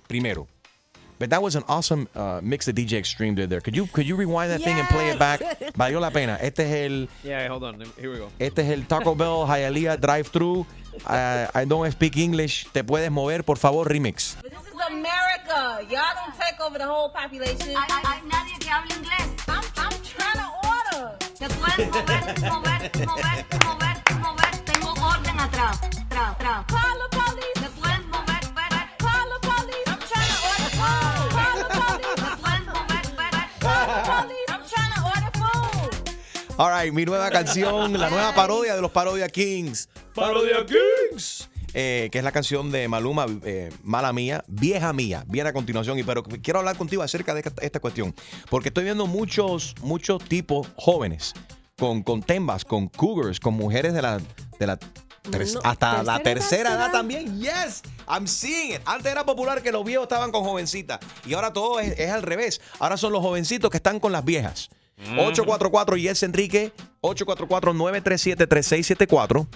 primero. 0.07 0.47
But 1.17 1.31
that 1.31 1.41
was 1.41 1.55
an 1.55 1.63
awesome 1.69 2.09
uh, 2.17 2.41
mix 2.43 2.67
that 2.67 2.75
DJ 2.75 2.95
Extreme 2.99 3.37
did 3.37 3.49
there. 3.49 3.61
Could 3.61 3.77
you, 3.77 3.87
could 3.87 4.05
you 4.05 4.17
rewind 4.17 4.51
that 4.51 4.63
thing 4.63 4.77
and 4.77 4.89
play 4.89 5.11
it 5.11 5.19
back? 5.19 5.41
Valió 5.77 6.01
la 6.01 6.11
pena. 6.11 6.37
Este 6.41 6.65
es 6.65 6.73
el, 6.73 7.09
Yeah, 7.23 7.47
hold 7.49 7.63
on. 7.63 7.81
Here 7.97 8.11
we 8.11 8.19
go. 8.19 8.31
este 8.41 8.63
es 8.63 8.71
el 8.71 8.87
Taco 8.87 9.15
Bell 9.15 9.47
Hialeah 9.47 9.97
Drive-Thru. 9.97 10.67
Uh, 11.07 11.47
I 11.55 11.65
don't 11.67 11.89
speak 11.93 12.17
English. 12.17 12.67
¿Te 12.73 12.83
puedes 12.83 13.11
mover, 13.13 13.45
por 13.45 13.59
favor, 13.59 13.89
remix? 13.89 14.37
This 14.43 14.53
is 14.53 14.81
America. 14.89 15.87
Y'all 15.89 16.03
don't 16.17 16.37
take 16.37 16.61
over 16.61 16.79
the 16.79 16.87
whole 16.87 17.11
population. 17.11 17.77
Hay, 17.77 18.03
hay 18.05 18.21
nadie 18.27 18.59
que 18.59 18.69
hable 18.71 18.93
inglés. 18.95 19.29
I'm, 19.49 19.63
I'm 19.77 19.93
trying 20.03 20.39
to 20.43 20.51
order. 20.67 21.17
Te 21.39 21.49
puedes 21.49 21.91
mover, 21.91 22.51
mover, 22.51 23.07
mover, 23.07 23.45
mover. 23.65 24.04
Tengo 25.45 25.57
orden 25.57 25.71
atrás. 25.71 25.81
Atrás, 26.07 26.31
atrás. 26.33 26.65
Call 26.69 26.99
the 26.99 27.17
police. 27.17 27.55
Te 27.55 27.69
puedes 27.81 28.07
mover, 28.07 28.45
ver, 28.55 28.73
Call 28.99 29.29
the 29.29 29.39
police. 29.47 29.87
I'm 29.87 29.99
trying 29.99 30.31
to 30.31 30.39
order 30.49 30.71
food. 30.71 31.31
Call 31.33 31.57
the 31.59 31.65
police. 31.75 32.15
Te 32.17 32.31
puedes 32.41 32.67
mover, 32.67 33.07
ver, 33.17 33.35
Call 33.61 33.87
the 33.87 34.01
police. 34.11 34.49
I'm 34.49 34.65
trying 34.69 34.93
to 34.95 35.01
order 35.05 35.31
food. 35.35 36.59
All 36.59 36.71
right, 36.71 36.93
mi 36.93 37.05
nueva 37.05 37.31
canción, 37.31 37.93
la 37.99 38.11
nueva 38.11 38.35
parodia 38.35 38.75
de 38.75 38.83
los 38.83 38.91
Parodia 38.91 39.29
Kings. 39.29 39.89
Parodia 40.15 40.65
Kings. 40.65 41.49
Eh, 41.77 42.09
que 42.13 42.19
es 42.19 42.25
la 42.25 42.31
canción 42.31 42.71
de 42.71 42.87
Maluma, 42.87 43.27
eh, 43.43 43.73
Mala 43.83 44.13
Mía, 44.13 44.45
Vieja 44.47 44.93
Mía. 44.93 45.25
Viene 45.27 45.49
a 45.49 45.53
continuación, 45.53 45.99
y 45.99 46.05
pero 46.05 46.23
quiero 46.23 46.61
hablar 46.61 46.77
contigo 46.77 47.03
acerca 47.03 47.35
de 47.35 47.41
esta, 47.41 47.53
esta 47.61 47.81
cuestión. 47.81 48.15
Porque 48.49 48.69
estoy 48.69 48.85
viendo 48.85 49.07
muchos, 49.09 49.75
muchos 49.83 50.23
tipos 50.25 50.69
jóvenes 50.77 51.35
con, 51.77 52.03
con 52.03 52.23
tembas, 52.23 52.65
con 52.65 52.89
cougars, 52.89 53.41
con 53.41 53.55
mujeres 53.55 53.93
de 53.93 54.03
la, 54.03 54.21
de 54.59 54.67
la 54.67 54.79
No, 55.25 55.39
hasta 55.63 56.03
la 56.03 56.19
tercera 56.21 56.75
edad 56.75 56.93
también. 56.93 57.41
Yes, 57.41 57.81
I'm 58.07 58.27
seeing 58.27 58.75
it. 58.75 58.83
Antes 58.85 59.11
era 59.11 59.25
popular 59.25 59.63
que 59.63 59.73
los 59.73 59.83
viejos 59.85 60.03
estaban 60.05 60.31
con 60.31 60.45
jovencitas. 60.45 61.01
Y 61.25 61.33
ahora 61.33 61.51
todo 61.53 61.81
es, 61.81 61.99
es 61.99 62.11
al 62.11 62.21
revés. 62.23 62.61
Ahora 62.79 62.99
son 62.99 63.13
los 63.13 63.23
jovencitos 63.23 63.71
que 63.71 63.79
están 63.79 64.01
con 64.01 64.13
las 64.13 64.25
viejas. 64.25 64.69
844 64.99 65.97
Yes 65.97 66.23
Enrique, 66.23 66.73
844-937-3674. 67.03 69.49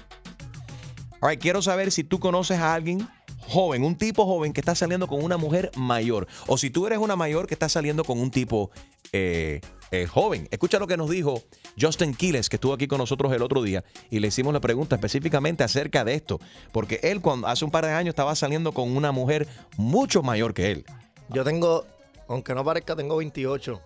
All 1.20 1.31
right, 1.31 1.40
quiero 1.40 1.62
saber 1.62 1.92
si 1.92 2.04
tú 2.04 2.20
conoces 2.20 2.59
a 2.59 2.74
alguien 2.74 3.09
joven, 3.48 3.83
un 3.83 3.96
tipo 3.96 4.26
joven 4.26 4.52
que 4.52 4.61
está 4.61 4.74
saliendo 4.74 5.07
con 5.07 5.24
una 5.24 5.37
mujer 5.37 5.70
mayor. 5.74 6.28
O 6.46 6.59
si 6.59 6.70
tú 6.70 6.87
eres 6.87 6.98
una 6.98 7.16
mayor 7.16 7.46
que 7.46 7.54
está 7.54 7.68
saliendo 7.68 8.04
con 8.04 8.18
un 8.18 8.31
tipo 8.31 8.70
eh, 9.12 9.61
eh, 9.90 10.07
joven. 10.07 10.48
Escucha 10.51 10.79
lo 10.79 10.87
que 10.87 10.96
nos 10.96 11.09
dijo 11.11 11.42
Justin 11.81 12.14
Quiles, 12.14 12.48
que 12.48 12.57
estuvo 12.57 12.72
aquí 12.72 12.87
con 12.87 12.98
nosotros 12.98 13.33
el 13.33 13.42
otro 13.42 13.62
día, 13.62 13.85
y 14.11 14.20
le 14.20 14.29
hicimos 14.29 14.53
la 14.53 14.61
pregunta 14.61 14.96
específicamente 14.96 15.64
acerca 15.64 16.05
de 16.05 16.14
esto. 16.14 16.40
Porque 16.72 17.01
él, 17.03 17.20
cuando 17.20 17.46
hace 17.46 17.64
un 17.64 17.70
par 17.70 17.85
de 17.85 17.92
años, 17.92 18.12
estaba 18.12 18.35
saliendo 18.35 18.72
con 18.72 18.96
una 18.96 19.12
mujer 19.12 19.48
mucho 19.77 20.22
mayor 20.22 20.55
que 20.55 20.70
él. 20.70 20.85
Yo 21.31 21.44
tengo, 21.44 21.87
aunque 22.29 22.55
no 22.55 22.64
parezca, 22.64 22.96
tengo 22.96 23.16
28. 23.16 23.81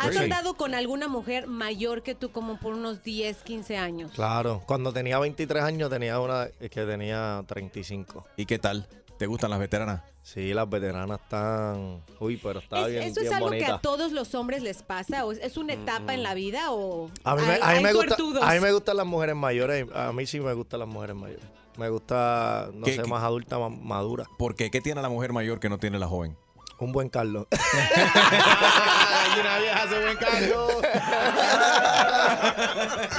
¿Has 0.00 0.12
Sí. 0.12 0.18
andado 0.18 0.54
con 0.54 0.74
alguna 0.76 1.08
mujer 1.08 1.48
mayor 1.48 2.04
que 2.04 2.14
tú 2.14 2.30
como 2.30 2.58
por 2.60 2.72
unos 2.74 3.02
10, 3.02 3.38
15 3.38 3.76
años? 3.76 4.12
Claro, 4.14 4.62
cuando 4.64 4.92
tenía 4.92 5.18
23 5.18 5.64
años 5.64 5.90
tenía 5.90 6.20
una 6.20 6.46
que 6.60 6.68
tenía 6.86 7.42
35. 7.48 8.24
¿Y 8.36 8.46
qué 8.46 8.60
tal? 8.60 8.86
¿Te 9.18 9.26
gustan 9.26 9.50
las 9.50 9.58
veteranas? 9.58 10.02
Sí, 10.22 10.54
las 10.54 10.68
veteranas 10.70 11.18
están... 11.20 12.04
Uy, 12.20 12.36
pero 12.36 12.60
está 12.60 12.82
¿Es- 12.82 12.86
bien, 12.90 13.02
¿Eso 13.02 13.20
es 13.20 13.22
bien 13.28 13.34
algo 13.34 13.50
que 13.50 13.66
a 13.66 13.78
todos 13.78 14.12
los 14.12 14.32
hombres 14.36 14.62
les 14.62 14.82
pasa? 14.84 15.24
¿O 15.24 15.32
es, 15.32 15.38
es 15.38 15.56
una 15.56 15.72
etapa 15.72 16.14
en 16.14 16.22
la 16.22 16.34
vida? 16.34 16.70
¿O 16.70 17.10
A 17.24 17.34
mí, 17.34 17.42
me, 17.42 17.54
hay- 17.54 17.60
a, 17.60 17.66
mí 17.66 17.72
hay 17.78 17.82
me 17.82 17.92
gusta, 17.94 18.14
suertudos? 18.16 18.42
a 18.44 18.52
mí 18.54 18.60
me 18.60 18.70
gustan 18.72 18.96
las 18.96 19.06
mujeres 19.06 19.34
mayores. 19.34 19.86
A 19.92 20.12
mí 20.12 20.24
sí 20.26 20.38
me 20.38 20.52
gustan 20.52 20.78
las 20.80 20.88
mujeres 20.88 21.16
mayores. 21.16 21.44
Me 21.76 21.88
gusta, 21.88 22.68
no 22.72 22.84
¿Qué- 22.84 22.94
sé, 22.94 23.02
qué? 23.02 23.08
más 23.08 23.24
adulta, 23.24 23.58
más 23.58 23.72
madura. 23.76 24.24
¿Por 24.38 24.54
qué? 24.54 24.70
¿Qué 24.70 24.80
tiene 24.80 25.02
la 25.02 25.08
mujer 25.08 25.32
mayor 25.32 25.58
que 25.58 25.68
no 25.68 25.78
tiene 25.78 25.98
la 25.98 26.06
joven? 26.06 26.36
Un 26.78 26.92
buen 26.92 27.08
Carlos. 27.08 27.48
una 29.40 29.58
vieja 29.58 29.82
hace 29.82 30.00
buen 30.00 30.16
cargo. 30.16 30.68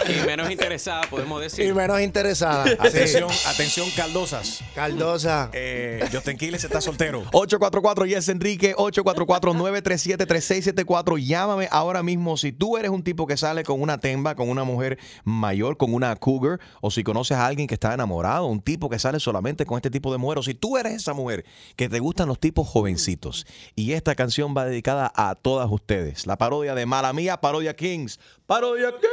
Y 0.07 0.25
menos 0.25 0.49
interesada, 0.51 1.01
podemos 1.09 1.41
decir. 1.41 1.65
y 1.65 1.73
menos 1.73 1.99
interesada. 2.01 2.63
Atención, 2.79 3.29
Sí. 3.29 3.47
atención, 3.47 3.89
caldosas. 3.95 4.61
Caldosa. 4.75 5.49
Eh, 5.53 6.07
Justin 6.11 6.37
Quiles 6.37 6.63
está 6.63 6.81
soltero. 6.81 7.19
844 7.31 8.05
Yes 8.05 8.29
Enrique, 8.29 8.75
844-937-3674. 8.75 11.17
Llámame 11.19 11.67
ahora 11.71 12.03
mismo 12.03 12.37
si 12.37 12.51
tú 12.51 12.77
eres 12.77 12.91
un 12.91 13.03
tipo 13.03 13.27
que 13.27 13.37
sale 13.37 13.63
con 13.63 13.81
una 13.81 13.99
temba, 13.99 14.35
con 14.35 14.49
una 14.49 14.63
mujer 14.63 14.97
mayor, 15.23 15.77
con 15.77 15.93
una 15.93 16.15
cougar, 16.15 16.59
o 16.81 16.91
si 16.91 17.03
conoces 17.03 17.37
a 17.37 17.45
alguien 17.45 17.67
que 17.67 17.73
está 17.75 17.93
enamorado, 17.93 18.45
un 18.45 18.61
tipo 18.61 18.89
que 18.89 18.99
sale 18.99 19.19
solamente 19.19 19.65
con 19.65 19.77
este 19.77 19.89
tipo 19.89 20.11
de 20.11 20.17
mujer, 20.17 20.39
o 20.39 20.43
si 20.43 20.53
tú 20.53 20.77
eres 20.77 20.93
esa 20.93 21.13
mujer 21.13 21.45
que 21.75 21.89
te 21.89 21.99
gustan 21.99 22.27
los 22.27 22.39
tipos 22.39 22.67
jovencitos. 22.67 23.45
Y 23.75 23.93
esta 23.93 24.15
canción 24.15 24.53
va 24.55 24.65
dedicada 24.65 25.11
a 25.15 25.35
todas 25.35 25.69
ustedes. 25.71 26.27
La 26.27 26.37
parodia 26.37 26.75
de 26.75 26.85
Mala 26.85 27.13
Mía, 27.13 27.37
Parodia 27.41 27.75
Kings. 27.75 28.19
Parodia 28.45 28.91
Kings. 28.91 29.03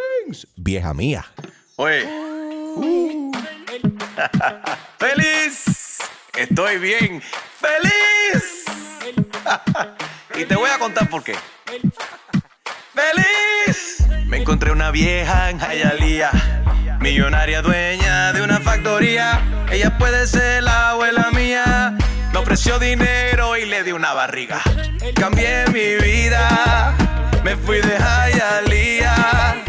Vieja 0.56 0.92
mía. 0.94 1.24
Oye. 1.76 2.06
¡Feliz! 4.98 5.98
Estoy 6.36 6.78
bien. 6.78 7.22
¡Feliz! 7.60 8.64
y 10.38 10.44
te 10.44 10.54
voy 10.54 10.70
a 10.70 10.78
contar 10.78 11.08
por 11.08 11.22
qué. 11.22 11.34
¡Feliz! 12.94 14.04
Me 14.26 14.38
encontré 14.38 14.72
una 14.72 14.90
vieja 14.90 15.50
en 15.50 15.60
Hialeah, 15.60 16.98
millonaria 17.00 17.62
dueña 17.62 18.32
de 18.32 18.42
una 18.42 18.60
factoría. 18.60 19.40
Ella 19.70 19.96
puede 19.98 20.26
ser 20.26 20.62
la 20.62 20.90
abuela 20.90 21.30
mía. 21.32 21.96
Me 22.32 22.38
ofreció 22.38 22.78
dinero 22.78 23.56
y 23.56 23.66
le 23.66 23.84
di 23.84 23.92
una 23.92 24.12
barriga. 24.12 24.60
Cambié 25.14 25.66
mi 25.72 25.94
vida, 26.04 26.94
me 27.44 27.56
fui 27.56 27.80
de 27.80 27.96
Hialeah. 27.96 29.65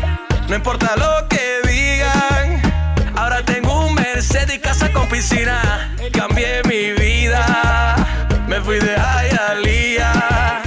No 0.48 0.56
importa 0.56 0.96
lo 0.96 1.28
que 1.28 1.60
digan, 1.68 2.62
ahora 3.18 3.44
tengo 3.44 3.86
un 3.86 3.96
Mercedes 3.96 4.56
y 4.56 4.60
casa 4.60 4.90
con 4.94 5.10
piscina. 5.10 5.94
Cambié 6.14 6.62
mi 6.64 6.94
vida, 6.94 7.98
me 8.48 8.62
fui 8.62 8.80
de 8.80 8.96
Hialeah. 8.96 10.62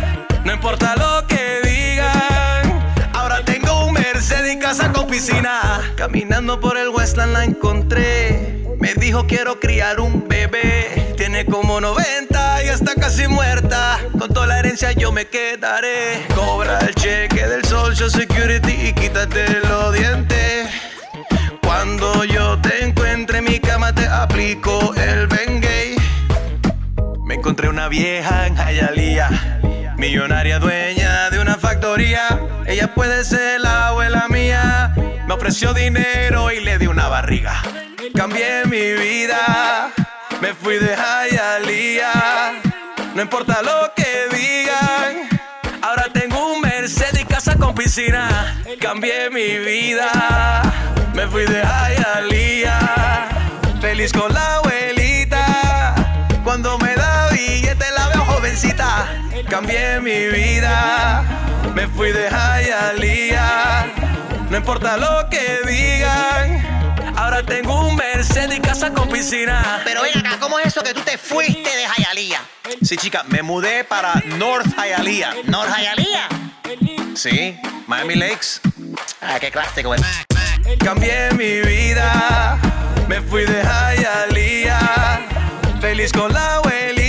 No 0.45 0.53
importa 0.53 0.95
lo 0.97 1.27
que 1.27 1.61
digan, 1.65 2.93
ahora 3.15 3.43
tengo 3.43 3.87
un 3.87 3.95
Mercedes 3.95 4.55
y 4.55 4.59
casa 4.59 4.93
con 4.93 5.07
piscina. 5.07 5.81
Caminando 5.97 6.61
por 6.61 6.77
el 6.77 6.91
Westland 6.91 7.33
la 7.33 7.45
encontré. 7.45 8.67
Me 8.79 8.93
dijo 8.95 9.27
quiero 9.27 9.61
criar 9.61 9.99
un 10.01 10.29
bebé. 10.29 11.15
Tiene 11.17 11.47
como 11.47 11.81
90 11.81 12.65
y 12.65 12.69
está 12.69 12.95
casi 12.97 13.29
muerta. 13.29 13.99
Con 14.19 14.29
toda 14.29 14.47
la 14.47 14.59
herencia 14.59 14.93
yo 14.93 15.11
me 15.11 15.27
quedaré. 15.29 16.27
Cobra 16.35 16.81
el 16.81 16.95
cheque 16.95 17.47
del 17.47 17.65
Social 17.65 18.11
Security 18.11 18.70
quítate 19.11 19.61
los 19.69 19.93
dientes. 19.93 20.69
Cuando 21.63 22.25
yo 22.25 22.61
te 22.61 22.85
encuentre 22.85 23.39
en 23.39 23.45
mi 23.45 23.59
cama 23.59 23.93
te 23.93 24.07
aplico 24.07 24.95
el 24.95 25.27
Bengay. 25.27 25.97
Me 27.25 27.35
encontré 27.35 27.69
una 27.69 27.89
vieja 27.89 28.47
en 28.47 28.57
Hialeah, 28.57 29.95
millonaria 29.97 30.61
dueña 30.61 31.29
de 31.31 31.41
una 31.41 31.57
factoría. 31.57 32.41
Ella 32.67 32.95
puede 32.95 33.25
ser 33.25 33.61
la 33.61 33.89
abuela 33.89 34.29
mía. 34.29 34.95
Me 35.27 35.35
ofreció 35.35 35.75
dinero 35.75 36.53
y 36.53 36.61
le 36.61 36.79
di 36.79 36.87
una 36.87 37.09
barriga. 37.09 37.63
Cambié 38.15 38.65
mi 38.67 38.93
vida, 38.93 39.91
me 40.41 40.55
fui 40.55 40.77
de 40.77 40.95
Hialeah. 40.95 42.53
No 43.15 43.23
importa 43.23 43.61
lo 43.63 43.93
que 43.97 44.10
Cambié 48.79 49.31
mi 49.31 49.59
vida, 49.59 50.11
me 51.15 51.27
fui 51.27 51.47
de 51.47 51.63
Hialeah. 51.63 53.29
Feliz 53.81 54.13
con 54.13 54.31
la 54.35 54.57
abuelita. 54.57 55.95
Cuando 56.45 56.77
me 56.79 56.95
da 56.95 57.31
billete 57.31 57.87
la 57.97 58.09
veo 58.09 58.23
jovencita. 58.27 59.07
Cambié 59.49 59.99
mi 59.99 60.29
vida, 60.29 61.25
me 61.75 61.87
fui 61.87 62.13
de 62.13 62.29
Hialeah. 62.29 63.87
No 64.51 64.59
importa 64.59 64.99
lo 64.99 65.31
que 65.31 65.61
digan, 65.67 66.63
ahora 67.21 67.43
tengo 67.43 67.87
un 67.87 67.97
Mercedes 67.97 68.59
y 68.59 68.61
casa 68.61 68.93
con 68.93 69.09
piscina. 69.09 69.83
Pero 69.85 70.03
ven 70.03 70.19
acá, 70.19 70.39
¿cómo 70.41 70.59
es 70.59 70.67
eso 70.67 70.83
que 70.83 70.95
tú 70.95 71.01
te 71.03 71.19
fuiste 71.19 71.69
de 71.69 71.85
Hialeah? 71.97 72.43
Sí, 72.83 72.97
chica, 72.97 73.25
me 73.29 73.43
mudé 73.43 73.85
para 73.85 74.15
North 74.39 74.67
Hialeah. 74.77 75.35
¿North 75.45 75.71
Hialeah? 75.77 76.29
Sí, 77.15 77.59
Miami 77.87 78.15
Lakes. 78.15 78.61
Ah, 79.21 79.39
qué 79.39 79.51
clásico, 79.51 79.89
güey. 79.89 80.01
Cambié 80.79 81.31
mi 81.33 81.61
vida, 81.61 82.59
me 83.09 83.21
fui 83.21 83.45
de 83.45 83.63
Hialeah. 83.63 85.21
Feliz 85.81 86.13
con 86.13 86.33
la 86.33 86.57
abuelita. 86.57 87.00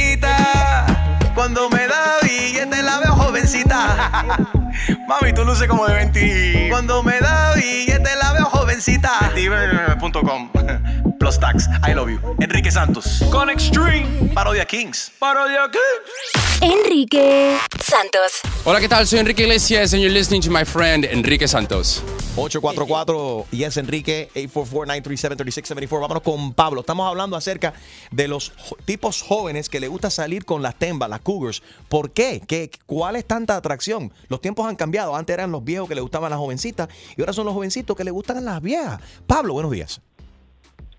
Jovencita. 3.52 4.38
Mami, 5.08 5.34
tú 5.34 5.44
luces 5.44 5.68
como 5.68 5.86
de 5.86 5.94
20. 5.94 6.68
Cuando 6.70 7.04
me 7.04 7.20
da 7.20 7.54
billete 7.56 8.16
la 8.16 8.34
veo 8.34 8.46
jovencita. 8.46 9.32
Steven.com. 9.32 10.52
Plus 11.20 11.40
tax. 11.40 11.68
I 11.88 11.94
love 11.94 12.10
you. 12.10 12.20
Enrique 12.40 12.72
Santos. 12.72 13.24
Con 13.32 13.50
Extreme. 13.50 14.34
Parodia 14.34 14.66
Kings. 14.66 15.12
Parodia 15.20 15.70
Kings. 15.72 16.52
Enrique 16.62 17.58
Santos. 17.80 18.42
Hola, 18.64 18.80
¿qué 18.80 18.88
tal? 18.88 19.06
Soy 19.06 19.20
Enrique 19.20 19.44
Iglesias 19.44 19.94
and 19.94 20.02
you're 20.02 20.14
listening 20.14 20.42
to 20.42 20.50
my 20.50 20.64
friend 20.64 21.06
Enrique 21.06 21.48
Santos. 21.48 22.04
844 22.36 23.48
Yes 23.52 23.78
Enrique 23.78 24.30
844-937-3674. 24.36 26.02
Vámonos 26.02 26.24
con 26.24 26.54
Pablo. 26.54 26.82
Estamos 26.82 27.08
hablando 27.08 27.36
acerca 27.36 27.74
de 28.12 28.28
los 28.28 28.54
tipos 28.86 29.22
jóvenes 29.22 29.70
que 29.70 29.80
le 29.80 29.88
gusta 29.88 30.10
salir 30.10 30.46
con 30.46 30.62
las 30.62 30.76
tembas, 30.76 31.10
las 31.10 31.22
cougars. 31.22 31.62
¿Por 31.90 32.12
qué? 32.12 32.42
¿Qué? 32.48 32.72
¿Cuál 32.86 33.16
es 33.16 33.26
tanta 33.42 33.58
atracción? 33.58 34.12
Los 34.30 34.40
tiempos 34.42 34.68
han 34.68 34.76
cambiado. 34.76 35.16
Antes 35.16 35.34
eran 35.34 35.52
los 35.52 35.64
viejos 35.64 35.90
que 35.90 35.96
le 35.96 36.02
gustaban 36.02 36.30
las 36.30 36.40
jovencitas 36.40 36.88
y 37.18 37.22
ahora 37.22 37.34
son 37.34 37.46
los 37.46 37.54
jovencitos 37.54 37.96
que 37.96 38.04
le 38.04 38.12
gustan 38.12 38.44
las 38.46 38.62
viejas. 38.62 39.02
Pablo, 39.28 39.54
buenos 39.54 39.72
días. 39.72 40.02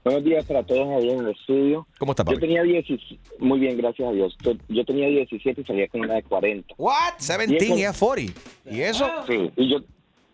Buenos 0.04 0.24
días 0.24 0.44
para 0.46 0.64
todos 0.64 0.88
ahí 1.00 1.10
en 1.10 1.20
el 1.20 1.28
estudio. 1.30 1.86
¿Cómo 1.98 2.10
está, 2.12 2.22
Yo 2.22 2.26
Pablo? 2.26 2.40
tenía 2.40 2.62
17, 2.64 3.20
muy 3.38 3.60
bien, 3.60 3.76
gracias 3.78 4.08
a 4.08 4.12
Dios. 4.12 4.36
Yo- 4.42 4.54
Yo 4.68 4.84
tenía 4.84 5.06
17 5.06 5.60
y 5.60 5.64
salía 5.64 5.86
con 5.88 6.00
una 6.00 6.14
de 6.14 6.24
40. 6.24 6.74
What? 6.76 7.14
17 7.20 7.78
y 7.78 7.84
a 7.84 7.92
40. 7.92 8.40
¿Y 8.68 8.80
eso? 8.80 9.06
Sí, 9.28 9.50
y 9.56 9.70
yo, 9.70 9.76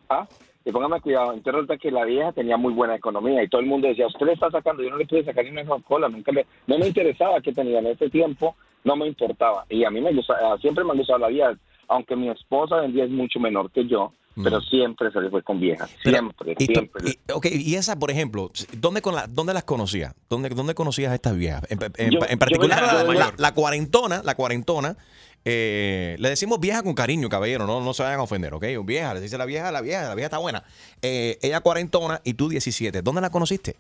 ah, 0.09 0.27
y 0.65 0.73
póngame 0.73 1.01
cuidado, 1.03 1.33
entonces 1.35 1.53
resulta 1.53 1.77
que 1.77 1.91
la 1.91 2.05
vieja 2.07 2.33
tenía 2.33 2.57
muy 2.57 2.73
buena 2.73 2.95
economía 2.95 3.43
y 3.43 3.49
todo 3.49 3.61
el 3.61 3.67
mundo 3.67 3.89
decía, 3.89 4.07
usted 4.07 4.25
le 4.27 4.33
está 4.33 4.51
sacando, 4.51 4.83
yo 4.83 4.89
no 4.91 4.97
le 4.97 5.07
pude 5.07 5.25
sacar 5.25 5.45
ni 5.45 5.51
una 5.51 5.67
Coca-Cola, 5.67 6.09
nunca 6.09 6.33
le, 6.33 6.47
no 6.67 6.79
me 6.79 6.87
interesaba 6.87 7.41
que 7.43 7.53
tenía 7.53 7.79
en 7.81 7.87
ese 7.89 8.09
tiempo, 8.09 8.57
no 8.85 8.97
me 8.97 9.07
importaba. 9.07 9.67
Y 9.69 9.85
a 9.85 9.91
mí 9.91 10.01
me 10.01 10.15
gustaba, 10.15 10.57
siempre 10.59 10.83
me 10.85 10.93
ha 10.93 10.97
gustado 10.97 11.19
la 11.19 11.29
vida, 11.29 11.59
aunque 11.89 12.15
mi 12.17 12.29
esposa 12.31 12.85
en 12.85 12.93
día 12.93 13.05
es 13.05 13.11
mucho 13.11 13.41
menor 13.41 13.71
que 13.73 13.87
yo, 13.87 14.13
pero 14.41 14.61
siempre 14.61 15.11
se 15.11 15.21
le 15.21 15.31
fue 15.31 15.43
con 15.43 15.59
viejas, 15.59 15.91
siempre, 16.01 16.55
siempre. 16.61 17.11
y- 17.11 17.33
ok, 17.33 17.47
y 17.51 17.75
esa, 17.75 17.99
por 17.99 18.11
ejemplo, 18.13 18.53
¿dónde, 18.77 19.03
con 19.03 19.17
la, 19.17 19.27
dónde 19.27 19.53
las 19.53 19.65
conocías? 19.65 20.15
¿Dónde, 20.31 20.49
¿Dónde 20.51 20.75
conocías 20.75 21.11
a 21.11 21.17
estas 21.17 21.37
viejas? 21.37 21.63
En, 21.71 21.79
en- 21.97 22.11
Yo- 22.13 22.21
en 22.29 22.39
particular, 22.39 22.79
yo 22.81 22.87
la, 22.87 22.95
vengo 22.99 23.13
de- 23.13 23.19
la- 23.19 23.35
la 23.37 23.53
cuarentona, 23.55 24.23
la 24.25 24.37
cuarentona, 24.37 24.97
eh, 25.45 26.15
le 26.21 26.29
decimos 26.29 26.61
vieja 26.61 26.83
con 26.85 26.95
cariño, 26.95 27.29
caballero, 27.29 27.67
no, 27.67 27.81
no 27.81 27.93
se 27.95 28.03
vayan 28.05 28.21
a 28.21 28.23
ofender, 28.23 28.55
¿ok? 28.55 28.65
Vieja, 28.85 29.13
le 29.15 29.21
dice 29.21 29.39
la 29.39 29.45
vieja, 29.45 29.73
la 29.73 29.81
vieja, 29.81 30.03
la 30.09 30.15
vieja 30.15 30.27
está 30.27 30.39
buena. 30.39 30.63
Eh, 31.03 31.39
ella 31.43 31.61
cuarentona 31.61 32.21
y 32.23 32.35
tú 32.35 32.49
17. 32.49 33.03
¿Dónde 33.03 33.21
la 33.21 33.31
conociste? 33.31 33.75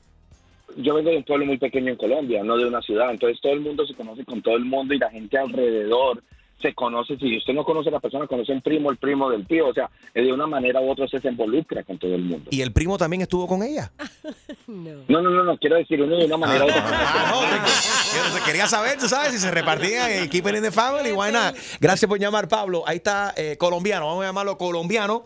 yo 0.77 0.95
vengo 0.95 1.11
de 1.11 1.17
un 1.17 1.25
pueblo 1.25 1.45
muy 1.47 1.59
pequeño 1.59 1.89
en 1.91 1.97
Colombia, 1.97 2.45
no 2.45 2.57
de 2.57 2.65
una 2.67 2.81
ciudad, 2.83 3.11
entonces 3.11 3.41
todo 3.41 3.53
el 3.53 3.61
mundo 3.61 3.85
se 3.87 3.95
conoce 3.95 4.25
con 4.25 4.43
todo 4.43 4.55
el 4.55 4.65
mundo 4.65 4.95
y 4.95 4.99
la 4.99 5.11
gente 5.11 5.37
alrededor 5.37 6.23
se 6.61 6.75
conoce, 6.75 7.17
si 7.19 7.37
usted 7.37 7.53
no 7.55 7.65
conoce 7.65 7.89
a 7.89 7.93
la 7.93 8.01
persona, 8.01 8.27
conoce 8.27 8.53
un 8.53 8.61
primo, 8.63 8.91
el 8.91 8.97
primo 8.97 9.31
del 9.31 9.47
tío, 9.47 9.69
o 9.69 9.75
sea, 9.75 9.91
de 10.15 10.33
una 10.33 10.47
manera 10.47 10.81
u 10.81 10.91
otra 10.91 11.05
usted 11.05 11.23
se 11.23 11.29
involucra 11.29 11.85
con 11.85 11.99
todo 11.99 12.15
el 12.15 12.23
mundo. 12.23 12.49
¿Y 12.51 12.63
el 12.63 12.73
primo 12.73 12.99
también 12.99 13.23
estuvo 13.23 13.47
con 13.47 13.63
ella? 13.63 13.93
No, 14.69 15.23
no, 15.23 15.31
no, 15.31 15.45
no, 15.45 15.57
quiero 15.57 15.77
decir 15.77 16.03
uno 16.03 16.17
de 16.17 16.27
una 16.27 16.37
manera 16.37 16.67
u 16.67 16.69
otra. 16.69 16.91
No 16.91 18.37
sé, 18.37 18.43
quería 18.45 18.67
saber, 18.67 18.99
tú 18.99 19.09
sabes, 19.09 19.33
si 19.33 19.39
se 19.39 19.51
repartían 19.51 20.11
en 20.11 20.29
Keep 20.29 20.47
It 20.47 20.57
in 20.57 20.63
the 20.63 20.71
Family, 20.71 21.13
why 21.13 21.33
not? 21.33 21.57
Gracias 21.81 22.07
por 22.07 22.19
llamar, 22.19 22.49
Pablo. 22.49 22.85
Ahí 22.87 22.97
está 22.99 23.33
eh, 23.37 23.57
colombiano, 23.59 24.07
vamos 24.07 24.25
a 24.25 24.27
llamarlo 24.27 24.59
colombiano. 24.59 25.25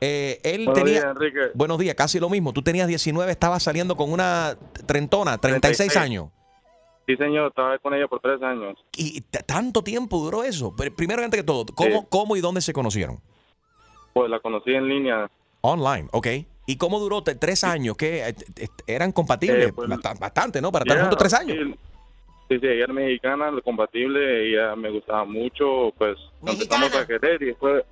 Eh, 0.00 0.40
él 0.44 0.64
Buenos 0.64 0.74
tenía. 0.74 1.00
días, 1.00 1.04
Enrique. 1.10 1.40
Buenos 1.54 1.78
días, 1.78 1.94
casi 1.96 2.20
lo 2.20 2.28
mismo. 2.30 2.52
Tú 2.52 2.62
tenías 2.62 2.86
19, 2.86 3.32
estabas 3.32 3.62
saliendo 3.62 3.96
con 3.96 4.12
una 4.12 4.56
trentona, 4.86 5.38
36 5.38 5.92
36. 5.92 5.96
años. 5.96 6.28
Sí, 7.06 7.16
señor, 7.16 7.48
estaba 7.48 7.78
con 7.78 7.92
ella 7.94 8.08
por 8.08 8.20
tres 8.20 8.40
años. 8.42 8.78
¿Y 8.96 9.20
tanto 9.20 9.82
tiempo 9.84 10.18
duró 10.18 10.42
eso? 10.42 10.74
Pero 10.76 10.94
primero, 10.94 11.22
antes 11.22 11.40
que 11.40 11.46
todo, 11.46 11.66
¿cómo, 11.74 12.00
Sí. 12.00 12.06
¿cómo 12.10 12.36
y 12.36 12.40
dónde 12.40 12.60
se 12.62 12.72
conocieron? 12.72 13.20
Pues 14.14 14.30
la 14.30 14.40
conocí 14.40 14.72
en 14.72 14.88
línea. 14.88 15.30
Online, 15.60 16.08
ok. 16.12 16.26
¿Y 16.66 16.76
cómo 16.76 16.98
duró 16.98 17.22
tres 17.22 17.62
años? 17.64 17.96
¿Qué, 17.96 18.26
eh, 18.28 18.34
eh, 18.56 18.68
¿Eran 18.86 19.12
compatibles? 19.12 19.68
Eh, 19.68 19.72
pues, 19.74 19.88
Bast- 19.88 20.18
Bastante, 20.18 20.62
¿no? 20.62 20.72
Para 20.72 20.84
estar 20.84 20.98
juntos 21.00 21.18
tres 21.18 21.34
años. 21.34 21.56
Sí, 21.58 21.74
sí, 22.48 22.58
sí, 22.58 22.66
ella 22.66 22.84
era 22.84 22.92
mexicana, 22.94 23.50
lo 23.50 23.60
compatible, 23.62 24.48
ella 24.48 24.74
me 24.74 24.88
gustaba 24.90 25.26
mucho, 25.26 25.92
pues 25.98 26.16
nos 26.40 26.54
empezamos 26.54 26.94
a 26.96 27.06
querer 27.06 27.42
y 27.42 27.46
después, 27.46 27.84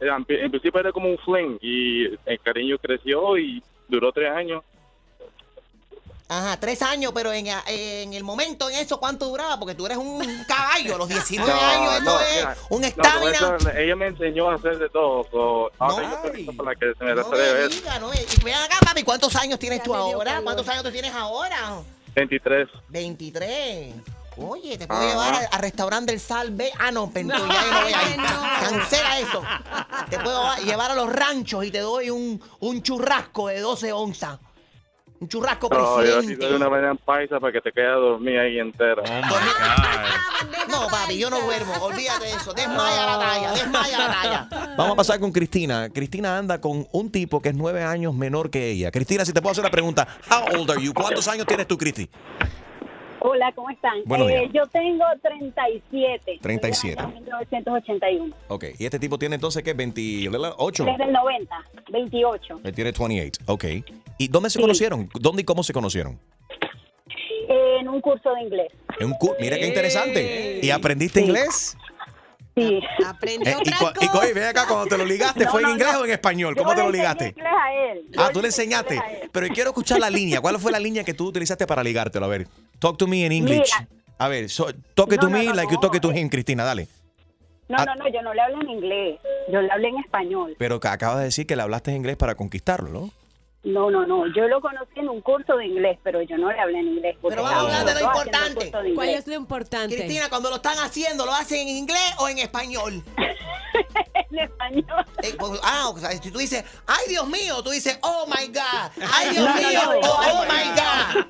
en 0.00 0.50
principio 0.50 0.80
era 0.80 0.92
como 0.92 1.10
un 1.10 1.18
fling 1.18 1.58
y 1.60 2.04
el 2.24 2.40
cariño 2.42 2.78
creció 2.78 3.36
y 3.36 3.62
duró 3.88 4.10
tres 4.12 4.30
años. 4.30 4.62
Ajá, 6.30 6.58
tres 6.60 6.82
años, 6.82 7.12
pero 7.14 7.32
en, 7.32 7.46
en 7.66 8.12
el 8.12 8.22
momento, 8.22 8.68
en 8.68 8.76
eso, 8.76 9.00
¿cuánto 9.00 9.26
duraba? 9.28 9.58
Porque 9.58 9.74
tú 9.74 9.86
eres 9.86 9.96
un 9.96 10.44
caballo, 10.46 10.96
a 10.96 10.98
los 10.98 11.08
19 11.08 11.50
No, 11.50 11.58
años, 11.58 11.94
eso 11.94 12.02
no, 12.04 12.20
es 12.20 12.36
mira, 12.36 12.56
un 12.68 12.80
no, 12.82 12.86
estamina. 12.86 13.80
ella 13.80 13.96
me 13.96 14.06
enseñó 14.08 14.50
a 14.50 14.56
hacer 14.56 14.78
de 14.78 14.90
todo. 14.90 15.26
so, 15.30 15.70
ahora 15.78 16.10
yo 16.10 16.16
estoy 16.16 16.36
listo 16.44 16.52
para 16.62 16.74
que 16.74 16.92
se 16.98 17.02
me 17.04 17.14
No 17.14 17.28
me 17.30 17.68
diga, 17.68 17.98
no 17.98 18.08
me 18.08 18.16
y 18.16 18.44
ven 18.44 18.54
acá, 18.54 18.76
papi, 18.84 19.04
¿cuántos 19.04 19.34
años 19.36 19.58
tienes 19.58 19.82
tú 19.82 19.94
ahora? 19.94 20.42
¿Cuántos 20.44 20.68
años 20.68 20.82
tú 20.84 20.90
tienes 20.90 21.14
ahora? 21.14 21.80
23. 22.14 22.68
23. 22.88 23.94
Oye, 24.36 24.78
te 24.78 24.86
puedo 24.86 25.00
Ajá. 25.00 25.08
llevar 25.10 25.34
al, 25.34 25.48
al 25.50 25.60
restaurante 25.60 26.12
del 26.12 26.20
Salve. 26.20 26.70
Ah, 26.78 26.90
no, 26.92 27.10
pero 27.14 27.28
ya 27.28 27.38
yo 27.38 27.72
no 27.72 27.82
voy 27.82 27.92
a 27.92 28.10
ir. 28.10 28.16
Cancela 28.60 29.18
eso. 29.18 29.42
Te 30.10 30.18
puedo 30.20 30.56
llevar 30.58 30.90
a 30.90 30.94
los 30.94 31.10
ranchos 31.12 31.64
y 31.64 31.70
te 31.70 31.80
doy 31.80 32.10
un, 32.10 32.40
un 32.60 32.82
churrasco 32.82 33.48
de 33.48 33.60
12 33.60 33.92
onzas. 33.92 34.38
Un 35.20 35.28
churrasco 35.28 35.68
No, 35.68 36.02
yo 36.04 36.14
presidente. 36.18 36.32
aquí 36.34 36.44
doy 36.46 36.54
una 36.54 36.68
manera 36.68 36.90
en 36.92 36.96
paisa 36.98 37.40
para 37.40 37.52
que 37.52 37.60
te 37.60 37.72
quede 37.72 37.86
a 37.88 37.92
dormir 37.94 38.38
ahí 38.38 38.58
entera. 38.60 39.02
No, 40.68 40.86
papi, 40.88 41.18
yo 41.18 41.28
no 41.30 41.40
duermo. 41.40 41.72
Olvídate 41.80 42.26
de 42.26 42.30
eso. 42.32 42.52
Desmaya 42.52 43.06
la 43.06 43.18
talla, 43.18 43.52
desmaya 43.52 43.98
la 43.98 44.06
talla. 44.12 44.48
Vamos 44.76 44.92
a 44.92 44.96
pasar 44.96 45.18
con 45.18 45.32
Cristina. 45.32 45.88
Cristina 45.90 46.38
anda 46.38 46.60
con 46.60 46.86
un 46.92 47.10
tipo 47.10 47.42
que 47.42 47.48
es 47.48 47.54
nueve 47.54 47.82
años 47.82 48.14
menor 48.14 48.50
que 48.50 48.70
ella. 48.70 48.90
Cristina, 48.92 49.24
si 49.24 49.32
te 49.32 49.40
puedo 49.42 49.52
hacer 49.52 49.64
una 49.64 49.70
pregunta. 49.72 50.06
How 50.30 50.56
old 50.60 50.70
are 50.70 50.80
you? 50.82 50.94
¿Cuántos 50.94 51.26
años 51.26 51.46
tienes 51.46 51.66
tú, 51.66 51.76
Cristi? 51.76 52.08
Hola, 53.20 53.52
¿cómo 53.54 53.68
están? 53.70 53.94
Buenos 54.04 54.28
días. 54.28 54.42
Eh, 54.44 54.50
yo 54.54 54.66
tengo 54.68 55.04
37. 55.22 56.38
37. 56.40 57.02
Soy 57.02 57.10
del 57.10 57.14
año 57.16 57.20
1981. 57.22 58.36
Ok. 58.48 58.64
¿Y 58.78 58.84
este 58.84 58.98
tipo 58.98 59.18
tiene 59.18 59.34
entonces 59.34 59.62
qué? 59.62 59.76
¿28? 59.76 60.84
Desde 60.84 61.04
el 61.04 61.12
90, 61.12 61.56
28. 61.90 62.60
Él 62.64 62.74
tiene 62.74 62.92
28. 62.92 63.40
Ok. 63.46 63.64
¿Y 64.18 64.28
dónde 64.28 64.50
se 64.50 64.60
conocieron? 64.60 65.08
¿Dónde 65.14 65.42
y 65.42 65.44
cómo 65.44 65.62
se 65.62 65.72
conocieron? 65.72 66.18
En 67.48 67.88
un 67.88 68.00
curso 68.00 68.32
de 68.34 68.42
inglés. 68.42 68.72
En 69.00 69.06
un 69.06 69.14
cu- 69.14 69.34
Mira 69.40 69.58
qué 69.58 69.66
interesante. 69.66 70.60
¿Y 70.62 70.70
aprendiste 70.70 71.20
inglés? 71.20 71.76
Sí. 72.58 72.80
Aprendió 73.06 73.52
Eh, 73.58 73.62
y, 73.64 74.04
y 74.04 74.08
cu- 74.08 74.18
y 74.28 74.32
ven 74.32 74.44
acá, 74.44 74.66
cuando 74.66 74.86
te 74.86 74.98
lo 74.98 75.04
ligaste, 75.04 75.44
No, 75.44 75.50
¿fue 75.50 75.60
en 75.62 75.66
no, 75.68 75.72
inglés 75.74 75.92
no. 75.92 76.00
o 76.00 76.04
en 76.04 76.10
español? 76.10 76.54
Yo 76.56 76.62
¿Cómo 76.62 76.74
te 76.74 76.80
le 76.80 76.86
lo 76.86 76.92
ligaste? 76.92 77.28
inglés 77.28 77.46
a 77.46 77.72
él. 77.92 78.04
Yo 78.10 78.20
Ah, 78.22 78.30
tú 78.32 78.40
le 78.40 78.48
enseñaste. 78.48 79.00
Pero 79.32 79.46
quiero 79.48 79.70
escuchar 79.70 80.00
la 80.00 80.10
línea. 80.10 80.40
¿Cuál 80.40 80.58
fue 80.58 80.72
la 80.72 80.78
línea 80.80 81.04
que 81.04 81.14
tú 81.14 81.26
utilizaste 81.28 81.66
para 81.66 81.82
ligártelo? 81.82 82.24
A 82.26 82.28
ver, 82.28 82.46
talk 82.78 82.96
to 82.98 83.06
me 83.06 83.24
in 83.24 83.32
English. 83.32 83.70
Mira. 83.78 83.88
A 84.18 84.28
ver, 84.28 84.48
so, 84.50 84.66
talk 84.94 85.08
to 85.10 85.16
No, 85.16 85.22
no, 85.28 85.38
me 85.38 85.44
no, 85.44 85.54
like 85.54 85.70
you 85.70 85.80
no. 85.80 85.80
talk 85.88 86.00
to 86.00 86.10
him, 86.12 86.28
Cristina, 86.28 86.64
dale. 86.64 86.88
No, 87.68 87.76
Ah. 87.78 87.84
no, 87.84 87.94
no, 87.96 88.08
yo 88.08 88.22
no 88.22 88.32
le 88.34 88.40
hablo 88.40 88.60
en 88.62 88.70
inglés. 88.70 89.20
Yo 89.52 89.60
le 89.60 89.70
hablé 89.70 89.88
en 89.88 89.98
español. 89.98 90.56
Pero 90.58 90.80
que 90.80 90.88
acabas 90.88 91.18
de 91.18 91.24
decir 91.24 91.46
que 91.46 91.54
le 91.54 91.62
hablaste 91.62 91.92
inglés 91.92 92.16
para 92.16 92.34
conquistarlo, 92.34 92.88
¿no? 92.88 93.10
No, 93.68 93.90
no, 93.90 94.06
no. 94.06 94.26
Yo 94.34 94.48
lo 94.48 94.62
conocí 94.62 94.92
en 94.96 95.10
un 95.10 95.20
curso 95.20 95.54
de 95.56 95.66
inglés, 95.66 95.98
pero 96.02 96.22
yo 96.22 96.38
no 96.38 96.50
le 96.50 96.58
hablé 96.58 96.78
en 96.78 96.88
inglés. 96.88 97.16
Pero 97.20 97.42
vamos 97.42 97.70
a 97.70 97.80
hablar 97.80 97.84
de 97.84 98.00
lo 98.00 98.06
importante. 98.06 98.64
de 98.64 98.94
¿Cuál 98.94 99.08
es 99.10 99.26
lo 99.26 99.34
importante? 99.34 99.94
Cristina, 99.94 100.30
cuando 100.30 100.48
lo 100.48 100.56
están 100.56 100.78
haciendo, 100.78 101.26
¿lo 101.26 101.34
hacen 101.34 101.68
en 101.68 101.76
inglés 101.76 102.14
o 102.18 102.30
en 102.30 102.38
español? 102.38 103.04
en 104.30 104.38
español. 104.38 105.60
ah, 105.62 105.90
o 105.90 105.98
sea, 105.98 106.12
si 106.12 106.30
tú 106.30 106.38
dices, 106.38 106.64
ay 106.86 107.08
Dios 107.08 107.28
mío, 107.28 107.62
tú 107.62 107.68
dices, 107.68 107.98
oh 108.00 108.26
my 108.26 108.46
God. 108.46 109.04
Ay 109.12 109.30
Dios 109.32 109.54
mío, 109.54 109.80
oh, 110.02 110.20
oh 110.32 110.44
my 110.44 110.70
God. 110.74 111.26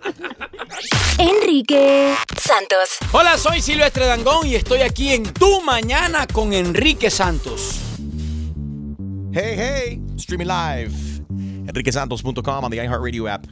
Enrique 1.19 2.15
Santos. 2.37 2.99
Hola, 3.11 3.37
soy 3.37 3.61
Silvestre 3.61 4.07
Dangón 4.07 4.47
y 4.47 4.55
estoy 4.55 4.83
aquí 4.83 5.13
en 5.13 5.25
Tu 5.25 5.61
Mañana 5.63 6.29
con 6.29 6.53
Enrique 6.53 7.11
Santos. 7.11 7.81
Hey, 9.33 9.57
hey, 9.57 10.01
streaming 10.17 10.47
live. 10.47 11.08
EnriqueSantos.com 11.69 12.65
on 12.65 12.71
the 12.71 12.79
iHeartRadio 12.79 13.29
app. 13.29 13.47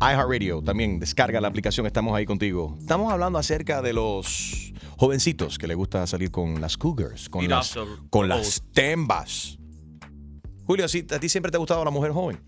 iHeartRadio, 0.00 0.62
también 0.62 0.98
descarga 1.00 1.40
la 1.40 1.48
aplicación, 1.48 1.86
estamos 1.86 2.14
ahí 2.16 2.24
contigo. 2.24 2.76
Estamos 2.80 3.12
hablando 3.12 3.38
acerca 3.38 3.82
de 3.82 3.92
los 3.92 4.72
jovencitos 4.96 5.58
que 5.58 5.66
le 5.66 5.74
gusta 5.74 6.06
salir 6.06 6.30
con 6.30 6.60
las 6.60 6.76
cougars, 6.76 7.28
con, 7.28 7.48
las, 7.48 7.76
con 8.10 8.28
las 8.28 8.62
tembas. 8.72 9.58
Julio, 10.64 10.86
¿sí- 10.88 11.06
¿a 11.10 11.18
ti 11.18 11.28
siempre 11.28 11.50
te 11.50 11.56
ha 11.56 11.60
gustado 11.60 11.84
la 11.84 11.90
mujer 11.90 12.12
joven? 12.12 12.40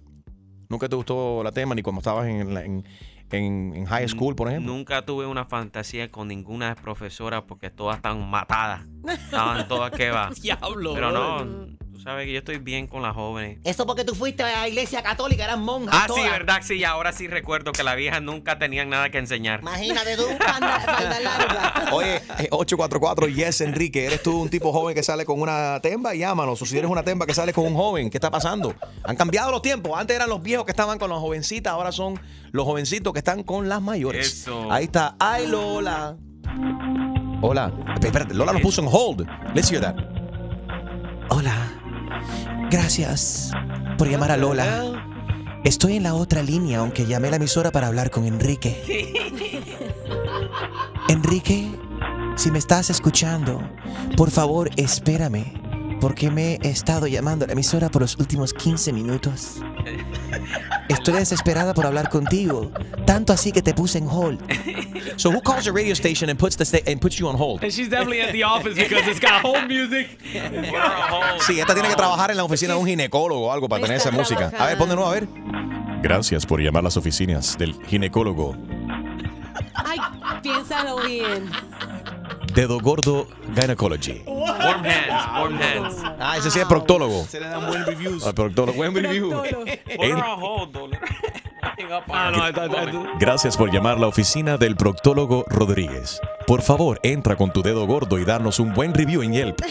¿Nunca 0.68 0.88
te 0.88 0.94
gustó 0.94 1.42
la 1.42 1.50
tema 1.52 1.74
ni 1.74 1.82
cuando 1.82 1.98
estabas 2.00 2.28
en, 2.28 2.54
la- 2.54 2.64
en, 2.64 2.84
en- 3.32 3.72
en 3.74 3.84
high 3.86 4.08
school, 4.08 4.36
por 4.36 4.48
ejemplo? 4.48 4.72
Nunca 4.72 5.04
tuve 5.04 5.26
una 5.26 5.44
fantasía 5.44 6.08
con 6.10 6.28
ninguna 6.28 6.76
profesora 6.76 7.46
porque 7.46 7.70
todas 7.70 7.96
están 7.96 8.28
matadas. 8.30 8.82
Estaban 9.08 9.66
todas 9.66 9.90
que 9.90 10.10
va. 10.10 10.30
Diablo. 10.40 10.94
Pero 10.94 11.10
no, 11.10 11.66
sabes 12.02 12.26
que 12.26 12.32
yo 12.32 12.38
estoy 12.38 12.58
bien 12.58 12.86
con 12.86 13.02
las 13.02 13.14
jóvenes. 13.14 13.58
Eso 13.64 13.86
porque 13.86 14.04
tú 14.04 14.14
fuiste 14.14 14.42
a 14.42 14.60
la 14.60 14.68
iglesia 14.68 15.02
católica, 15.02 15.44
eran 15.44 15.62
monjas. 15.62 15.94
Ah, 15.94 16.06
sí, 16.12 16.22
verdad, 16.22 16.60
sí, 16.62 16.82
ahora 16.84 17.12
sí 17.12 17.28
recuerdo 17.28 17.72
que 17.72 17.82
las 17.82 17.96
viejas 17.96 18.22
nunca 18.22 18.58
tenían 18.58 18.88
nada 18.88 19.10
que 19.10 19.18
enseñar. 19.18 19.60
Imagínate 19.60 20.16
tú. 20.16 20.24
Oye, 21.92 22.16
eh, 22.38 22.48
844 22.50 23.28
Yes 23.28 23.60
Enrique, 23.60 24.06
¿eres 24.06 24.22
tú 24.22 24.40
un 24.40 24.48
tipo 24.48 24.72
joven 24.72 24.94
que 24.94 25.02
sale 25.02 25.24
con 25.24 25.40
una 25.40 25.80
temba? 25.80 26.14
Llámanos. 26.14 26.60
O 26.62 26.66
si 26.66 26.78
eres 26.78 26.90
una 26.90 27.02
temba 27.02 27.26
que 27.26 27.34
sale 27.34 27.52
con 27.52 27.66
un 27.66 27.74
joven, 27.74 28.10
¿qué 28.10 28.16
está 28.16 28.30
pasando? 28.30 28.74
Han 29.04 29.16
cambiado 29.16 29.50
los 29.50 29.62
tiempos. 29.62 29.98
Antes 29.98 30.16
eran 30.16 30.28
los 30.28 30.42
viejos 30.42 30.64
que 30.64 30.72
estaban 30.72 30.98
con 30.98 31.10
las 31.10 31.18
jovencitas, 31.18 31.72
ahora 31.72 31.92
son 31.92 32.20
los 32.52 32.64
jovencitos 32.64 33.12
que 33.12 33.18
están 33.18 33.42
con 33.42 33.68
las 33.68 33.82
mayores. 33.82 34.26
Eso. 34.26 34.70
Ahí 34.70 34.84
está. 34.84 35.16
Ay, 35.18 35.46
Lola. 35.46 36.16
Hola. 37.42 37.72
Espérate, 38.02 38.34
Lola 38.34 38.52
nos 38.52 38.62
puso 38.62 38.82
en 38.82 38.88
hold. 38.90 39.26
Let's 39.54 39.70
hear 39.70 39.80
that. 39.80 39.96
Hola. 41.30 41.69
Gracias 42.70 43.50
por 43.98 44.08
llamar 44.08 44.30
a 44.30 44.36
Lola. 44.36 45.04
Estoy 45.64 45.96
en 45.96 46.04
la 46.04 46.14
otra 46.14 46.42
línea, 46.42 46.78
aunque 46.78 47.06
llamé 47.06 47.28
a 47.28 47.32
la 47.32 47.36
emisora 47.36 47.70
para 47.70 47.88
hablar 47.88 48.10
con 48.10 48.24
Enrique. 48.24 48.82
Enrique, 51.08 51.70
si 52.36 52.50
me 52.50 52.58
estás 52.58 52.88
escuchando, 52.90 53.60
por 54.16 54.30
favor 54.30 54.70
espérame, 54.76 55.52
porque 56.00 56.30
me 56.30 56.54
he 56.62 56.70
estado 56.70 57.06
llamando 57.06 57.44
a 57.44 57.48
la 57.48 57.52
emisora 57.52 57.88
por 57.90 58.02
los 58.02 58.16
últimos 58.18 58.52
15 58.54 58.92
minutos. 58.92 59.56
Estoy 60.88 61.14
desesperada 61.14 61.74
por 61.74 61.86
hablar 61.86 62.08
contigo, 62.08 62.70
tanto 63.06 63.32
así 63.32 63.52
que 63.52 63.62
te 63.62 63.74
puse 63.74 63.98
en 63.98 64.08
hold. 64.08 64.40
So 65.16 65.30
who 65.30 65.40
calls 65.42 65.64
the 65.64 65.72
radio 65.72 65.92
station 65.92 66.30
and 66.30 66.38
puts 66.38 66.56
the 66.56 66.64
sta- 66.64 66.82
and 66.90 67.00
puts 67.00 67.16
you 67.16 67.28
on 67.28 67.36
hold? 67.38 67.62
And 67.62 67.70
she's 67.72 67.88
definitely 67.88 68.20
at 68.22 68.32
the 68.32 68.42
office 68.44 68.74
because 68.74 69.06
it's 69.08 69.20
got 69.20 69.42
home 69.44 69.66
music. 69.68 70.18
Sí, 71.46 71.60
esta 71.60 71.74
tiene 71.74 71.88
que 71.88 71.96
trabajar 71.96 72.30
en 72.30 72.36
la 72.38 72.44
oficina 72.44 72.74
de 72.74 72.80
un 72.80 72.86
ginecólogo 72.86 73.46
o 73.48 73.52
algo 73.52 73.68
para 73.68 73.82
tener 73.82 73.98
esa 73.98 74.10
música. 74.10 74.50
A 74.58 74.66
ver, 74.66 74.78
pon 74.78 74.88
de 74.88 74.94
nuevo, 74.96 75.10
a 75.10 75.14
ver. 75.14 75.28
Gracias 76.02 76.46
por 76.46 76.60
llamar 76.60 76.80
a 76.80 76.84
las 76.84 76.96
oficinas 76.96 77.56
del 77.58 77.74
ginecólogo. 77.86 78.56
Ay, 79.74 79.98
piénsalo 80.42 80.96
bien. 81.04 81.50
Dedo 82.54 82.80
Gordo 82.80 83.26
Gynecology. 83.54 84.22
Warm 84.26 84.84
hands, 84.84 85.26
warm 85.34 85.58
hands. 85.60 85.96
Ah, 86.18 86.36
ese 86.38 86.50
sí 86.50 86.58
es 86.58 86.66
proctólogo. 86.66 87.24
Se 87.28 87.38
le 87.40 87.48
dan 87.48 87.66
buen 87.66 87.84
reviews. 87.86 88.26
Ah, 88.26 88.32
proctólogo. 88.32 88.76
Buen 88.76 88.94
review. 88.94 89.30
Put 89.30 90.04
her 90.04 90.14
on 90.16 90.40
hold, 90.42 90.72
though. 90.72 90.90
Ah, 92.08 92.30
no, 92.30 92.38
I 92.46 92.50
I 92.50 92.52
thought- 92.52 93.18
Gracias 93.18 93.56
por 93.56 93.70
llamar 93.72 93.96
a 93.96 94.00
la 94.00 94.06
oficina 94.08 94.56
del 94.56 94.76
proctólogo 94.76 95.44
Rodríguez. 95.48 96.20
Por 96.46 96.62
favor, 96.62 96.98
entra 97.02 97.36
con 97.36 97.52
tu 97.52 97.62
dedo 97.62 97.86
gordo 97.86 98.18
y 98.18 98.24
darnos 98.24 98.58
un 98.60 98.72
buen 98.74 98.94
review 98.94 99.22
en 99.22 99.32
Yelp. 99.32 99.60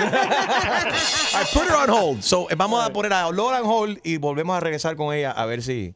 Right, 0.00 1.46
put 1.52 1.64
her 1.68 1.76
on 1.76 1.90
hold. 1.90 2.22
So, 2.22 2.48
eh, 2.50 2.54
vamos 2.56 2.82
a 2.84 2.90
poner 2.92 3.12
a 3.12 3.30
Lola 3.30 3.58
en 3.58 3.66
hold 3.66 3.98
y 4.02 4.16
volvemos 4.16 4.56
a 4.56 4.60
regresar 4.60 4.96
con 4.96 5.14
ella 5.14 5.30
a 5.30 5.44
ver 5.46 5.62
si. 5.62 5.94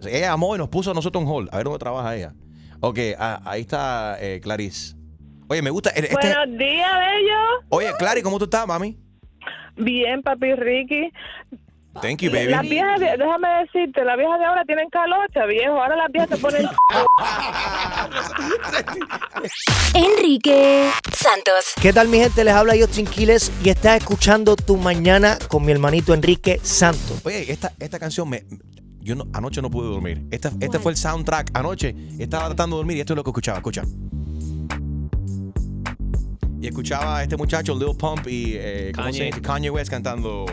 Ella 0.00 0.32
amó 0.32 0.54
y 0.54 0.58
nos 0.58 0.68
puso 0.68 0.92
a 0.92 0.94
nosotros 0.94 1.22
en 1.24 1.28
hold. 1.28 1.48
A 1.52 1.56
ver 1.56 1.64
dónde 1.64 1.78
trabaja 1.80 2.14
ella. 2.16 2.34
Ok, 2.80 2.98
ah, 3.18 3.40
ahí 3.44 3.62
está 3.62 4.16
eh, 4.20 4.40
Clarice. 4.40 4.94
Oye, 5.48 5.62
me 5.62 5.70
gusta. 5.70 5.90
Este, 5.90 6.12
Buenos 6.12 6.58
días, 6.58 6.90
bello. 6.98 7.36
Oye, 7.70 7.90
Clary, 7.98 8.22
¿cómo 8.22 8.38
tú 8.38 8.44
estás, 8.44 8.66
mami? 8.66 8.98
Bien, 9.76 10.22
papi 10.22 10.54
Ricky. 10.54 11.10
Thank 12.02 12.20
you, 12.22 12.30
baby. 12.30 12.50
Las 12.50 12.62
viejas, 12.62 13.00
de- 13.00 13.16
déjame 13.16 13.48
decirte, 13.64 14.04
las 14.04 14.16
viejas 14.16 14.38
de 14.38 14.44
ahora 14.44 14.64
tienen 14.64 14.88
calocha, 14.90 15.46
viejo. 15.46 15.72
Ahora 15.82 15.96
las 15.96 16.12
viejas 16.12 16.28
se 16.30 16.36
ponen... 16.36 16.62
Enrique 19.94 20.90
Santos. 21.12 21.72
¿Qué 21.80 21.92
tal 21.92 22.08
mi 22.08 22.18
gente? 22.18 22.44
Les 22.44 22.54
habla 22.54 22.74
Justin 22.78 23.06
Quiles 23.06 23.50
y 23.64 23.70
estás 23.70 23.96
escuchando 23.96 24.54
Tu 24.56 24.76
Mañana 24.76 25.38
con 25.48 25.64
mi 25.64 25.72
hermanito 25.72 26.14
Enrique 26.14 26.60
Santos. 26.62 27.20
Oye, 27.24 27.50
esta, 27.50 27.72
esta 27.80 27.98
canción 27.98 28.28
me. 28.28 28.44
Yo 29.00 29.14
no- 29.14 29.26
anoche 29.32 29.62
no 29.62 29.70
pude 29.70 29.88
dormir. 29.88 30.22
Esta, 30.30 30.52
este 30.60 30.78
fue 30.78 30.92
el 30.92 30.98
soundtrack. 30.98 31.50
Anoche 31.54 31.94
estaba 32.18 32.46
tratando 32.46 32.76
de 32.76 32.80
dormir 32.80 32.96
y 32.98 33.00
esto 33.00 33.14
es 33.14 33.16
lo 33.16 33.24
que 33.24 33.30
escuchaba. 33.30 33.58
Escucha. 33.58 33.82
Y 36.60 36.66
escuchaba 36.66 37.18
a 37.18 37.22
este 37.22 37.36
muchacho, 37.36 37.74
Lil 37.78 37.96
Pump 37.96 38.26
y 38.26 38.54
eh, 38.56 38.92
¿cómo 38.94 39.06
se 39.12 39.12
Kanye. 39.18 39.24
dice? 39.26 39.40
Kanye 39.42 39.70
West 39.70 39.90
cantando. 39.90 40.46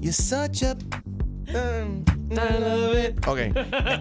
You're 0.00 0.12
such 0.12 0.62
a. 0.64 0.76
um, 1.54 2.04
Ok. 3.26 3.38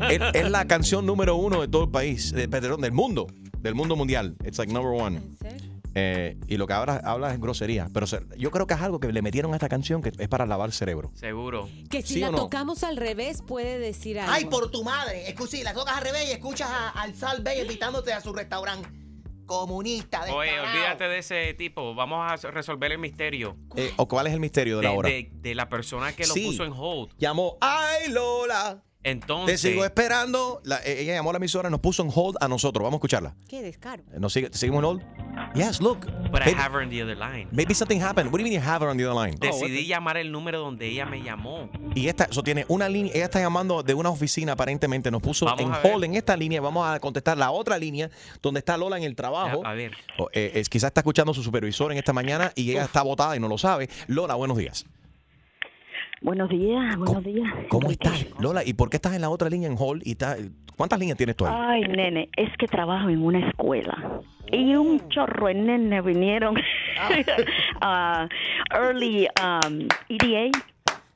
es, 0.10 0.22
es 0.34 0.50
la 0.50 0.66
canción 0.66 1.06
número 1.06 1.36
uno 1.36 1.62
de 1.62 1.68
todo 1.68 1.84
el 1.84 1.90
país, 1.92 2.32
de, 2.32 2.48
perdón, 2.48 2.82
del 2.82 2.94
mundo, 2.94 3.28
del 3.60 3.76
mundo 3.76 3.96
mundial. 3.96 4.36
It's 4.46 4.58
like 4.58 4.72
number 4.72 4.92
one. 5.00 5.22
Eh, 5.94 6.38
y 6.48 6.56
lo 6.56 6.66
que 6.68 6.72
ahora 6.74 7.02
habla 7.04 7.34
es 7.34 7.40
grosería. 7.42 7.90
Pero 7.94 8.08
se- 8.08 8.22
yo 8.38 8.50
creo 8.50 8.66
que 8.66 8.74
es 8.74 8.80
algo 8.82 9.02
que 9.02 9.12
le 9.12 9.22
metieron 9.22 9.52
a 9.52 9.58
esta 9.58 9.68
canción 9.68 10.02
que 10.02 10.14
es 10.18 10.28
para 10.30 10.46
lavar 10.46 10.70
el 10.70 10.74
cerebro. 10.74 11.12
Seguro. 11.16 11.68
Que 11.90 12.02
si 12.02 12.14
¿Sí 12.16 12.20
la 12.22 12.30
o 12.30 12.32
no? 12.32 12.38
tocamos 12.38 12.86
al 12.86 12.96
revés 12.96 13.42
puede 13.46 13.78
decir 13.78 14.18
algo. 14.18 14.32
Ay, 14.34 14.46
por 14.46 14.72
tu 14.72 14.86
madre. 14.86 15.28
Escucha, 15.28 15.52
si 15.58 15.64
la 15.64 15.74
tocas 15.74 15.98
al 15.98 16.04
revés 16.04 16.30
y 16.30 16.32
escuchas 16.32 16.70
a- 16.72 16.90
al 16.92 17.14
Sal 17.14 17.44
Bay 17.44 17.60
invitándote 17.60 18.14
a 18.14 18.22
su 18.22 18.32
restaurante 18.32 18.88
comunista. 19.52 20.22
Oye, 20.34 20.52
descarado. 20.52 20.74
olvídate 20.78 21.04
de 21.10 21.18
ese 21.20 21.54
tipo. 21.56 21.94
Vamos 21.94 22.32
a 22.32 22.36
resolver 22.52 22.92
el 22.92 22.98
misterio. 22.98 23.58
Eh, 23.76 23.92
¿O 23.98 24.08
cuál 24.08 24.28
es 24.28 24.34
el 24.34 24.40
misterio 24.40 24.78
de, 24.78 24.84
la 24.84 24.92
hora? 24.92 25.10
de, 25.10 25.30
de 25.34 25.56
la 25.56 25.68
persona 25.70 26.14
que 26.16 26.26
lo 26.26 26.34
Sí. 26.34 26.46
puso 26.46 26.64
en 26.64 26.74
hold. 26.76 27.12
Llamó, 27.18 27.58
ay 27.62 28.10
Lola. 28.12 28.84
Entonces, 29.04 29.62
Te 29.62 29.70
sigo 29.70 29.84
esperando. 29.84 30.62
La- 30.64 30.78
eh, 30.86 31.02
ella 31.02 31.14
llamó 31.16 31.32
a 31.32 31.34
la 31.34 31.38
emisora 31.38 31.70
y 31.70 31.72
nos 31.72 31.80
puso 31.80 32.04
en 32.04 32.12
hold 32.14 32.38
a 32.40 32.48
nosotros. 32.48 32.84
Vamos 32.84 32.98
a 32.98 33.00
escucharla. 33.00 33.36
Qué 33.48 33.62
descaro. 33.62 34.04
Eh, 34.14 34.20
¿Nos 34.20 34.32
sigue, 34.34 34.50
¿Seguimos 34.52 34.80
en 34.80 34.86
hold? 34.86 35.02
Yes, 35.56 35.82
look. 35.82 36.06
but 36.32 36.42
I 36.42 36.46
Maybe, 36.46 36.52
have 36.62 36.74
her 36.76 36.82
on 36.84 36.90
the 36.90 37.02
other 37.04 37.18
line. 37.18 37.48
maybe 37.52 37.74
something 37.74 38.00
happened. 38.02 38.28
What 38.32 38.38
do 38.40 38.46
you 38.46 38.52
mean 38.52 38.54
you 38.62 38.66
have 38.66 38.84
her 38.84 38.90
on 38.92 38.98
the 38.98 39.06
other 39.06 39.16
line? 39.20 39.38
Decidí 39.40 39.86
llamar 39.88 40.18
el 40.18 40.32
número 40.32 40.60
donde 40.60 40.88
ella 40.88 41.06
me 41.06 41.22
llamó. 41.24 41.70
Y 41.96 42.08
esta, 42.08 42.26
eso 42.26 42.44
tiene 42.44 42.66
una 42.68 42.88
línea, 42.88 43.12
ella 43.14 43.26
está 43.26 43.40
llamando 43.40 43.82
de 43.84 43.94
una 43.94 44.10
oficina 44.10 44.54
aparentemente, 44.54 45.10
nos 45.10 45.22
puso 45.22 45.46
Vamos 45.46 45.62
en 45.62 45.74
a 45.74 45.80
ver. 45.80 45.92
hold 45.94 46.04
en 46.04 46.16
esta 46.16 46.38
línea, 46.38 46.62
vamos 46.62 46.88
a 46.88 47.00
contestar 47.00 47.38
la 47.38 47.52
otra 47.52 47.78
línea 47.78 48.10
donde 48.42 48.60
está 48.60 48.78
Lola 48.78 48.98
en 48.98 49.04
el 49.04 49.16
trabajo. 49.16 49.66
A 49.66 49.74
ver. 49.74 49.92
O, 50.20 50.30
eh, 50.32 50.52
es, 50.56 50.70
quizás 50.70 50.90
está 50.90 51.02
escuchando 51.02 51.32
a 51.32 51.36
su 51.36 51.44
supervisor 51.44 51.92
en 51.92 51.98
esta 51.98 52.14
mañana 52.14 52.52
y 52.56 52.72
ella 52.72 52.84
está 52.86 53.02
botada 53.02 53.36
y 53.36 53.40
no 53.40 53.48
lo 53.48 53.58
sabe. 53.58 53.90
Lola, 54.08 54.36
buenos 54.36 54.58
días. 54.58 54.86
Buenos 56.22 56.50
días, 56.50 56.98
buenos 56.98 57.24
días. 57.24 57.50
¿Cómo 57.70 57.90
estás? 57.90 58.28
Lola, 58.40 58.64
¿y 58.64 58.74
por 58.74 58.92
qué 58.92 58.98
estás 58.98 59.16
en 59.16 59.22
la 59.22 59.30
otra 59.32 59.50
línea 59.50 59.68
en 59.68 59.76
hold? 59.78 60.04
Y 60.06 60.16
¿Cuántas 60.78 61.00
líneas 61.00 61.18
tienes 61.18 61.36
tú 61.36 61.48
ahí? 61.48 61.54
Ay, 61.58 61.82
nene, 61.82 62.30
es 62.38 62.50
que 62.58 62.68
trabajo 62.68 63.10
en 63.10 63.24
una 63.24 63.48
escuela 63.50 64.22
y 64.52 64.76
un 64.76 65.10
chorro 65.10 65.48
de 65.48 65.56
nene 65.56 66.00
vinieron 66.02 66.56
a 67.82 68.28
early 68.72 69.28
um, 69.42 69.88
EDA. 70.10 70.52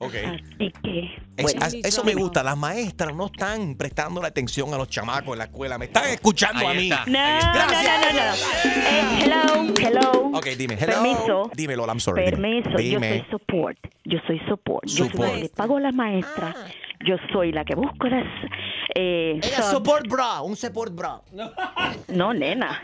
Así 0.07 0.71
que, 0.83 0.99
Es- 1.37 1.43
bueno. 1.43 1.59
as- 1.65 1.73
eso 1.73 2.03
me 2.03 2.13
gusta. 2.13 2.43
Las 2.43 2.57
maestras 2.57 3.15
no 3.15 3.25
están 3.27 3.75
prestando 3.75 4.21
la 4.21 4.27
atención 4.29 4.73
a 4.73 4.77
los 4.77 4.87
chamacos 4.89 5.33
en 5.33 5.37
la 5.39 5.43
escuela. 5.45 5.77
Me 5.77 5.85
están 5.85 6.09
escuchando 6.09 6.67
Ahí 6.67 6.77
a 6.77 6.79
mí. 6.79 6.89
está, 6.89 7.05
No, 7.07 7.37
está. 7.37 7.65
no, 7.65 7.71
no, 7.71 8.13
no, 8.13 8.13
no. 8.13 8.33
Eh, 8.65 9.23
hello, 9.23 9.73
hello. 9.79 10.31
Ok, 10.37 10.45
dime. 10.57 10.75
Hello. 10.79 10.93
Permiso. 11.01 11.51
Dime, 11.55 11.75
Lola, 11.75 11.93
I'm 11.93 11.99
sorry. 11.99 12.25
dime. 12.25 12.61
Permiso, 12.63 12.69
yo 12.79 12.99
soy 12.99 13.25
support. 13.31 13.77
Yo 14.05 14.19
soy 14.27 14.39
support. 14.47 14.85
Yo 14.87 14.95
soy 15.05 15.07
Support. 15.09 15.29
la 15.29 15.35
que 15.35 15.41
le 15.43 15.49
pago 15.49 15.77
a 15.77 15.79
las 15.81 15.95
maestras. 15.95 16.55
Yo 17.05 17.15
soy 17.33 17.51
la 17.51 17.65
que 17.65 17.75
busco 17.75 18.07
las. 18.07 18.23
Eh, 18.95 19.33
Ella 19.43 19.47
es 19.47 19.55
subs. 19.55 19.71
support 19.71 20.07
bra, 20.07 20.41
un 20.41 20.55
support 20.55 20.93
bra. 20.95 21.21
No, 22.07 22.33
nena. 22.33 22.81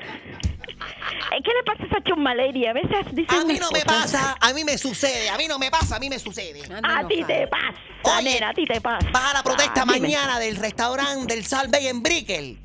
¿Qué 1.43 1.51
le 1.53 1.63
pasa 1.65 1.83
a 1.83 1.85
esa 1.87 2.03
chumma 2.03 2.35
lady? 2.35 2.65
A 2.67 2.73
veces 2.73 3.05
dicen 3.13 3.39
A 3.39 3.45
mí 3.45 3.57
no 3.59 3.71
me 3.71 3.81
pasa, 3.81 4.37
a 4.39 4.53
mí 4.53 4.63
me 4.63 4.77
sucede, 4.77 5.29
a 5.29 5.37
mí 5.37 5.47
no 5.47 5.57
me 5.57 5.71
pasa, 5.71 5.95
a 5.95 5.99
mí 5.99 6.09
me 6.09 6.19
sucede. 6.19 6.61
A 6.83 7.07
ti 7.07 7.23
te 7.23 7.47
pasa, 7.47 8.21
nena, 8.21 8.49
a 8.49 8.53
ti 8.53 8.65
te 8.65 8.79
pasa. 8.81 9.07
Vas 9.11 9.31
a 9.31 9.33
la 9.33 9.43
protesta 9.43 9.81
Ah, 9.81 9.85
mañana 9.85 10.39
del 10.39 10.57
restaurante 10.57 11.33
del 11.33 11.45
Sal 11.45 11.67
Bay 11.69 11.87
en 11.87 12.03
Brickell. 12.03 12.59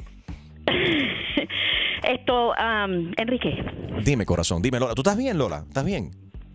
Esto, 2.03 2.53
am, 2.59 3.13
Enrique, 3.17 3.65
Dime, 4.05 4.27
corazón. 4.27 4.61
Dime, 4.63 4.79
Lola. 4.79 4.95
¿Tú 4.95 5.01
estás 5.03 5.17
bien, 5.17 5.39
Lola? 5.39 5.65
¿Estás 5.67 5.85
bien? 5.85 6.11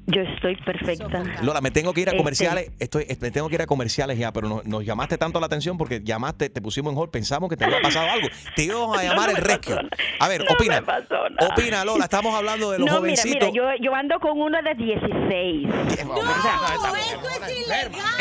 Yo 0.08 0.22
estoy 0.22 0.56
perfecta. 0.58 1.24
Lola, 1.42 1.62
me 1.62 1.72
tengo 1.72 1.94
que 1.94 2.02
ir 2.02 2.08
a 2.10 2.12
Este- 2.12 2.18
comerciales. 2.18 2.72
Estoy, 2.80 3.06
me 3.22 3.32
tengo 3.32 3.48
que 3.50 3.56
ir 3.56 3.62
a 3.62 3.66
comerciales 3.68 4.18
ya, 4.18 4.32
pero 4.34 4.50
nos, 4.50 4.66
nos 4.66 4.84
llamaste 4.86 5.18
tanto 5.18 5.40
la 5.40 5.46
atención 5.46 5.78
porque 5.78 6.02
llamaste, 6.04 6.50
te 6.50 6.62
pusimos 6.62 6.92
en 6.94 7.00
hold, 7.00 7.12
pensamos 7.12 7.50
que 7.50 7.58
te 7.58 7.66
había 7.66 7.82
pasado 7.82 8.10
algo. 8.10 8.28
Te 8.56 8.64
íbamos 8.64 8.98
a 8.98 9.04
llamar 9.08 9.32
No 9.32 9.38
el 9.38 9.44
rescue. 9.44 9.76
A 10.20 10.28
ver, 10.28 10.44
No 10.44 10.54
opina. 10.56 10.82
me 10.82 10.88
pasó 10.88 11.30
nada. 11.30 11.54
Opina, 11.54 11.86
Lola. 11.86 12.04
Estamos 12.06 12.34
hablando 12.36 12.72
de 12.72 12.80
los 12.80 12.88
no, 12.90 12.98
jovencitos. 12.98 13.52
mira, 13.52 13.76
yo, 13.78 13.84
yo 13.84 13.96
ando 13.96 14.20
con 14.20 14.40
uno 14.42 14.58
de 14.62 14.76
16. 14.76 15.68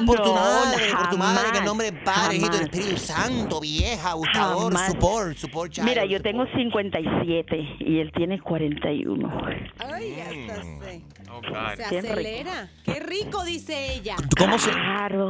Ay, 0.00 0.06
por 0.06 0.22
tu 0.22 0.32
madre, 0.34 0.82
por 0.96 1.08
tu 1.10 1.18
madre, 1.18 1.48
en 1.50 1.56
el 1.56 1.64
nombre 1.64 1.90
del 1.90 2.02
Padre, 2.02 2.36
Hijo 2.36 2.48
del. 2.48 2.60
Espíritu 2.62 2.96
Santo, 2.98 3.60
vieja, 3.60 4.12
gustador, 4.14 4.72
Jamás. 4.72 4.92
support, 4.92 5.36
support 5.36 5.72
child. 5.72 5.86
Mira, 5.88 6.04
yo 6.04 6.20
tengo 6.20 6.44
57 6.56 7.56
y 7.80 7.98
él 8.00 8.10
tiene 8.14 8.40
41. 8.40 9.28
Ay, 9.78 10.20
hasta 10.20 10.62
se, 10.62 11.82
se 11.82 11.90
Bien 11.90 12.02
rico. 12.02 12.12
acelera. 12.12 12.68
Qué 12.84 12.94
rico, 13.00 13.44
dice 13.44 13.94
ella. 13.94 14.16
¿Cómo 14.38 14.58
se, 14.58 14.70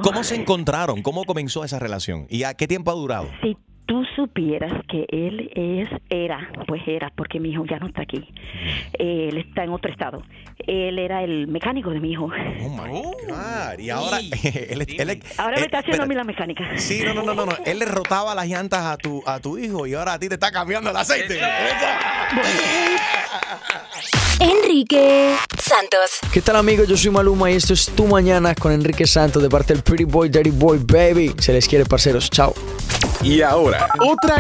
¿Cómo 0.03 0.25
se 0.25 0.35
encontraron? 0.37 1.03
¿Cómo 1.03 1.25
comenzó 1.25 1.65
esa 1.65 1.79
relación? 1.79 2.27
¿Y 2.31 2.45
a 2.45 2.55
qué 2.55 2.67
tiempo 2.67 2.91
ha 2.91 2.95
durado? 2.95 3.29
Si 3.43 3.57
tú 3.91 4.05
supieras 4.15 4.73
que 4.89 5.05
él 5.09 5.51
es, 5.57 5.89
era, 6.11 6.49
pues 6.69 6.81
era, 6.87 7.11
porque 7.17 7.41
mi 7.41 7.51
hijo 7.51 7.65
ya 7.69 7.81
no 7.81 7.89
está 7.89 8.03
aquí. 8.03 8.25
Él 8.97 9.37
está 9.37 9.65
en 9.65 9.71
otro 9.71 9.91
estado. 9.91 10.23
Él 10.65 10.97
era 11.01 11.25
el 11.25 11.49
mecánico 11.49 11.91
de 11.91 11.99
mi 11.99 12.13
hijo. 12.13 12.27
Oh 12.27 12.69
my 12.69 13.03
God. 13.03 13.79
Y 13.81 13.91
ahora 13.91 14.21
él, 14.45 14.87
él- 14.97 15.23
Ahora 15.39 15.55
él- 15.57 15.61
me 15.63 15.67
está 15.67 15.79
haciendo 15.81 16.05
a 16.05 16.07
mí 16.07 16.15
la 16.15 16.23
mecánica. 16.23 16.63
Sí, 16.79 17.03
no, 17.05 17.15
no, 17.15 17.25
no, 17.25 17.35
no, 17.35 17.47
no. 17.47 17.53
Él 17.67 17.81
le 17.81 17.85
rotaba 17.87 18.33
las 18.37 18.47
llantas 18.47 18.85
a 18.87 18.97
tu, 18.97 19.25
a 19.27 19.41
tu 19.41 19.59
hijo 19.59 19.85
y 19.89 19.95
ahora 19.95 20.13
a 20.13 20.19
ti 20.21 20.29
te 20.29 20.35
está 20.35 20.53
cambiando 20.53 20.91
el 20.91 20.97
aceite. 20.97 21.41
Enrique 24.39 25.35
Santos. 25.61 26.21
¿Qué 26.33 26.41
tal 26.41 26.55
amigos? 26.57 26.87
Yo 26.87 26.97
soy 26.97 27.11
Maluma 27.11 27.51
y 27.51 27.57
esto 27.57 27.75
es 27.75 27.87
Tu 27.87 28.07
Mañana 28.07 28.55
con 28.55 28.71
Enrique 28.71 29.07
Santos 29.07 29.43
de 29.43 29.49
parte 29.51 29.75
del 29.75 29.83
Pretty 29.83 30.05
Boy, 30.05 30.29
Dirty 30.29 30.51
Boy, 30.51 30.79
Baby. 30.79 31.35
Se 31.39 31.53
les 31.53 31.67
quiere, 31.69 31.85
parceros. 31.85 32.31
Chao. 32.31 32.55
Y 33.23 33.43
ahora, 33.43 33.80
otra 34.01 34.37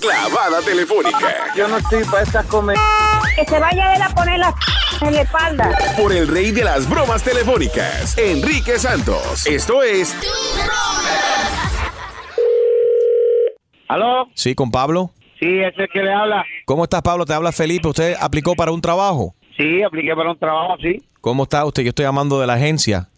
clavada 0.00 0.60
telefónica. 0.62 1.52
Yo 1.56 1.68
no 1.68 1.78
estoy 1.78 2.04
para 2.04 2.22
estas 2.22 2.46
comer. 2.46 2.76
Que 3.34 3.44
se 3.44 3.58
vaya 3.58 3.94
él 3.94 4.02
a 4.02 4.08
poner 4.10 4.38
la 4.38 4.54
en 5.00 5.14
la 5.14 5.20
espalda. 5.22 5.70
Por 5.96 6.12
el 6.12 6.28
rey 6.28 6.50
de 6.50 6.64
las 6.64 6.88
bromas 6.88 7.22
telefónicas, 7.22 8.16
Enrique 8.18 8.78
Santos. 8.78 9.46
Esto 9.46 9.82
es 9.82 10.16
¿Aló? 13.88 14.28
Sí, 14.34 14.54
con 14.54 14.70
Pablo. 14.70 15.10
Sí, 15.40 15.46
ese 15.60 15.84
es 15.84 15.90
que 15.92 16.02
le 16.02 16.12
habla. 16.12 16.44
¿Cómo 16.66 16.84
estás, 16.84 17.00
Pablo? 17.02 17.24
Te 17.24 17.32
habla 17.32 17.52
Felipe. 17.52 17.88
¿Usted 17.88 18.16
aplicó 18.20 18.54
para 18.54 18.72
un 18.72 18.80
trabajo? 18.80 19.34
Sí, 19.56 19.82
apliqué 19.82 20.14
para 20.14 20.30
un 20.30 20.38
trabajo, 20.38 20.76
sí. 20.82 21.02
¿Cómo 21.20 21.44
está 21.44 21.64
usted? 21.64 21.82
Yo 21.84 21.90
estoy 21.90 22.04
llamando 22.04 22.40
de 22.40 22.46
la 22.46 22.54
agencia. 22.54 23.08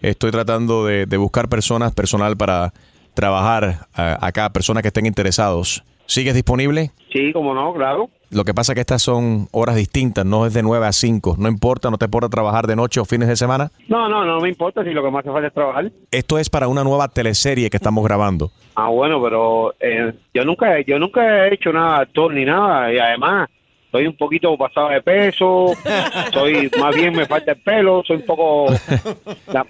Estoy 0.00 0.30
tratando 0.30 0.86
de, 0.86 1.06
de 1.06 1.16
buscar 1.16 1.48
personas, 1.48 1.92
personal 1.92 2.36
para 2.36 2.72
trabajar 3.18 3.88
ah, 3.94 4.16
acá, 4.20 4.48
personas 4.50 4.82
que 4.82 4.88
estén 4.88 5.04
interesados. 5.04 5.82
¿Sigues 6.06 6.34
disponible? 6.34 6.92
Sí, 7.12 7.32
como 7.32 7.52
no, 7.52 7.74
claro. 7.74 8.08
Lo 8.30 8.44
que 8.44 8.54
pasa 8.54 8.72
es 8.72 8.74
que 8.74 8.80
estas 8.82 9.02
son 9.02 9.48
horas 9.50 9.74
distintas, 9.74 10.24
no 10.24 10.46
es 10.46 10.54
de 10.54 10.62
9 10.62 10.86
a 10.86 10.92
5. 10.92 11.34
No 11.36 11.48
importa, 11.48 11.90
no 11.90 11.98
te 11.98 12.04
importa 12.04 12.28
trabajar 12.28 12.68
de 12.68 12.76
noche 12.76 13.00
o 13.00 13.04
fines 13.04 13.26
de 13.26 13.34
semana. 13.34 13.72
No, 13.88 14.08
no, 14.08 14.24
no 14.24 14.40
me 14.40 14.48
importa 14.48 14.84
si 14.84 14.90
lo 14.90 15.02
que 15.02 15.10
más 15.10 15.20
hace 15.24 15.32
falta 15.32 15.48
es 15.48 15.52
trabajar. 15.52 15.90
Esto 16.12 16.38
es 16.38 16.48
para 16.48 16.68
una 16.68 16.84
nueva 16.84 17.08
teleserie 17.08 17.68
que 17.70 17.76
estamos 17.76 18.04
grabando. 18.04 18.52
Ah, 18.76 18.88
bueno, 18.88 19.20
pero 19.20 19.74
eh, 19.80 20.12
yo 20.32 20.44
nunca 20.44 20.80
yo 20.86 20.98
nunca 21.00 21.46
he 21.48 21.54
hecho 21.54 21.72
nada 21.72 21.98
actor 21.98 22.32
ni 22.32 22.44
nada 22.44 22.92
y 22.92 22.98
además 22.98 23.48
soy 23.90 24.06
un 24.06 24.16
poquito 24.16 24.56
pasado 24.56 24.90
de 24.90 25.02
peso, 25.02 25.72
soy 26.32 26.70
más 26.78 26.94
bien 26.94 27.14
me 27.16 27.26
falta 27.26 27.52
el 27.52 27.60
pelo, 27.62 28.02
soy 28.06 28.18
un 28.18 28.26
poco 28.26 28.66
la, 29.52 29.66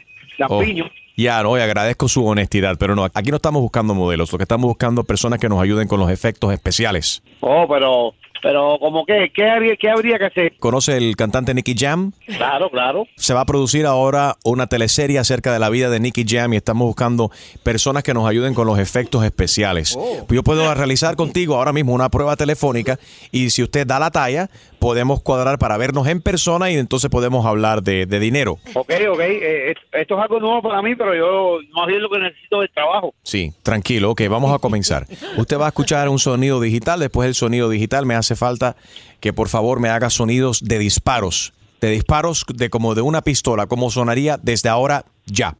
Oh, 0.46 0.61
lampiño. 0.61 0.84
Ya, 1.18 1.42
no, 1.42 1.58
y 1.58 1.60
agradezco 1.60 2.06
su 2.06 2.24
honestidad, 2.24 2.76
pero 2.78 2.94
no, 2.94 3.04
aquí 3.04 3.30
no 3.30 3.36
estamos 3.36 3.60
buscando 3.60 3.92
modelos, 3.92 4.30
lo 4.30 4.38
que 4.38 4.44
estamos 4.44 4.68
buscando 4.68 5.02
personas 5.02 5.40
que 5.40 5.48
nos 5.48 5.60
ayuden 5.60 5.88
con 5.88 5.98
los 5.98 6.12
efectos 6.12 6.52
especiales. 6.52 7.24
Oh, 7.40 7.66
pero 7.68 8.14
pero 8.40 8.78
como 8.78 9.04
que 9.04 9.32
qué 9.34 9.50
habría 9.50 9.76
qué 9.76 9.90
habría 9.90 10.16
que 10.18 10.26
hacer? 10.26 10.56
¿Conoce 10.58 10.96
el 10.96 11.16
cantante 11.16 11.54
Nicky 11.54 11.74
Jam? 11.76 12.12
Claro, 12.26 12.70
claro. 12.70 13.06
Se 13.16 13.34
va 13.34 13.40
a 13.40 13.46
producir 13.46 13.84
ahora 13.84 14.36
una 14.44 14.68
teleserie 14.68 15.18
acerca 15.18 15.52
de 15.52 15.58
la 15.58 15.70
vida 15.70 15.90
de 15.90 15.98
Nicky 15.98 16.24
Jam 16.26 16.52
y 16.52 16.56
estamos 16.56 16.86
buscando 16.86 17.32
personas 17.64 18.02
que 18.02 18.14
nos 18.14 18.28
ayuden 18.28 18.54
con 18.54 18.66
los 18.66 18.78
efectos 18.78 19.24
especiales. 19.24 19.98
Yo 20.28 20.42
puedo 20.44 20.72
realizar 20.72 21.16
contigo 21.16 21.56
ahora 21.56 21.72
mismo 21.72 21.94
una 21.94 22.10
prueba 22.10 22.36
telefónica 22.36 22.98
y 23.32 23.50
si 23.50 23.62
usted 23.62 23.86
da 23.86 23.98
la 23.98 24.12
talla, 24.12 24.48
podemos 24.78 25.22
cuadrar 25.22 25.58
para 25.58 25.76
vernos 25.76 26.06
en 26.06 26.20
persona 26.22 26.70
y 26.70 26.76
entonces 26.76 27.10
podemos 27.10 27.44
hablar 27.46 27.82
de, 27.82 28.06
de 28.06 28.18
dinero. 28.20 28.58
Ok, 28.74 28.90
ok, 29.10 29.20
eh, 29.20 29.70
es- 29.72 29.76
esto 30.00 30.16
es 30.16 30.22
algo 30.22 30.40
nuevo 30.40 30.62
para 30.62 30.80
mí, 30.82 30.94
pero 30.96 31.14
yo 31.14 31.58
más 31.74 31.86
bien 31.86 32.00
lo 32.02 32.08
que 32.10 32.18
necesito 32.18 32.62
es 32.62 32.72
trabajo. 32.72 33.14
Sí, 33.22 33.52
tranquilo, 33.62 34.10
ok, 34.12 34.22
vamos 34.30 34.54
a 34.54 34.58
comenzar. 34.58 35.06
Usted 35.36 35.58
va 35.58 35.66
a 35.66 35.68
escuchar 35.68 36.08
un 36.08 36.18
sonido 36.18 36.60
digital, 36.60 37.00
después 37.00 37.26
del 37.26 37.34
sonido 37.34 37.68
digital 37.68 38.06
me 38.06 38.14
hace 38.14 38.36
falta 38.36 38.76
que 39.20 39.32
por 39.32 39.48
favor 39.48 39.80
me 39.80 39.88
haga 39.88 40.10
sonidos 40.10 40.60
de 40.62 40.78
disparos, 40.78 41.52
de 41.80 41.90
disparos 41.90 42.44
de 42.54 42.70
como 42.70 42.94
de 42.94 43.02
una 43.02 43.22
pistola, 43.22 43.66
como 43.66 43.90
sonaría 43.90 44.36
desde 44.40 44.68
ahora 44.68 45.04
ya. 45.26 45.56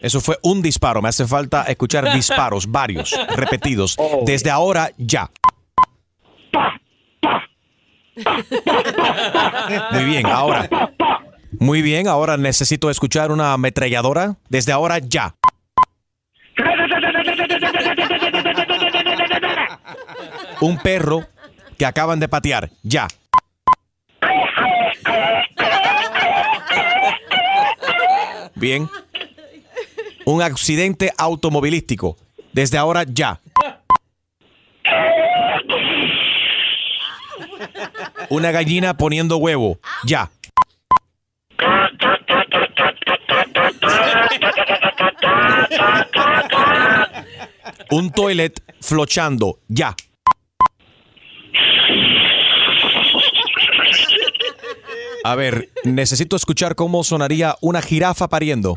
Eso 0.00 0.20
fue 0.20 0.36
un 0.42 0.62
disparo, 0.62 1.00
me 1.00 1.08
hace 1.08 1.26
falta 1.26 1.62
escuchar 1.64 2.12
disparos, 2.12 2.66
varios, 2.70 3.14
repetidos, 3.36 3.96
desde 4.26 4.50
ahora 4.50 4.90
ya. 4.98 5.30
Muy 9.92 10.04
bien, 10.04 10.26
ahora. 10.26 10.68
Muy 11.58 11.82
bien, 11.82 12.08
ahora 12.08 12.36
necesito 12.36 12.90
escuchar 12.90 13.30
una 13.30 13.52
ametralladora 13.52 14.36
desde 14.48 14.72
ahora 14.72 14.98
ya. 14.98 15.34
Un 20.60 20.78
perro 20.78 21.26
que 21.78 21.86
acaban 21.86 22.20
de 22.20 22.28
patear, 22.28 22.70
ya. 22.82 23.08
Bien. 28.54 28.88
Un 30.24 30.40
accidente 30.40 31.12
automovilístico, 31.18 32.16
desde 32.52 32.78
ahora 32.78 33.04
ya. 33.04 33.40
Una 38.32 38.50
gallina 38.50 38.96
poniendo 38.96 39.36
huevo, 39.36 39.78
ya. 40.04 40.30
Un 47.90 48.10
toilet 48.10 48.58
flochando, 48.80 49.58
ya. 49.68 49.94
A 55.24 55.34
ver, 55.34 55.68
necesito 55.84 56.34
escuchar 56.34 56.74
cómo 56.74 57.04
sonaría 57.04 57.56
una 57.60 57.82
jirafa 57.82 58.28
pariendo. 58.28 58.76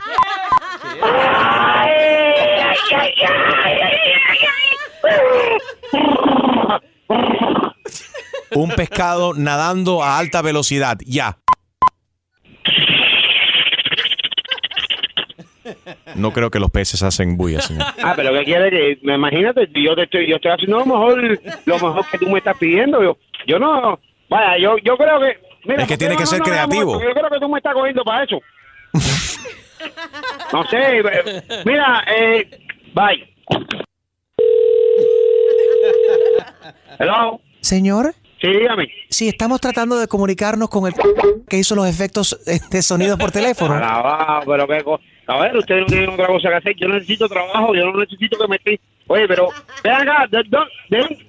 Un 8.56 8.72
pescado 8.72 9.34
nadando 9.34 10.02
a 10.04 10.18
alta 10.18 10.42
velocidad, 10.42 10.98
ya. 11.06 11.38
No 16.16 16.32
creo 16.32 16.52
que 16.52 16.60
los 16.60 16.70
peces 16.72 17.02
hacen 17.04 17.38
bulla, 17.38 17.60
señor. 17.62 17.84
Ah, 18.04 18.14
pero 18.16 18.32
¿qué 18.34 18.44
quieres? 18.46 18.70
que- 18.72 19.00
me 19.06 19.16
Imagínate, 19.16 19.68
yo 19.74 19.96
te 19.96 20.04
estoy, 20.04 20.28
yo 20.30 20.36
estoy 20.36 20.52
haciendo 20.52 20.78
lo 20.80 20.86
mejor, 20.86 21.40
lo 21.66 21.74
mejor 21.76 22.06
que 22.10 22.18
tú 22.20 22.30
me 22.30 22.38
estás 22.38 22.56
pidiendo. 22.58 23.04
Yo, 23.04 23.18
yo 23.48 23.58
no, 23.60 24.00
vaya, 24.30 24.58
yo, 24.60 24.78
yo 24.78 24.96
creo 24.96 25.20
que. 25.20 25.40
Mira, 25.66 25.82
Es 25.84 25.88
que 25.88 25.88
¿por 25.88 25.88
qué 25.88 25.98
tiene 25.98 26.16
que 26.16 26.22
no 26.22 26.28
ser 26.28 26.42
creativo. 26.42 27.02
Yo 27.02 27.12
creo 27.14 27.30
que 27.30 27.40
tú 27.40 27.50
me 27.50 27.58
estás 27.58 27.74
cogiendo 27.74 28.04
para 28.04 28.24
eso. 28.24 28.40
no 30.54 30.64
sé, 30.68 31.00
eh, 31.00 31.44
mira, 31.66 32.04
eh, 32.16 32.60
bye. 32.94 33.34
Hello. 37.00 37.42
Señor. 37.62 38.14
Sí, 38.42 38.48
dígame. 38.48 38.88
Sí, 39.10 39.28
estamos 39.30 39.62
tratando 39.62 39.98
de 39.98 40.08
comunicarnos 40.08 40.70
con 40.70 40.88
el 40.88 40.94
que 41.50 41.58
hizo 41.58 41.76
los 41.76 41.88
efectos 41.88 42.38
de 42.70 42.82
sonido 42.82 43.18
por 43.18 43.32
teléfono. 43.32 43.76
Ah, 43.84 44.42
pero 44.46 44.68
qué 44.68 44.84
cosa. 44.84 45.04
A 45.28 45.40
ver, 45.40 45.58
ustedes 45.58 45.82
no 45.82 45.88
tienen 45.88 46.10
otra 46.10 46.28
cosa 46.28 46.50
que 46.50 46.56
hacer. 46.56 46.76
Yo 46.78 46.88
necesito 46.88 47.28
trabajo, 47.28 47.74
yo 47.74 47.86
no 47.86 48.00
necesito 48.00 48.38
que 48.38 48.48
me 48.48 48.56
esté. 48.58 48.80
Oye, 49.08 49.28
pero 49.28 49.50
vean 49.84 50.08
acá, 50.08 50.26
¿de- 50.30 50.44
de- 50.44 50.98
de- 50.98 51.26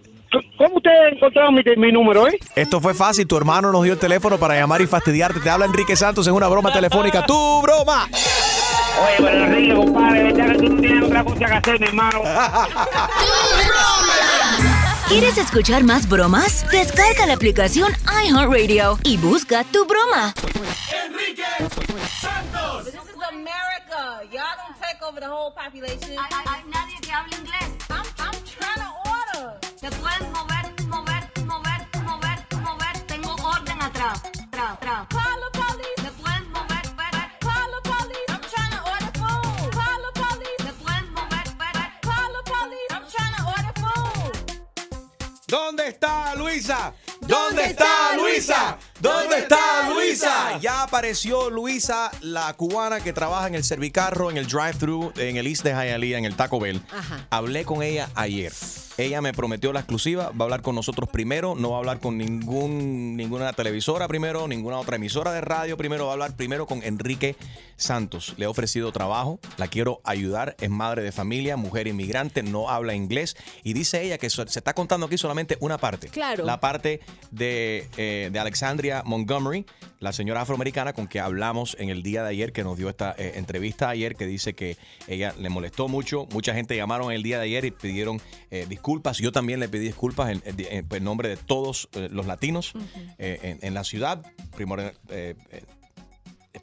¿cómo 0.58 0.76
ustedes 0.76 1.14
encontraron 1.14 1.54
mi, 1.54 1.62
mi 1.76 1.92
número, 1.92 2.26
eh? 2.28 2.38
Esto 2.54 2.80
fue 2.80 2.92
fácil, 2.94 3.26
tu 3.26 3.36
hermano 3.36 3.72
nos 3.72 3.84
dio 3.84 3.94
el 3.94 3.98
teléfono 3.98 4.36
para 4.38 4.54
llamar 4.54 4.80
y 4.82 4.86
fastidiarte. 4.86 5.40
Te 5.40 5.48
habla 5.48 5.64
Enrique 5.66 5.96
Santos 5.96 6.26
en 6.26 6.34
una 6.34 6.48
broma 6.48 6.72
telefónica. 6.72 7.24
¡Tu 7.24 7.62
broma! 7.62 8.06
Oye, 8.08 9.16
pero 9.18 9.44
Enrique, 9.44 9.74
compadre, 9.74 10.22
verdad 10.32 10.52
que 10.52 10.58
tú 10.58 10.68
no 10.74 10.80
tienes 10.80 11.04
otra 11.04 11.24
cosa 11.24 11.46
que 11.46 11.54
hacer, 11.54 11.80
mi 11.80 11.86
hermano. 11.86 12.20
¿Quieres 15.08 15.38
escuchar 15.38 15.84
más 15.84 16.08
bromas? 16.08 16.66
Descarga 16.70 17.26
la 17.26 17.34
aplicación 17.34 17.92
iHeartRadio 18.24 18.98
y 19.04 19.16
busca 19.16 19.62
tu 19.64 19.86
broma. 19.86 20.34
This 22.84 22.94
is 22.94 23.22
America. 23.30 24.24
Y'all 24.32 24.56
don't 24.58 24.76
take 24.80 25.00
over 25.02 25.20
the 25.20 25.28
whole 25.28 25.52
population. 25.52 26.18
Hay, 26.18 26.44
hay 26.46 26.64
nadie 26.68 26.98
que 27.00 27.12
hable 27.12 27.36
inglés. 27.36 27.70
I'm, 27.88 28.04
I'm 28.18 28.34
trying 28.44 28.80
to 28.82 28.90
order. 29.06 29.60
Te 29.80 29.90
puedes 29.90 30.28
mover, 30.32 30.74
mover, 30.88 31.30
mover, 31.46 31.86
mover, 32.02 32.38
mover. 32.62 33.06
Tengo 33.06 33.34
orden 33.34 33.82
atrás. 33.82 34.22
Atrás, 34.24 34.72
atrás. 34.72 35.55
Está 45.88 46.34
Luisa? 46.34 46.92
¿Dónde 47.20 47.64
está 47.66 48.16
Luisa? 48.16 48.78
¿Dónde 49.00 49.38
está 49.38 49.90
Luisa? 49.90 50.58
Ya 50.60 50.82
apareció 50.82 51.50
Luisa, 51.50 52.10
la 52.22 52.52
cubana 52.54 53.00
que 53.00 53.12
trabaja 53.12 53.46
en 53.46 53.54
el 53.54 53.64
servicarro, 53.64 54.30
en 54.30 54.38
el 54.38 54.46
drive-thru, 54.46 55.12
en 55.16 55.36
el 55.36 55.46
East 55.46 55.64
de 55.64 55.72
Hialeah, 55.72 56.18
en 56.18 56.24
el 56.24 56.34
Taco 56.34 56.58
Bell. 56.58 56.80
Ajá. 56.90 57.26
Hablé 57.30 57.64
con 57.64 57.82
ella 57.82 58.08
ayer. 58.14 58.52
Ella 58.98 59.20
me 59.20 59.34
prometió 59.34 59.74
la 59.74 59.80
exclusiva, 59.80 60.30
va 60.30 60.40
a 60.40 60.42
hablar 60.44 60.62
con 60.62 60.74
nosotros 60.74 61.10
primero, 61.10 61.54
no 61.54 61.70
va 61.70 61.76
a 61.76 61.78
hablar 61.80 62.00
con 62.00 62.16
ningún, 62.16 63.14
ninguna 63.14 63.52
televisora 63.52 64.08
primero, 64.08 64.48
ninguna 64.48 64.78
otra 64.78 64.96
emisora 64.96 65.32
de 65.32 65.42
radio 65.42 65.76
primero, 65.76 66.06
va 66.06 66.12
a 66.12 66.14
hablar 66.14 66.34
primero 66.34 66.66
con 66.66 66.82
Enrique 66.82 67.36
Santos. 67.76 68.32
Le 68.38 68.46
he 68.46 68.48
ofrecido 68.48 68.92
trabajo, 68.92 69.38
la 69.58 69.68
quiero 69.68 70.00
ayudar, 70.04 70.56
es 70.60 70.70
madre 70.70 71.02
de 71.02 71.12
familia, 71.12 71.58
mujer 71.58 71.88
inmigrante, 71.88 72.42
no 72.42 72.70
habla 72.70 72.94
inglés 72.94 73.36
y 73.62 73.74
dice 73.74 74.02
ella 74.02 74.16
que 74.16 74.30
se 74.30 74.42
está 74.42 74.72
contando 74.72 75.04
aquí 75.04 75.18
solamente 75.18 75.58
una 75.60 75.76
parte. 75.76 76.08
Claro. 76.08 76.46
La 76.46 76.58
parte 76.58 77.00
de, 77.30 77.86
eh, 77.98 78.30
de 78.32 78.38
Alexandria 78.38 78.85
Montgomery, 79.04 79.66
la 80.00 80.12
señora 80.12 80.42
afroamericana 80.42 80.92
con 80.92 81.06
que 81.08 81.20
hablamos 81.20 81.76
en 81.78 81.90
el 81.90 82.02
día 82.02 82.22
de 82.22 82.30
ayer, 82.30 82.52
que 82.52 82.64
nos 82.64 82.76
dio 82.78 82.88
esta 82.88 83.14
eh, 83.18 83.32
entrevista 83.36 83.88
ayer, 83.88 84.14
que 84.16 84.26
dice 84.26 84.54
que 84.54 84.76
ella 85.08 85.34
le 85.38 85.48
molestó 85.48 85.88
mucho. 85.88 86.26
Mucha 86.32 86.54
gente 86.54 86.76
llamaron 86.76 87.12
el 87.12 87.22
día 87.22 87.38
de 87.38 87.44
ayer 87.44 87.64
y 87.64 87.70
pidieron 87.70 88.20
eh, 88.50 88.66
disculpas. 88.68 89.18
Yo 89.18 89.32
también 89.32 89.60
le 89.60 89.68
pedí 89.68 89.84
disculpas 89.86 90.30
en, 90.30 90.42
en- 90.44 90.66
en- 90.70 90.86
en 90.90 91.04
nombre 91.04 91.28
de 91.28 91.36
todos 91.36 91.88
eh, 91.92 92.08
los 92.10 92.26
latinos 92.26 92.72
eh, 93.18 93.38
en, 93.42 93.58
en 93.62 93.74
la 93.74 93.84
ciudad. 93.84 94.22
Primero, 94.54 94.82
eh, 95.10 95.34
eh, 95.50 95.62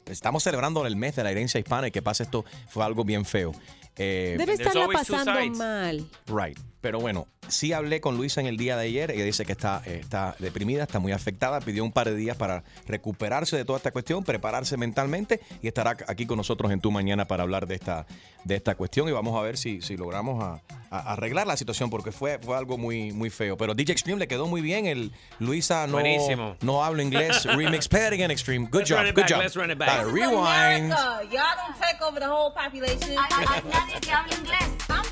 estamos 0.06 0.42
celebrando 0.42 0.86
el 0.86 0.96
mes 0.96 1.16
de 1.16 1.24
la 1.24 1.30
herencia 1.30 1.58
hispana 1.60 1.88
y 1.88 1.90
que 1.90 2.02
pasa 2.02 2.22
esto 2.24 2.44
fue 2.68 2.84
algo 2.84 3.04
bien 3.04 3.24
feo. 3.24 3.52
Eh, 3.96 4.34
Debe 4.38 4.54
estarla 4.54 4.86
pasando 4.92 5.24
mal. 5.56 6.06
Right. 6.26 6.58
Pero 6.84 7.00
bueno, 7.00 7.26
sí 7.48 7.72
hablé 7.72 8.02
con 8.02 8.18
Luisa 8.18 8.42
en 8.42 8.46
el 8.46 8.58
día 8.58 8.76
de 8.76 8.84
ayer. 8.84 9.10
Ella 9.10 9.24
dice 9.24 9.46
que 9.46 9.52
está, 9.52 9.80
está 9.86 10.36
deprimida, 10.38 10.82
está 10.82 10.98
muy 10.98 11.12
afectada. 11.12 11.60
Pidió 11.62 11.82
un 11.82 11.92
par 11.92 12.10
de 12.10 12.14
días 12.14 12.36
para 12.36 12.62
recuperarse 12.86 13.56
de 13.56 13.64
toda 13.64 13.78
esta 13.78 13.90
cuestión, 13.90 14.22
prepararse 14.22 14.76
mentalmente 14.76 15.40
y 15.62 15.68
estará 15.68 15.96
aquí 16.06 16.26
con 16.26 16.36
nosotros 16.36 16.70
en 16.72 16.82
tu 16.82 16.90
mañana 16.90 17.24
para 17.26 17.42
hablar 17.42 17.66
de 17.66 17.76
esta, 17.76 18.04
de 18.44 18.54
esta 18.56 18.74
cuestión. 18.74 19.08
Y 19.08 19.12
vamos 19.12 19.34
a 19.34 19.40
ver 19.40 19.56
si, 19.56 19.80
si 19.80 19.96
logramos 19.96 20.44
a- 20.44 20.60
a- 20.90 21.12
arreglar 21.14 21.46
la 21.46 21.56
situación 21.56 21.88
porque 21.88 22.12
fue, 22.12 22.38
fue 22.38 22.54
algo 22.54 22.76
muy, 22.76 23.12
muy 23.12 23.30
feo. 23.30 23.56
Pero 23.56 23.74
DJ 23.74 23.92
Extreme 23.92 24.18
le 24.18 24.28
quedó 24.28 24.46
muy 24.46 24.60
bien. 24.60 24.84
El 24.84 25.10
Luisa 25.38 25.86
no, 25.86 25.94
Buenísimo. 25.94 26.54
no 26.60 26.84
habla 26.84 27.02
inglés. 27.02 27.44
Remix 27.56 27.88
Play 27.88 28.08
it 28.08 28.12
again, 28.12 28.30
Extreme. 28.30 28.66
Good 28.70 28.80
Let's 28.80 28.90
job. 28.90 29.06
good 29.06 29.14
back, 29.22 29.30
job. 29.30 29.38
let's 29.40 29.56
run 29.56 29.70
it 29.70 29.78
back. 29.78 30.04
Rewind. 30.04 30.92
America. 30.92 31.22
Y'all 31.32 31.56
don't 31.56 31.80
take 31.80 32.02
over 32.04 32.20
the 32.20 32.26
whole 32.28 32.52
population. 32.52 33.14
nadie 33.14 34.00
que 34.02 34.10
hable 34.12 34.34
inglés. 34.36 34.68
I'm, 34.90 35.02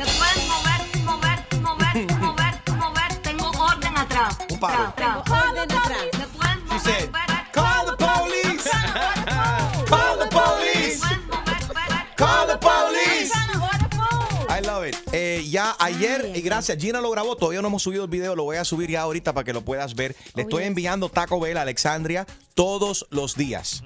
Te 0.00 0.06
puedes 0.06 0.48
mover, 0.48 1.04
mover, 1.04 1.60
mover, 1.60 1.94
mover, 2.20 2.54
mover. 2.78 3.16
Tengo 3.20 3.50
orden 3.50 3.98
atrás. 3.98 4.38
Un 4.48 4.58
paro. 4.58 4.86
Atrás. 4.86 5.18
Orden 5.28 5.70
atrás. 5.70 5.98
Te 6.10 6.18
puedes 6.18 6.64
mover. 6.64 6.72
She 6.72 6.78
said, 6.78 7.10
Call 7.52 7.84
the 7.84 7.96
police. 7.98 8.70
Call 9.90 10.18
the 10.18 10.26
police. 10.30 11.02
Call 12.16 12.46
the 12.46 12.56
police. 12.56 13.30
I 14.48 14.62
love 14.62 14.86
it. 14.86 14.96
Eh, 15.12 15.46
ya 15.50 15.76
ayer, 15.78 16.32
y 16.34 16.40
gracias, 16.40 16.78
Gina 16.78 17.02
lo 17.02 17.10
grabó, 17.10 17.36
todavía 17.36 17.60
no 17.60 17.68
hemos 17.68 17.82
subido 17.82 18.04
el 18.04 18.10
video, 18.10 18.34
lo 18.34 18.44
voy 18.44 18.56
a 18.56 18.64
subir 18.64 18.88
ya 18.88 19.02
ahorita 19.02 19.34
para 19.34 19.44
que 19.44 19.52
lo 19.52 19.60
puedas 19.60 19.94
ver. 19.94 20.16
Le 20.34 20.42
estoy 20.42 20.64
enviando 20.64 21.10
Taco 21.10 21.38
Bell 21.38 21.58
a 21.58 21.62
Alexandria 21.62 22.26
todos 22.54 23.06
los 23.10 23.36
días. 23.36 23.82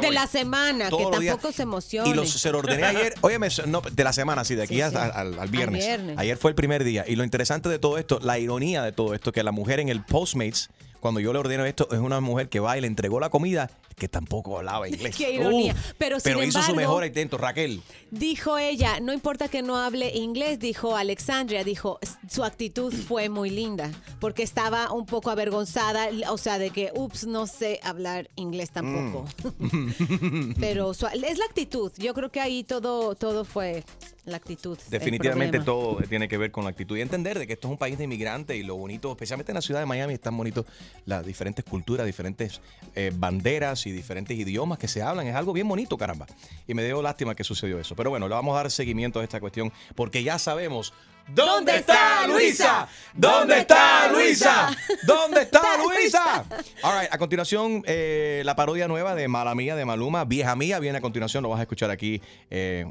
De 0.00 0.10
la 0.10 0.26
semana, 0.26 0.90
Todos 0.90 1.06
que 1.06 1.10
los 1.12 1.20
días. 1.20 1.32
tampoco 1.34 1.52
se 1.52 1.62
emocione. 1.62 2.10
Y 2.10 2.14
los, 2.14 2.30
se 2.30 2.50
lo 2.52 2.58
ordené 2.58 2.84
ayer, 2.84 3.14
óyeme, 3.22 3.48
no, 3.66 3.80
de 3.80 4.04
la 4.04 4.12
semana, 4.12 4.44
sí, 4.44 4.54
de 4.54 4.62
aquí 4.64 4.74
Sí, 4.74 4.80
hasta- 4.82 5.06
sí. 5.06 5.10
Al, 5.14 5.38
al 5.38 5.48
viernes. 5.48 5.82
Al 5.84 5.88
viernes. 5.98 6.18
Ayer 6.18 6.36
fue 6.36 6.50
el 6.50 6.54
primer 6.54 6.84
día. 6.84 7.04
Y 7.08 7.16
lo 7.16 7.24
interesante 7.24 7.68
de 7.68 7.78
todo 7.78 7.98
esto, 7.98 8.18
la 8.22 8.38
ironía 8.38 8.82
de 8.82 8.92
todo 8.92 9.14
esto, 9.14 9.32
que 9.32 9.42
la 9.42 9.52
mujer 9.52 9.80
en 9.80 9.88
el 9.88 10.02
Postmates, 10.04 10.68
cuando 11.00 11.20
yo 11.20 11.32
le 11.32 11.38
ordeno 11.38 11.64
esto, 11.64 11.88
es 11.92 11.98
una 11.98 12.20
mujer 12.20 12.48
que 12.48 12.60
va 12.60 12.76
y 12.78 12.80
le 12.80 12.86
entregó 12.86 13.20
la 13.20 13.30
comida 13.30 13.70
que 13.96 14.08
tampoco 14.08 14.58
hablaba 14.58 14.88
inglés. 14.88 15.14
Qué 15.18 15.32
ironía. 15.32 15.74
Pero, 15.98 16.20
sin 16.20 16.32
pero 16.32 16.42
hizo 16.44 16.62
su 16.62 16.74
mejor 16.74 17.04
intento, 17.04 17.38
Raquel. 17.38 17.80
Dijo 18.10 18.58
ella, 18.58 19.00
no 19.00 19.12
importa 19.12 19.48
que 19.48 19.62
no 19.62 19.76
hable 19.76 20.14
inglés, 20.16 20.58
dijo 20.58 20.96
Alexandria, 20.96 21.64
dijo, 21.64 21.98
"S- 22.02 22.14
su 22.28 22.44
actitud 22.44 22.92
fue 22.92 23.28
muy 23.28 23.50
linda, 23.50 23.90
porque 24.20 24.42
estaba 24.42 24.92
un 24.92 25.06
poco 25.06 25.30
avergonzada, 25.30 26.08
o 26.30 26.38
sea, 26.38 26.58
de 26.58 26.70
que, 26.70 26.90
ups, 26.94 27.26
no 27.26 27.46
sé 27.46 27.80
hablar 27.82 28.28
inglés 28.36 28.70
tampoco. 28.70 29.26
Mm. 29.58 30.54
Pero 30.60 30.94
su- 30.94 31.06
es 31.06 31.38
la 31.38 31.44
actitud, 31.44 31.92
yo 31.98 32.14
creo 32.14 32.30
que 32.30 32.40
ahí 32.40 32.64
todo, 32.64 33.14
todo 33.14 33.44
fue 33.44 33.84
la 34.24 34.36
actitud. 34.38 34.78
Definitivamente 34.88 35.60
todo 35.60 35.98
tiene 36.08 36.28
que 36.28 36.38
ver 36.38 36.50
con 36.50 36.64
la 36.64 36.70
actitud 36.70 36.96
y 36.96 37.02
entender 37.02 37.38
de 37.38 37.46
que 37.46 37.52
esto 37.52 37.68
es 37.68 37.72
un 37.72 37.76
país 37.78 37.98
de 37.98 38.04
inmigrantes 38.04 38.56
y 38.56 38.62
lo 38.62 38.74
bonito, 38.76 39.10
especialmente 39.10 39.52
en 39.52 39.56
la 39.56 39.60
ciudad 39.60 39.80
de 39.80 39.86
Miami, 39.86 40.14
están 40.14 40.34
bonitos 40.36 40.64
las 41.04 41.26
diferentes 41.26 41.62
culturas, 41.64 42.06
diferentes 42.06 42.60
eh, 42.94 43.12
banderas 43.14 43.83
y 43.86 43.92
diferentes 43.92 44.36
idiomas 44.36 44.78
que 44.78 44.88
se 44.88 45.02
hablan. 45.02 45.26
Es 45.26 45.34
algo 45.34 45.52
bien 45.52 45.68
bonito, 45.68 45.96
caramba. 45.96 46.26
Y 46.66 46.74
me 46.74 46.84
dio 46.84 47.02
lástima 47.02 47.34
que 47.34 47.44
sucedió 47.44 47.78
eso. 47.78 47.96
Pero 47.96 48.10
bueno, 48.10 48.28
le 48.28 48.34
vamos 48.34 48.54
a 48.54 48.62
dar 48.62 48.70
seguimiento 48.70 49.20
a 49.20 49.24
esta 49.24 49.40
cuestión 49.40 49.72
porque 49.94 50.22
ya 50.22 50.38
sabemos. 50.38 50.92
¿Dónde 51.26 51.76
está 51.76 52.26
Luisa? 52.26 52.86
¿Dónde 53.14 53.60
está 53.60 54.08
Luisa? 54.12 54.76
¿Dónde 55.06 55.42
está 55.42 55.78
Luisa? 55.78 56.44
All 56.82 57.00
right, 57.00 57.10
a 57.10 57.16
continuación, 57.16 57.82
eh, 57.86 58.42
la 58.44 58.54
parodia 58.56 58.88
nueva 58.88 59.14
de 59.14 59.26
Mala 59.26 59.54
Mía, 59.54 59.74
de 59.74 59.86
Maluma, 59.86 60.26
Vieja 60.26 60.54
Mía, 60.54 60.78
viene 60.80 60.98
a 60.98 61.00
continuación. 61.00 61.42
Lo 61.42 61.48
vas 61.48 61.60
a 61.60 61.62
escuchar 61.62 61.90
aquí, 61.90 62.20
eh, 62.50 62.84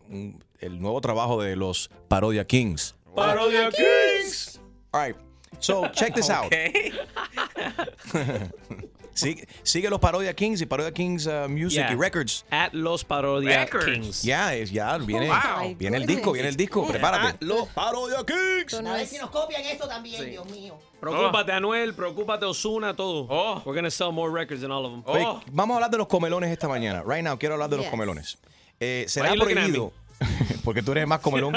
el 0.60 0.82
nuevo 0.82 1.00
trabajo 1.00 1.44
de 1.44 1.56
los 1.56 1.92
Parodia 2.08 2.48
Kings. 2.48 2.96
Parodia 3.16 3.70
Kings. 3.70 4.60
All 4.92 5.06
right, 5.06 5.16
so 5.60 5.88
check 5.92 6.16
this 6.16 6.30
out. 6.32 6.52
sigue, 9.14 9.48
sigue 9.64 9.90
los 9.90 10.00
Parodia 10.00 10.34
Kings 10.36 10.62
y 10.62 10.66
Parodia 10.66 10.92
Kings 10.94 11.26
uh, 11.28 11.48
Music 11.50 11.80
Yeah. 11.80 11.94
y 11.94 11.96
Records. 11.96 12.46
At 12.50 12.74
los 12.74 13.04
Parodia 13.04 13.66
Records. 13.66 13.86
Kings. 13.86 14.24
Ya, 14.24 14.54
es, 14.56 14.72
ya, 14.72 14.98
viene, 14.98 15.28
Wow. 15.30 15.76
viene 15.78 15.98
el 15.98 16.06
disco, 16.06 16.32
viene 16.32 16.50
el 16.50 16.56
disco, 16.56 16.86
prepárate. 16.88 17.46
Los 17.46 17.68
Parodia 17.70 18.18
Kings. 18.26 18.74
A 18.74 18.94
ver 18.94 19.08
si 19.08 19.18
nos 19.18 19.30
copian 19.30 19.62
esto 19.64 19.88
también, 19.88 20.30
Dios 20.30 20.46
mío. 20.50 20.78
Preocúpate, 21.00 21.52
Anuel, 21.52 21.94
preocúpate, 21.94 22.46
Osuna, 22.46 22.96
todo. 22.96 23.62
We're 23.66 23.76
gonna 23.76 23.92
sell 23.92 24.12
more 24.12 24.32
records 24.34 24.62
than 24.62 24.72
all 24.72 24.86
of 24.86 24.92
them. 24.92 25.04
Oye, 25.06 25.26
vamos 25.52 25.74
a 25.74 25.78
hablar 25.78 25.92
de 25.92 25.98
los 25.98 26.08
comelones 26.08 26.50
esta 26.52 26.68
mañana. 26.68 27.04
Right 27.06 27.24
now, 27.24 27.38
quiero 27.38 27.56
hablar 27.56 27.70
de 27.70 27.78
los 27.78 27.86
comelones. 27.88 28.38
Eh, 28.80 29.06
será 29.10 29.34
prohibido, 29.34 29.92
porque 30.64 30.82
tú 30.82 30.94
eres 30.94 31.06
más 31.08 31.20
comelón. 31.22 31.56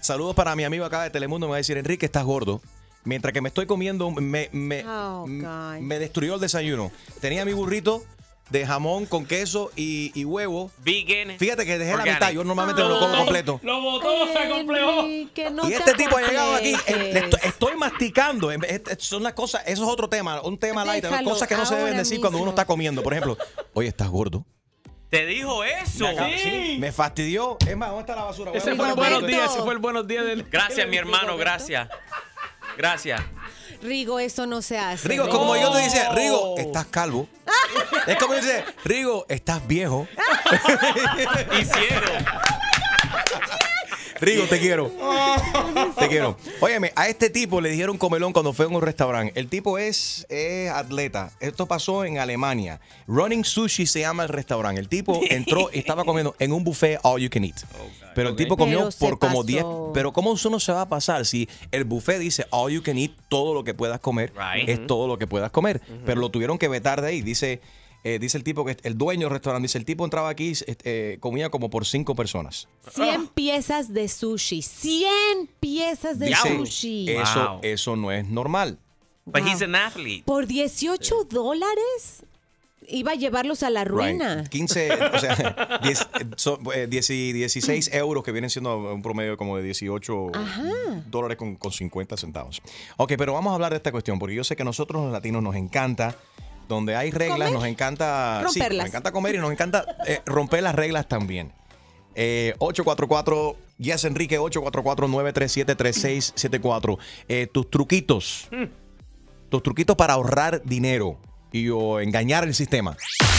Saludos 0.00 0.34
para 0.34 0.54
mi 0.54 0.64
amigo 0.64 0.84
acá 0.84 1.02
de 1.02 1.10
Telemundo. 1.10 1.46
Me 1.46 1.52
va 1.52 1.56
a 1.56 1.58
decir, 1.58 1.76
Enrique, 1.78 2.04
estás 2.06 2.24
gordo. 2.24 2.60
Mientras 3.04 3.32
que 3.32 3.40
me 3.40 3.48
estoy 3.48 3.66
comiendo, 3.66 4.10
me, 4.10 4.48
me, 4.52 4.84
Oh, 4.86 5.26
me 5.26 5.98
destruyó 5.98 6.34
el 6.34 6.40
desayuno. 6.40 6.90
Tenía 7.20 7.44
mi 7.44 7.52
burrito 7.52 8.02
de 8.50 8.66
jamón 8.66 9.06
con 9.06 9.24
queso 9.26 9.70
y, 9.76 10.12
y 10.14 10.24
huevo. 10.24 10.70
Vegan. 10.78 11.38
Fíjate 11.38 11.64
que 11.66 11.78
dejé 11.78 11.96
la 11.96 12.04
mitad. 12.04 12.30
Yo 12.30 12.44
normalmente 12.44 12.82
no 12.82 12.88
lo 12.90 12.98
como 13.00 13.16
completo. 13.16 13.60
Lo 13.62 13.80
botó, 13.80 14.26
se 14.32 14.48
complejó. 14.48 15.00
Enrique, 15.00 15.50
no 15.50 15.64
y 15.66 15.70
te 15.70 15.76
este 15.76 15.94
tipo 15.94 16.16
ha 16.16 16.22
llegado 16.22 16.54
aquí. 16.54 16.74
eh, 16.86 17.12
estoy, 17.24 17.40
estoy 17.42 17.76
masticando. 17.76 18.52
En 18.52 18.60
vez- 18.60 18.86
est- 18.90 19.00
Son 19.00 19.22
las 19.22 19.32
cosas. 19.32 19.62
Eso 19.66 19.82
es 19.84 19.88
otro 19.88 20.08
tema. 20.08 20.40
Un 20.42 20.58
tema 20.58 20.84
light. 20.84 21.04
Cosas 21.24 21.48
que 21.48 21.56
no 21.56 21.64
se 21.66 21.74
deben 21.74 21.96
decir 21.96 22.20
cuando 22.20 22.38
uno 22.38 22.50
está 22.50 22.64
comiendo. 22.66 23.02
Por 23.02 23.12
ejemplo, 23.14 23.36
oye, 23.72 23.88
estás 23.88 24.08
gordo. 24.08 24.44
Te 25.10 25.26
dijo 25.26 25.62
eso. 25.62 26.06
Me 26.12 26.38
sí, 26.38 26.76
me 26.80 26.90
fastidió. 26.90 27.56
Es 27.66 27.76
más, 27.76 27.90
¿dónde 27.90 28.00
está 28.02 28.16
la 28.16 28.24
basura? 28.24 28.50
Ese 28.52 28.74
fue 28.74 28.88
el 28.88 28.94
buenos 28.94 29.26
días, 29.26 29.52
ese 29.52 29.62
fue 29.62 29.72
el 29.74 29.78
buenos 29.78 30.06
días 30.08 30.24
del. 30.26 30.42
Gracias, 30.44 30.88
mi 30.88 30.96
hermano, 30.96 31.36
gracias. 31.36 31.88
Gracias. 32.76 33.20
Rigo, 33.82 34.18
eso 34.18 34.46
no 34.46 34.62
se 34.62 34.78
hace. 34.78 35.08
Rigo, 35.08 35.28
como 35.28 35.56
yo 35.56 35.70
te 35.72 35.82
decía, 35.82 36.10
Rigo, 36.12 36.56
estás 36.58 36.86
calvo. 36.86 37.28
Es 38.06 38.16
como 38.18 38.34
dice, 38.34 38.64
Rigo, 38.84 39.26
estás 39.28 39.66
viejo. 39.66 40.06
y 41.60 41.64
ciego. 41.64 42.02
Rigo, 44.24 44.44
te 44.48 44.58
quiero. 44.58 44.90
Te 45.98 46.08
quiero. 46.08 46.36
Óyeme, 46.60 46.92
a 46.96 47.08
este 47.08 47.30
tipo 47.30 47.60
le 47.60 47.70
dijeron 47.70 47.98
comelón 47.98 48.32
cuando 48.32 48.52
fue 48.52 48.66
a 48.66 48.68
un 48.68 48.80
restaurante. 48.82 49.32
El 49.38 49.48
tipo 49.48 49.78
es, 49.78 50.26
es 50.28 50.70
atleta. 50.70 51.30
Esto 51.40 51.66
pasó 51.66 52.04
en 52.04 52.18
Alemania. 52.18 52.80
Running 53.06 53.44
Sushi 53.44 53.86
se 53.86 54.00
llama 54.00 54.22
el 54.24 54.28
restaurante. 54.28 54.80
El 54.80 54.88
tipo 54.88 55.20
entró 55.30 55.70
y 55.72 55.78
estaba 55.80 56.04
comiendo 56.04 56.34
en 56.38 56.52
un 56.52 56.64
buffet 56.64 56.98
all 57.02 57.20
you 57.20 57.28
can 57.30 57.44
eat. 57.44 57.56
Pero 58.14 58.28
el 58.30 58.36
tipo 58.36 58.56
comió 58.56 58.78
Pero 58.80 58.90
se 58.92 58.98
por 58.98 59.18
como 59.18 59.38
pasó. 59.42 59.44
10. 59.46 59.64
Pero 59.94 60.12
¿cómo 60.12 60.34
eso 60.34 60.50
no 60.50 60.60
se 60.60 60.72
va 60.72 60.82
a 60.82 60.88
pasar 60.88 61.26
si 61.26 61.48
el 61.72 61.84
buffet 61.84 62.18
dice 62.18 62.46
all 62.50 62.72
you 62.72 62.82
can 62.82 62.96
eat, 62.98 63.10
todo 63.28 63.54
lo 63.54 63.64
que 63.64 63.74
puedas 63.74 63.98
comer, 64.00 64.32
Right. 64.36 64.68
es 64.68 64.86
todo 64.86 65.06
lo 65.08 65.18
que 65.18 65.26
puedas 65.26 65.50
comer? 65.50 65.80
Pero 66.06 66.20
lo 66.20 66.30
tuvieron 66.30 66.58
que 66.58 66.68
vetar 66.68 67.00
de 67.02 67.08
ahí. 67.08 67.22
Dice, 67.22 67.60
eh, 68.04 68.18
dice 68.20 68.36
el 68.38 68.44
tipo 68.44 68.64
que 68.64 68.76
el 68.82 68.96
dueño 68.96 69.22
del 69.26 69.30
restaurante, 69.32 69.64
dice, 69.64 69.78
el 69.78 69.84
tipo 69.84 70.04
entraba 70.04 70.28
aquí, 70.28 70.52
eh, 70.66 71.16
comía 71.20 71.50
como 71.50 71.70
por 71.70 71.86
cinco 71.86 72.14
personas. 72.14 72.68
100 72.92 73.28
piezas 73.28 73.92
de 73.92 74.08
sushi. 74.08 74.62
100 74.62 75.08
piezas 75.58 76.18
de 76.18 76.26
Dice, 76.26 76.56
sushi. 76.56 77.08
Eso, 77.10 77.48
Wow. 77.52 77.60
eso 77.62 77.96
no 77.96 78.12
es 78.12 78.26
normal. 78.28 78.78
But 79.26 79.46
he's 79.46 79.62
an 79.62 79.74
athlete. 79.74 80.22
¿Por 80.26 80.46
18 80.46 81.24
dólares? 81.24 82.24
iba 82.86 83.12
a 83.12 83.14
llevarlos 83.14 83.62
a 83.62 83.70
la 83.70 83.82
ruina. 83.84 84.42
Right. 84.42 84.48
15, 84.50 84.92
o 84.92 85.18
sea, 85.18 85.80
10, 85.82 86.00
eh, 86.02 86.06
so- 86.36 86.58
eh, 86.74 86.86
10 86.86 87.08
y 87.08 87.32
16 87.32 87.88
euros 87.94 88.22
que 88.22 88.30
vienen 88.30 88.50
siendo 88.50 88.76
un 88.92 89.00
promedio 89.00 89.38
como 89.38 89.56
de 89.56 89.62
18 89.62 90.26
Ajá. 90.34 90.62
dólares 91.10 91.38
con, 91.38 91.56
con 91.56 91.72
50 91.72 92.18
centavos. 92.18 92.60
Ok, 92.98 93.14
pero 93.16 93.32
vamos 93.32 93.52
a 93.52 93.54
hablar 93.54 93.70
de 93.72 93.78
esta 93.78 93.90
cuestión 93.90 94.18
porque 94.18 94.34
yo 94.34 94.44
sé 94.44 94.54
que 94.54 94.62
a 94.62 94.66
nosotros 94.66 95.02
los 95.02 95.10
latinos 95.10 95.42
nos 95.42 95.56
encanta, 95.56 96.14
donde 96.68 96.96
hay 96.96 97.10
reglas, 97.10 97.48
Comer. 97.48 97.52
nos 97.52 97.64
encanta, 97.64 98.44
sí, 98.50 98.60
nos 98.60 98.86
encanta 98.86 99.12
comer 99.12 99.34
y 99.34 99.38
nos 99.38 99.52
encanta 99.52 99.84
eh, 100.06 100.20
romper 100.26 100.62
las 100.62 100.74
reglas 100.74 101.08
también. 101.08 101.52
Eh, 102.14 102.54
844 102.58 103.56
Yes 103.78 104.04
Enrique 104.04 104.38
844-937-3674. 104.38 106.98
Eh, 107.28 107.48
tus 107.52 107.70
truquitos. 107.70 108.48
Tus 109.48 109.62
truquitos 109.62 109.96
para 109.96 110.14
ahorrar 110.14 110.62
dinero 110.64 111.18
y 111.52 111.68
o 111.68 112.00
engañar 112.00 112.44
el 112.44 112.54
sistema. 112.54 112.96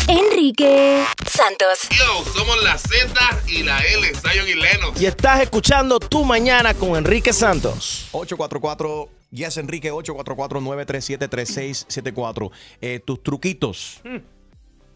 Enrique 0.07 1.03
Santos. 1.25 1.79
Yo, 1.89 2.23
somos 2.33 2.63
la 2.63 2.77
Z 2.77 3.13
y 3.47 3.63
la 3.63 3.79
L, 3.79 4.07
Zion 4.13 4.47
y 4.47 4.53
Lennox. 4.53 5.01
Y 5.01 5.05
estás 5.05 5.41
escuchando 5.41 5.99
Tu 5.99 6.23
Mañana 6.23 6.73
con 6.73 6.95
Enrique 6.95 7.33
Santos. 7.33 8.07
844 8.11 9.09
Yes 9.35 9.57
Enrique 9.57 9.91
844-937-3674. 9.91 12.51
Eh, 12.81 12.99
tus 13.03 13.21
truquitos. 13.21 14.01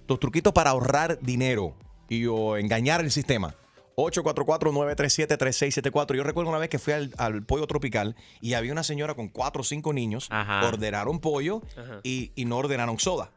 Tus 0.06 0.20
truquitos 0.20 0.54
para 0.54 0.70
ahorrar 0.72 1.20
dinero 1.22 1.76
y 2.08 2.26
o 2.26 2.58
engañar 2.58 3.02
el 3.02 3.12
sistema. 3.12 3.54
844-937-3674. 3.96 6.16
Yo 6.16 6.24
recuerdo 6.24 6.50
una 6.50 6.60
vez 6.60 6.70
que 6.70 6.80
fui 6.80 6.94
al, 6.94 7.14
al 7.18 7.44
pollo 7.44 7.68
tropical 7.68 8.16
y 8.42 8.54
había 8.54 8.72
una 8.72 8.84
señora 8.84 9.14
con 9.14 9.28
cuatro 9.28 9.60
o 9.62 9.66
cinco 9.66 9.92
niños. 9.94 10.28
Ajá. 10.30 10.66
Ordenaron 10.68 11.20
pollo 11.20 11.62
y, 12.04 12.32
y 12.36 12.46
no 12.46 12.58
ordenaron 12.58 12.98
soda. 12.98 13.32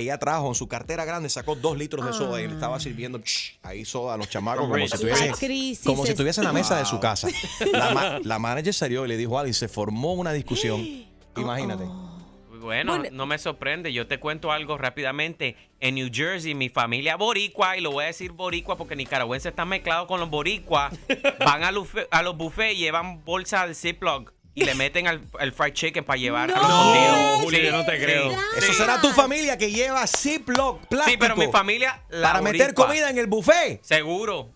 Ella 0.00 0.16
trajo 0.16 0.46
en 0.46 0.54
su 0.54 0.68
cartera 0.68 1.04
grande, 1.04 1.28
sacó 1.28 1.56
dos 1.56 1.76
litros 1.76 2.06
de 2.06 2.12
soda 2.12 2.40
y 2.40 2.46
le 2.46 2.54
estaba 2.54 2.78
sirviendo 2.78 3.20
ahí 3.64 3.84
soda 3.84 4.14
a 4.14 4.16
los 4.16 4.28
chamacos 4.30 4.68
como 4.68 4.86
si, 4.86 5.36
crisis 5.46 5.80
como 5.84 6.04
si 6.06 6.12
es- 6.12 6.16
tuviesen 6.16 6.42
en 6.44 6.48
la 6.48 6.52
mesa 6.52 6.78
de 6.78 6.84
su 6.84 7.00
casa. 7.00 7.26
La, 7.72 7.90
ma- 7.92 8.18
la 8.22 8.38
manager 8.38 8.72
salió 8.72 9.04
y 9.04 9.08
le 9.08 9.16
dijo 9.16 9.36
algo 9.38 9.50
y 9.50 9.54
se 9.54 9.66
formó 9.66 10.12
una 10.14 10.32
discusión. 10.32 10.80
Imagínate. 11.36 11.84
Bueno, 12.60 13.02
no 13.12 13.26
me 13.26 13.38
sorprende. 13.38 13.92
Yo 13.92 14.06
te 14.06 14.18
cuento 14.20 14.52
algo 14.52 14.78
rápidamente. 14.78 15.56
En 15.80 15.94
New 15.96 16.10
Jersey, 16.12 16.54
mi 16.54 16.68
familia 16.68 17.16
boricua, 17.16 17.76
y 17.76 17.80
lo 17.80 17.90
voy 17.92 18.04
a 18.04 18.06
decir 18.08 18.32
boricua 18.32 18.76
porque 18.76 18.94
nicaragüenses 18.96 19.50
están 19.50 19.68
mezclados 19.68 20.06
con 20.06 20.18
los 20.20 20.28
boricuas, 20.30 20.92
van 21.44 21.62
a 21.64 21.70
los, 21.72 21.88
a 22.10 22.22
los 22.22 22.36
buffets 22.36 22.74
y 22.74 22.78
llevan 22.78 23.24
bolsa 23.24 23.66
de 23.66 23.74
Ziploc 23.74 24.32
y 24.60 24.64
le 24.64 24.74
meten 24.74 25.06
al, 25.06 25.20
al 25.38 25.52
fried 25.52 25.72
chicken 25.72 26.04
para 26.04 26.18
llevar 26.18 26.50
a 26.50 26.58
los 26.58 26.68
No, 26.68 26.94
escondidos. 26.94 27.42
Julio, 27.44 27.60
yo 27.62 27.72
no 27.72 27.84
te 27.84 27.98
creo. 28.02 28.30
Eso 28.56 28.72
será 28.72 29.00
tu 29.00 29.08
familia 29.10 29.56
que 29.56 29.70
lleva 29.70 30.06
Ziploc 30.06 30.86
plástico. 30.86 31.10
Sí, 31.10 31.16
pero 31.18 31.36
mi 31.36 31.46
familia. 31.52 32.02
la 32.10 32.28
Para 32.32 32.42
meter 32.42 32.62
boricua. 32.68 32.86
comida 32.86 33.10
en 33.10 33.18
el 33.18 33.26
buffet. 33.26 33.82
Seguro. 33.82 34.50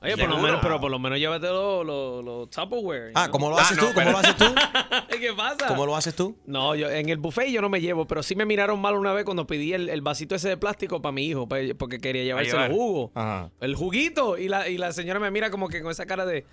Oye, 0.00 0.16
por 0.16 0.28
lo 0.28 0.38
menos, 0.38 0.60
pero 0.62 0.80
por 0.80 0.92
lo 0.92 1.00
menos 1.00 1.18
llévate 1.18 1.48
los 1.48 1.84
los- 1.84 2.24
los 2.24 2.50
Tupperware. 2.50 3.10
Ah, 3.16 3.28
¿cómo 3.32 3.50
lo 3.50 3.58
haces 3.58 3.76
no, 3.76 3.82
tú? 3.82 3.94
¿Cómo 3.94 3.98
pero- 3.98 4.12
lo 4.12 4.18
haces 4.18 4.36
tú? 4.36 4.44
¿Qué 5.20 5.32
pasa? 5.32 5.66
¿Cómo 5.66 5.86
lo 5.86 5.96
haces 5.96 6.14
tú? 6.14 6.36
No, 6.46 6.76
yo 6.76 6.88
en 6.88 7.08
el 7.08 7.16
buffet 7.16 7.48
yo 7.48 7.60
no 7.60 7.68
me 7.68 7.80
llevo, 7.80 8.06
pero 8.06 8.22
sí 8.22 8.36
me 8.36 8.44
miraron 8.44 8.80
mal 8.80 8.94
una 8.94 9.12
vez 9.12 9.24
cuando 9.24 9.48
pedí 9.48 9.72
el, 9.72 9.88
el 9.88 10.00
vasito 10.00 10.36
ese 10.36 10.50
de 10.50 10.56
plástico 10.56 11.02
para 11.02 11.10
mi 11.12 11.26
hijo, 11.26 11.48
pa- 11.48 11.56
porque 11.76 11.98
quería 11.98 12.22
llevarse 12.22 12.52
llevar. 12.52 12.70
el 12.70 12.76
jugo. 12.76 13.10
Ajá. 13.16 13.50
El 13.60 13.74
juguito. 13.74 14.38
Y 14.38 14.46
la, 14.48 14.68
y 14.68 14.78
la 14.78 14.92
señora 14.92 15.18
me 15.18 15.32
mira 15.32 15.50
como 15.50 15.68
que 15.68 15.82
con 15.82 15.90
esa 15.90 16.06
cara 16.06 16.24
de. 16.24 16.46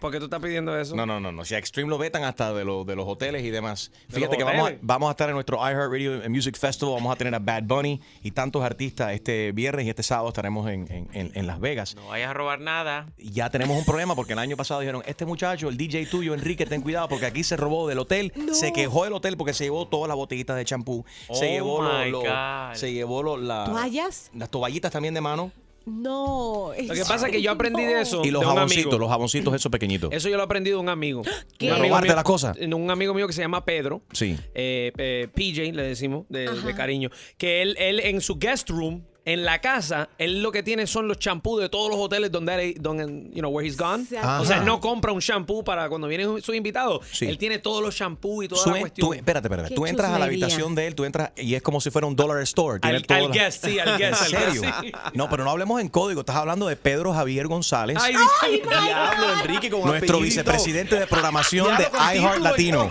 ¿Por 0.00 0.12
qué 0.12 0.18
tú 0.18 0.24
estás 0.24 0.40
pidiendo 0.40 0.78
eso? 0.78 0.94
No, 0.94 1.06
no, 1.06 1.18
no, 1.20 1.32
no. 1.32 1.44
Si 1.44 1.54
a 1.54 1.58
Extreme 1.58 1.88
lo 1.90 1.98
vetan 1.98 2.24
hasta 2.24 2.52
de, 2.52 2.64
los 2.64 2.86
de 2.86 2.94
los 2.96 3.06
hoteles 3.08 3.42
y 3.42 3.50
demás. 3.50 3.90
¿De 4.08 4.16
Fíjate 4.16 4.36
que 4.36 4.44
vamos 4.44 4.70
a, 4.70 4.74
vamos 4.82 5.08
a 5.08 5.10
estar 5.12 5.28
en 5.28 5.34
nuestro 5.34 5.56
iHeartRadio 5.58 6.28
Music 6.30 6.56
Festival. 6.58 6.94
Vamos 6.94 7.12
a 7.12 7.16
tener 7.16 7.34
a 7.34 7.38
Bad 7.38 7.62
Bunny 7.64 8.00
y 8.22 8.30
tantos 8.32 8.62
artistas 8.62 9.12
este 9.12 9.52
viernes 9.52 9.86
y 9.86 9.90
este 9.90 10.02
sábado 10.02 10.28
estaremos 10.28 10.68
en, 10.70 10.90
en- 10.92 11.08
en- 11.12 11.32
en 11.34 11.46
Las 11.46 11.58
Vegas. 11.60 11.94
No 11.96 12.06
vayas 12.08 12.30
a 12.30 12.34
robar 12.34 12.60
nada. 12.60 13.06
Y 13.18 13.30
ya 13.32 13.50
tenemos 13.50 13.76
un 13.78 13.84
problema 13.84 14.14
porque 14.14 14.34
el 14.34 14.38
año 14.38 14.56
pasado 14.56 14.80
dijeron, 14.80 15.02
este 15.06 15.24
muchacho, 15.24 15.68
el 15.68 15.76
DJ 15.76 16.06
tuyo, 16.06 16.34
Enrique, 16.34 16.66
ten 16.66 16.82
cuidado 16.82 17.08
porque 17.08 17.26
aquí 17.26 17.42
se 17.44 17.56
robó 17.56 17.88
del 17.88 17.98
hotel. 17.98 18.32
Se 18.52 18.72
quejó 18.72 19.04
del 19.04 19.12
hotel 19.14 19.36
porque 19.36 19.54
se 19.54 19.64
llevó 19.64 19.86
todas 19.88 20.08
las 20.08 20.16
botellitas 20.16 20.56
de 20.56 20.64
champú. 20.64 21.04
se 21.32 21.46
Oh 21.46 21.50
llevó, 21.50 21.82
lo- 21.82 21.98
my 22.04 22.10
lo- 22.10 22.20
God. 22.20 22.74
se 22.74 22.92
llevó 22.92 23.22
lo- 23.22 23.36
la- 23.36 23.64
¿Toallas? 23.64 24.30
las 24.34 24.50
toallitas 24.50 24.92
también 24.92 25.14
de 25.14 25.20
mano. 25.20 25.50
No. 25.86 26.72
Lo 26.86 26.94
que 26.94 27.04
pasa 27.04 27.26
es 27.26 27.32
que 27.32 27.42
yo 27.42 27.50
aprendí 27.50 27.82
de 27.82 28.00
eso. 28.00 28.22
Y 28.24 28.30
los 28.30 28.40
de 28.42 28.46
un 28.48 28.54
jaboncitos, 28.54 28.84
amigo. 28.86 28.98
los 28.98 29.08
jaboncitos 29.10 29.54
esos 29.54 29.70
pequeñitos. 29.72 30.10
Eso 30.12 30.28
yo 30.28 30.36
lo 30.36 30.42
aprendí 30.42 30.70
de 30.70 30.76
un 30.76 30.88
amigo. 30.88 31.22
¿Qué? 31.58 31.66
Un 31.66 31.72
amigo 31.72 31.88
¿Robarte 31.88 32.08
mío- 32.08 32.14
las 32.16 32.24
cosas? 32.24 32.56
Un 32.58 32.90
amigo 32.90 33.14
mío 33.14 33.26
que 33.26 33.32
se 33.32 33.42
llama 33.42 33.64
Pedro. 33.64 34.02
Sí. 34.12 34.36
eh, 34.54 34.92
eh, 34.96 35.28
PJ, 35.34 35.72
le 35.72 35.82
decimos, 35.82 36.26
de, 36.28 36.48
de 36.50 36.74
cariño. 36.74 37.10
Que 37.36 37.62
él, 37.62 37.76
él 37.78 38.00
en 38.00 38.20
su 38.20 38.36
guest 38.36 38.68
room, 38.70 39.04
en 39.24 39.44
la 39.44 39.60
casa, 39.60 40.08
él 40.18 40.42
lo 40.42 40.50
que 40.50 40.62
tiene 40.64 40.86
son 40.88 41.06
los 41.06 41.18
champús 41.18 41.60
de 41.60 41.68
todos 41.68 41.88
los 41.90 41.98
hoteles 41.98 42.32
donde, 42.32 42.54
él- 42.70 42.74
donde 42.80 43.04
you 43.32 43.38
know, 43.40 43.50
where 43.52 43.64
he's 43.66 43.76
gone. 43.76 44.04
Ajá. 44.18 44.40
O 44.40 44.44
sea, 44.44 44.56
él 44.58 44.64
no 44.64 44.80
compra 44.80 45.12
un 45.12 45.20
shampoo 45.20 45.62
para 45.62 45.88
cuando 45.88 46.08
vienen 46.08 46.42
sus 46.42 46.54
invitados. 46.56 47.06
Sí. 47.12 47.26
Él 47.26 47.38
tiene 47.38 47.58
todos 47.60 47.80
los 47.82 47.94
shampoos 47.94 48.44
y 48.44 48.48
toda 48.48 48.64
Tú, 48.64 48.70
la 48.70 48.80
cuestión. 48.80 49.08
tú- 49.08 49.14
espérate, 49.14 49.46
espérate. 49.46 49.68
Qué 49.68 49.74
Tú 49.76 49.86
entras 49.86 50.10
a 50.10 50.18
la 50.18 50.24
habitación 50.24 50.74
de 50.74 50.86
él, 50.88 50.94
tú 50.96 51.04
entras 51.04 51.30
y 51.36 51.54
es 51.54 51.62
como 51.62 51.80
si 51.80 51.90
fuera 51.90 52.06
un 52.06 52.16
dollar 52.16 52.40
store. 52.42 52.80
Tiene 52.80 52.96
Al- 53.08 53.30
guest, 53.30 53.64
sí, 53.64 53.78
al 53.78 53.96
guest, 53.96 54.22
¿En 54.22 54.36
al 54.36 54.42
guest, 54.42 54.54
serio? 54.56 54.74
sí. 54.82 54.92
No, 55.14 55.28
pero 55.30 55.44
no 55.44 55.50
hablemos 55.50 55.80
en 55.80 55.88
código. 55.88 56.20
Estás 56.20 56.36
hablando 56.36 56.66
de 56.66 56.74
Pedro 56.76 57.12
Javier 57.14 57.46
González. 57.46 57.98
Ay, 58.00 58.16
Diablo, 58.60 59.40
Enrique, 59.40 59.70
con 59.70 59.80
nuestro 59.82 60.16
apellidito. 60.16 60.20
vicepresidente 60.20 60.98
de 60.98 61.06
programación 61.06 61.76
de 61.76 61.84
iHeart 62.16 62.40
Latino. 62.40 62.90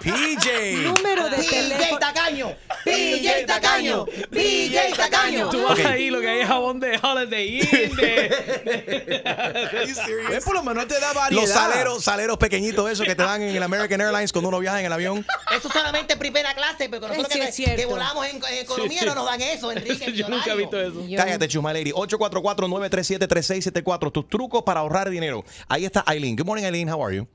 PJ. 0.00 0.82
Número 0.82 1.28
de 1.28 1.36
PJ 1.36 1.50
teléfono. 1.50 1.98
Tacaño. 1.98 2.52
PJ 2.84 3.46
Tacaño. 3.46 4.06
PJ 4.30 4.96
Tacaño. 4.96 5.48
Tú 5.50 5.62
vas 5.62 5.78
ahí, 5.84 6.10
lo 6.10 6.20
que 6.20 6.28
hay 6.28 6.40
es 6.40 6.48
jabón 6.48 6.80
de 6.80 6.98
Holiday 7.02 7.58
Inn, 7.60 7.96
de... 7.96 8.30
Por 10.44 10.54
lo 10.54 10.62
menos 10.62 10.86
te 10.86 10.98
da 11.00 11.12
variedad. 11.12 11.42
Los 11.42 11.50
saleros, 11.50 12.04
saleros 12.04 12.38
pequeñitos 12.38 12.90
esos 12.90 13.04
que 13.06 13.14
te 13.14 13.22
dan 13.22 13.42
en 13.42 13.54
el 13.54 13.62
American 13.62 14.00
Airlines 14.00 14.32
cuando 14.32 14.48
uno 14.48 14.58
viaja 14.60 14.80
en 14.80 14.86
el 14.86 14.92
avión. 14.92 15.24
Eso 15.54 15.68
solamente 15.70 16.14
en 16.14 16.18
primera 16.18 16.54
clase, 16.54 16.88
pero 16.88 17.08
nosotros 17.08 17.28
Sí, 17.52 17.64
que, 17.64 17.70
es 17.72 17.76
que 17.76 17.86
volamos 17.86 18.26
en, 18.26 18.36
en 18.36 18.58
economía 18.58 19.00
Sí, 19.00 19.02
sí. 19.04 19.06
no 19.06 19.14
nos 19.14 19.24
dan 19.26 19.40
eso, 19.40 19.72
Enrique. 19.78 20.12
Yo 20.12 20.28
nunca 20.28 20.52
he 20.52 20.56
visto 20.56 20.80
eso. 20.80 21.02
Cállate, 21.16 21.48
Chumaleri. 21.48 21.90
844-937-3674. 21.92 24.12
Tus 24.12 24.28
trucos 24.28 24.62
para 24.62 24.80
ahorrar 24.80 25.10
dinero. 25.10 25.44
Ahí 25.68 25.84
está 25.84 26.02
Aileen. 26.06 26.36
Good 26.36 26.46
morning, 26.46 26.64
Aileen. 26.64 26.88
How 26.88 27.04
are 27.04 27.16
you? 27.16 27.26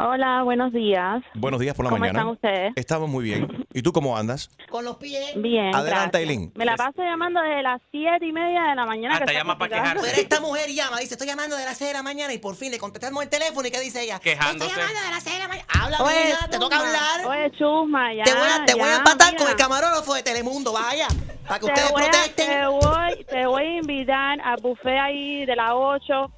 Hola, 0.00 0.42
buenos 0.44 0.72
días. 0.72 1.22
Buenos 1.34 1.58
días 1.60 1.74
por 1.74 1.84
la 1.84 1.90
¿Cómo 1.90 1.98
mañana. 2.00 2.20
están 2.20 2.32
ustedes? 2.32 2.72
Estamos 2.76 3.08
muy 3.08 3.24
bien. 3.24 3.66
¿Y 3.74 3.82
tú 3.82 3.92
cómo 3.92 4.16
andas? 4.16 4.48
Con 4.70 4.84
los 4.84 4.96
pies. 4.96 5.32
Bien. 5.36 5.74
Adelante. 5.74 6.18
Aileen. 6.18 6.52
Me 6.54 6.64
la 6.64 6.76
paso 6.76 7.02
llamando 7.02 7.40
desde 7.40 7.62
las 7.64 7.80
siete 7.90 8.24
y 8.26 8.32
media 8.32 8.62
de 8.62 8.74
la 8.76 8.86
mañana. 8.86 9.14
Hasta 9.14 9.26
que 9.26 9.32
llama 9.34 9.58
para 9.58 9.76
llegando. 9.76 10.02
Pero 10.04 10.16
esta 10.16 10.40
mujer 10.42 10.70
llama, 10.70 10.98
dice, 11.00 11.14
estoy 11.14 11.26
llamando 11.26 11.56
de 11.56 11.64
las 11.64 11.76
6 11.78 11.90
de 11.90 11.94
la 11.94 12.02
mañana 12.04 12.32
y 12.32 12.38
por 12.38 12.54
fin 12.54 12.70
le 12.70 12.78
contestamos 12.78 13.22
el 13.24 13.28
teléfono 13.28 13.66
y 13.66 13.70
¿qué 13.72 13.80
dice 13.80 14.04
ella? 14.04 14.20
Quejándose. 14.20 14.70
Estoy 14.70 14.82
llamando 14.84 15.04
de 15.04 15.10
las 15.10 15.22
6 15.24 15.34
de 15.34 15.42
la 15.42 15.48
mañana. 15.48 15.66
Habla, 15.82 15.98
Oye, 16.02 16.34
te 16.50 16.58
toca 16.58 16.76
hablar. 16.78 17.26
Oye, 17.26 17.50
chusma, 17.58 18.14
ya. 18.14 18.22
te 18.24 18.32
voy 18.34 18.48
a, 18.48 18.64
te 18.66 18.74
voy 18.74 18.88
a 18.88 18.96
empatar 18.98 19.32
mira. 19.32 19.38
con 19.42 19.50
el 19.50 19.56
camarógrafo 19.56 20.14
de 20.14 20.22
Telemundo, 20.22 20.72
vaya. 20.72 21.08
Para 21.48 21.58
que 21.60 21.66
Te 21.66 21.72
ustedes 21.72 21.90
voy, 21.92 22.02
a, 22.02 22.10
protesten. 22.10 22.46
te, 22.46 22.66
voy, 22.66 23.24
te 23.24 23.46
voy 23.46 23.62
a 23.64 23.76
invitar 23.78 24.40
al 24.42 24.60
buffet 24.60 24.96
ahí 24.98 25.44
de 25.44 25.56
las 25.56 25.70
8 25.74 26.30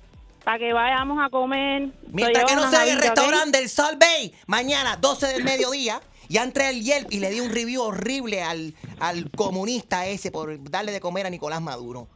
para 0.51 0.59
que 0.59 0.72
vayamos 0.72 1.24
a 1.24 1.30
comer. 1.30 1.90
Mientras 2.09 2.44
que 2.44 2.57
no 2.57 2.68
sea 2.68 2.84
en 2.84 2.96
el 2.96 3.01
restaurante 3.01 3.59
del 3.59 3.68
Sol 3.68 3.96
Bay, 4.01 4.34
mañana 4.48 4.96
12 4.96 5.28
del 5.28 5.44
mediodía, 5.44 6.01
ya 6.28 6.42
entré 6.42 6.66
al 6.66 6.80
Yelp 6.80 7.12
y 7.12 7.20
le 7.20 7.30
di 7.30 7.38
un 7.38 7.53
review 7.53 7.80
horrible 7.80 8.42
al, 8.42 8.74
al 8.98 9.30
comunista 9.30 10.07
ese 10.07 10.32
por 10.32 10.61
darle 10.68 10.90
de 10.90 10.98
comer 10.98 11.26
a 11.26 11.30
Nicolás 11.30 11.62
Maduro. 11.62 12.09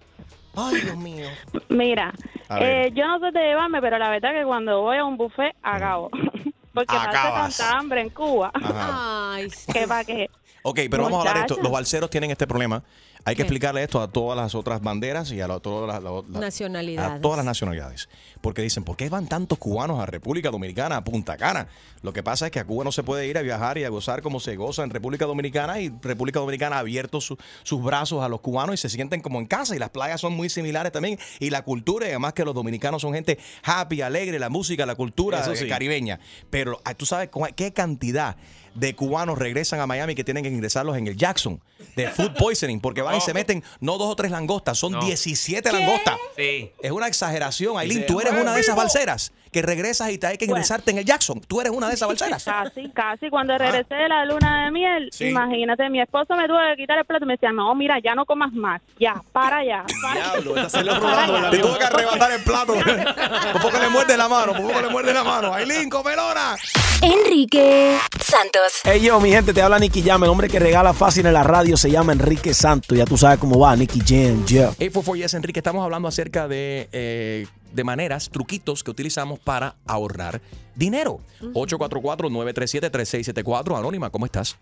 Ay, 0.56 0.80
Dios 0.80 0.96
mío. 0.96 1.28
Mira, 1.68 2.12
eh, 2.58 2.90
yo 2.92 3.06
no 3.06 3.20
sé 3.20 3.30
de 3.30 3.46
llevarme, 3.46 3.80
pero 3.80 3.98
la 3.98 4.10
verdad 4.10 4.32
que 4.32 4.44
cuando 4.44 4.82
voy 4.82 4.96
a 4.96 5.04
un 5.04 5.16
buffet 5.16 5.54
acabo. 5.62 6.10
Porque 6.74 6.92
me 6.92 6.98
hace 6.98 7.12
tanta 7.12 7.78
hambre 7.78 8.00
en 8.00 8.10
Cuba. 8.10 8.50
Ajá. 8.52 9.34
Ay, 9.34 9.48
que 9.72 9.86
para 9.86 10.04
qué. 10.04 10.28
Ok, 10.64 10.80
pero 10.90 11.04
vamos 11.04 11.18
a 11.18 11.20
hablar 11.20 11.34
de 11.36 11.54
esto. 11.54 11.62
Los 11.62 11.70
balseros 11.70 12.10
tienen 12.10 12.32
este 12.32 12.48
problema. 12.48 12.82
Hay 13.26 13.34
que 13.34 13.38
¿Qué? 13.38 13.42
explicarle 13.42 13.82
esto 13.82 14.00
a 14.02 14.08
todas 14.08 14.36
las 14.36 14.54
otras 14.54 14.82
banderas 14.82 15.32
y 15.32 15.40
a, 15.40 15.48
la- 15.48 15.58
todas 15.60 15.88
las- 15.88 16.02
la- 16.02 16.22
la- 16.28 16.40
Nacionalidades. 16.40 17.18
a 17.18 17.20
todas 17.20 17.38
las 17.38 17.46
nacionalidades. 17.46 18.08
Porque 18.44 18.60
dicen, 18.60 18.84
¿por 18.84 18.98
qué 18.98 19.08
van 19.08 19.26
tantos 19.26 19.56
cubanos 19.58 19.98
a 20.00 20.04
República 20.04 20.50
Dominicana, 20.50 20.98
a 20.98 21.02
Punta 21.04 21.38
Cana? 21.38 21.66
Lo 22.02 22.12
que 22.12 22.22
pasa 22.22 22.44
es 22.44 22.52
que 22.52 22.60
a 22.60 22.66
Cuba 22.66 22.84
no 22.84 22.92
se 22.92 23.02
puede 23.02 23.26
ir 23.26 23.38
a 23.38 23.40
viajar 23.40 23.78
y 23.78 23.84
a 23.84 23.88
gozar 23.88 24.20
como 24.20 24.38
se 24.38 24.54
goza 24.56 24.82
en 24.84 24.90
República 24.90 25.24
Dominicana 25.24 25.80
y 25.80 25.90
República 26.02 26.40
Dominicana 26.40 26.76
ha 26.76 26.80
abierto 26.80 27.22
su- 27.22 27.38
sus 27.62 27.82
brazos 27.82 28.22
a 28.22 28.28
los 28.28 28.42
cubanos 28.42 28.74
y 28.74 28.76
se 28.76 28.90
sienten 28.90 29.22
como 29.22 29.38
en 29.40 29.46
casa 29.46 29.74
y 29.74 29.78
las 29.78 29.88
playas 29.88 30.20
son 30.20 30.34
muy 30.34 30.50
similares 30.50 30.92
también 30.92 31.18
y 31.40 31.48
la 31.48 31.62
cultura 31.62 32.04
y 32.06 32.10
además 32.10 32.34
que 32.34 32.44
los 32.44 32.54
dominicanos 32.54 33.00
son 33.00 33.14
gente 33.14 33.38
happy, 33.62 34.02
alegre, 34.02 34.38
la 34.38 34.50
música, 34.50 34.84
la 34.84 34.94
cultura 34.94 35.40
Eso 35.40 35.52
eh, 35.52 35.56
sí. 35.56 35.66
caribeña. 35.66 36.20
Pero 36.50 36.82
ah, 36.84 36.92
tú 36.92 37.06
sabes 37.06 37.30
qué 37.56 37.72
cantidad 37.72 38.36
de 38.74 38.96
cubanos 38.96 39.38
regresan 39.38 39.78
a 39.78 39.86
Miami 39.86 40.16
que 40.16 40.24
tienen 40.24 40.42
que 40.42 40.50
ingresarlos 40.50 40.96
en 40.98 41.06
el 41.06 41.16
Jackson 41.16 41.60
de 41.94 42.08
food 42.08 42.32
poisoning 42.38 42.80
porque 42.80 43.02
van 43.02 43.16
y 43.16 43.20
se 43.20 43.32
meten 43.32 43.62
no 43.80 43.96
dos 43.98 44.08
o 44.10 44.16
tres 44.16 44.32
langostas, 44.32 44.76
son 44.76 44.98
17 44.98 45.70
langostas. 45.72 46.16
Sí. 46.36 46.72
Es 46.82 46.90
una 46.90 47.06
exageración, 47.06 47.78
Aileen. 47.78 48.00
Dice, 48.00 48.12
Tú 48.12 48.20
eres 48.20 48.33
"Ah, 48.38 48.42
una 48.42 48.54
de 48.54 48.60
esas 48.60 48.74
vivo". 48.74 48.82
balseras 48.84 49.32
que 49.52 49.62
regresas 49.62 50.10
y 50.10 50.18
te 50.18 50.26
hay 50.26 50.36
que 50.36 50.46
ingresarte 50.46 50.90
en 50.90 50.98
el 50.98 51.04
Jackson. 51.04 51.40
Tú 51.40 51.60
eres 51.60 51.72
una 51.72 51.86
de 51.88 51.94
esas 51.94 52.08
balseras. 52.08 52.42
Casi, 52.44 52.88
casi. 52.90 53.30
Cuando 53.30 53.56
regresé 53.56 53.94
de 53.94 54.08
la 54.08 54.24
luna 54.24 54.64
de 54.64 54.70
miel, 54.72 55.08
Sí. 55.12 55.26
imagínate, 55.26 55.88
mi 55.90 56.00
esposo 56.00 56.34
me 56.34 56.48
tuvo 56.48 56.58
que 56.70 56.82
quitar 56.82 56.98
el 56.98 57.04
plato 57.04 57.24
y 57.24 57.28
me 57.28 57.34
decía, 57.34 57.52
no, 57.52 57.72
mira, 57.76 57.98
ya 58.02 58.14
no 58.16 58.26
comas 58.26 58.52
más. 58.52 58.82
Ya, 58.98 59.14
para 59.32 59.64
ya. 59.64 59.84
Para. 60.02 60.14
Diablo, 60.32 60.56
está 60.56 60.68
saliendo 60.70 61.00
rodando 61.00 61.36
el 61.38 61.50
Te 61.50 61.58
tuvo 61.58 61.78
que 61.78 61.84
arrebatar 61.84 62.32
el 62.32 62.42
plato. 62.42 62.74
Por 63.52 63.62
poco 63.62 63.78
le 63.78 63.88
muerde 63.90 64.16
la 64.16 64.28
mano, 64.28 64.52
por 64.52 64.62
poco 64.66 64.80
le 64.80 64.88
muerde 64.88 65.12
la 65.14 65.22
mano. 65.24 65.54
Aileen, 65.54 65.88
comelona. 65.88 66.56
Enrique 67.00 67.96
Santos. 68.20 68.80
Hey 68.84 69.00
yo, 69.02 69.20
mi 69.20 69.30
gente, 69.30 69.52
te 69.52 69.62
habla 69.62 69.78
Nicky 69.78 70.02
Jam. 70.02 70.22
El 70.24 70.30
hombre 70.30 70.48
que 70.48 70.58
regala 70.58 70.92
fácil 70.94 71.26
en 71.26 71.32
la 71.34 71.42
radio 71.44 71.76
se 71.76 71.90
llama 71.90 72.12
Enrique 72.12 72.54
Santos. 72.54 72.96
Ya 72.96 73.04
tú 73.04 73.16
sabes 73.16 73.38
cómo 73.38 73.58
va, 73.58 73.76
Nicky 73.76 74.00
Jam, 74.00 74.44
yeah. 74.46 74.68
844 74.70 75.14
Yes, 75.16 75.34
Enrique, 75.34 75.60
estamos 75.60 75.84
hablando 75.84 76.08
acerca 76.08 76.48
de, 76.48 76.88
eh, 76.92 77.46
de 77.74 77.84
maneras, 77.84 78.30
truquitos 78.30 78.82
que 78.84 78.90
utilizamos 78.90 79.38
para 79.38 79.74
ahorrar 79.86 80.40
dinero. 80.74 81.20
844-937-3674. 81.42 83.78
Anónima, 83.78 84.10
¿cómo 84.10 84.26
estás? 84.26 84.58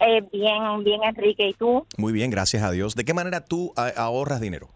Eh, 0.00 0.22
bien, 0.32 0.84
bien, 0.84 1.02
Enrique. 1.02 1.48
¿Y 1.48 1.54
tú? 1.54 1.84
Muy 1.96 2.12
bien, 2.12 2.30
gracias 2.30 2.62
a 2.62 2.70
Dios. 2.70 2.94
¿De 2.94 3.04
qué 3.04 3.14
manera 3.14 3.44
tú 3.44 3.72
ah, 3.76 3.90
ahorras 3.96 4.40
dinero? 4.40 4.68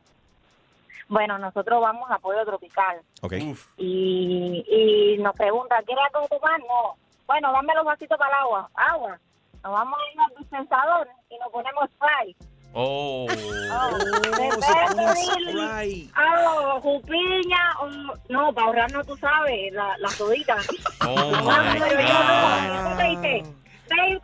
Bueno, 1.09 1.39
nosotros 1.39 1.81
vamos 1.81 2.11
a 2.11 2.19
Pollo 2.19 2.45
Tropical 2.47 2.97
Ok. 3.21 3.35
y, 3.77 4.65
y 4.67 5.19
nos 5.23 5.35
preguntan, 5.35 5.85
¿quieres 5.85 6.03
algo 6.15 6.27
tomar? 6.29 6.59
No. 6.61 6.97
Bueno, 7.27 7.53
dame 7.53 7.75
los 7.75 7.85
vasitos 7.85 8.17
para 8.19 8.31
el 8.31 8.37
agua. 8.45 8.71
Agua. 8.75 9.19
Nos 9.63 9.73
vamos 9.73 9.99
a 9.99 10.03
ir 10.13 10.21
al 10.21 10.35
dispensador 10.39 11.09
y 11.31 11.39
nos 11.39 11.53
ponemos 11.53 11.85
spray. 11.95 12.35
Oh. 12.75 13.27
Oh, 13.29 13.99
Beverly, 14.97 16.11
ah, 16.15 16.79
jupiña, 16.81 17.59
o 17.81 17.89
no, 18.29 18.53
para 18.55 18.67
ahorrarnos, 18.67 19.07
tú 19.07 19.17
sabes, 19.17 19.73
la, 19.73 19.97
la 19.99 20.09
sodita. 20.11 20.57
Oh, 21.07 21.31
my 21.31 21.43
God. 21.43 21.73
¿qué 21.73 21.81
te 22.97 23.09
dice? 23.09 23.43
Ven, 23.91 24.21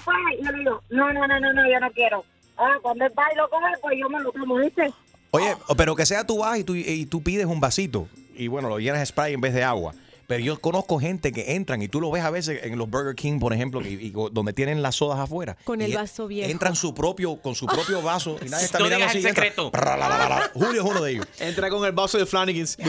spray. 0.00 0.42
Yo 0.42 0.52
le 0.52 0.58
digo, 0.58 0.82
no, 0.90 1.12
no, 1.12 1.26
no, 1.26 1.40
no, 1.40 1.52
no, 1.52 1.70
yo 1.70 1.80
no 1.80 1.90
quiero. 1.92 2.24
Ah, 2.58 2.76
cuando 2.82 3.04
el 3.06 3.12
pai 3.12 3.34
lo 3.36 3.48
coge, 3.48 3.72
pues 3.80 3.98
yo 3.98 4.08
me 4.08 4.20
lo 4.20 4.32
tomo, 4.32 4.56
¿viste? 4.56 4.92
Oye, 5.30 5.56
pero 5.76 5.94
que 5.94 6.06
sea 6.06 6.26
tú 6.26 6.38
vas 6.38 6.58
y 6.58 6.64
tú, 6.64 6.74
y 6.74 7.06
tú 7.06 7.22
pides 7.22 7.46
un 7.46 7.60
vasito 7.60 8.08
y 8.36 8.48
bueno, 8.48 8.68
lo 8.68 8.78
llenas 8.78 9.00
de 9.00 9.06
spray 9.06 9.34
en 9.34 9.40
vez 9.40 9.54
de 9.54 9.64
agua. 9.64 9.94
Pero 10.26 10.40
yo 10.42 10.60
conozco 10.60 10.98
gente 10.98 11.32
que 11.32 11.54
entran 11.54 11.80
y 11.82 11.88
tú 11.88 12.00
lo 12.00 12.10
ves 12.10 12.24
a 12.24 12.30
veces 12.30 12.60
en 12.64 12.78
los 12.78 12.90
Burger 12.90 13.14
King, 13.14 13.38
por 13.38 13.52
ejemplo, 13.52 13.80
y, 13.82 13.94
y 13.94 14.10
donde 14.10 14.52
tienen 14.52 14.82
las 14.82 14.96
sodas 14.96 15.18
afuera. 15.20 15.56
Con 15.64 15.80
el 15.80 15.90
Y 15.90 15.94
vaso 15.94 16.26
viejo. 16.26 16.50
Entran 16.50 16.74
su 16.74 16.94
propio, 16.94 17.36
con 17.36 17.54
su 17.54 17.66
propio 17.66 18.02
vaso 18.02 18.36
y 18.44 18.48
nadie 18.48 18.64
está 18.64 18.78
No 18.78 18.86
mirando 18.86 19.06
así. 19.06 19.18
el 19.18 19.26
entra, 19.26 19.44
secreto. 19.44 19.70
prra, 19.70 19.96
la, 19.96 20.08
la, 20.08 20.18
la, 20.18 20.28
la. 20.28 20.50
Julio 20.54 20.82
es 20.82 20.90
uno 20.90 21.00
de 21.02 21.12
ellos. 21.12 21.26
Entra 21.38 21.70
con 21.70 21.84
el 21.84 21.92
vaso 21.92 22.18
de 22.18 22.26
Flanagan's. 22.26 22.76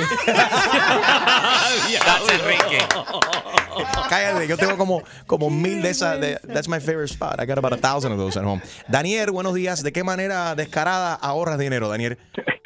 That's 2.06 2.32
Enrique. 2.34 2.80
Cállate, 4.10 4.48
yo 4.48 4.58
tengo 4.58 4.78
como, 4.78 5.04
como 5.26 5.50
mil 5.50 5.82
de 5.82 5.90
esas. 5.90 6.20
de- 6.20 6.40
that's 6.54 6.68
my 6.68 6.80
favorite 6.80 7.12
spot. 7.12 7.40
I 7.40 7.46
got 7.46 7.58
about 7.58 7.74
a 7.74 7.78
thousand 7.78 8.12
of 8.14 8.18
those 8.18 8.38
at 8.40 8.46
home. 8.46 8.62
Daniel, 8.88 9.32
buenos 9.32 9.54
días. 9.54 9.84
¿De 9.84 9.92
qué 9.92 10.04
manera 10.04 10.56
descarada 10.56 11.14
ahorras 11.16 11.58
dinero, 11.60 11.88
Daniel? 11.90 12.18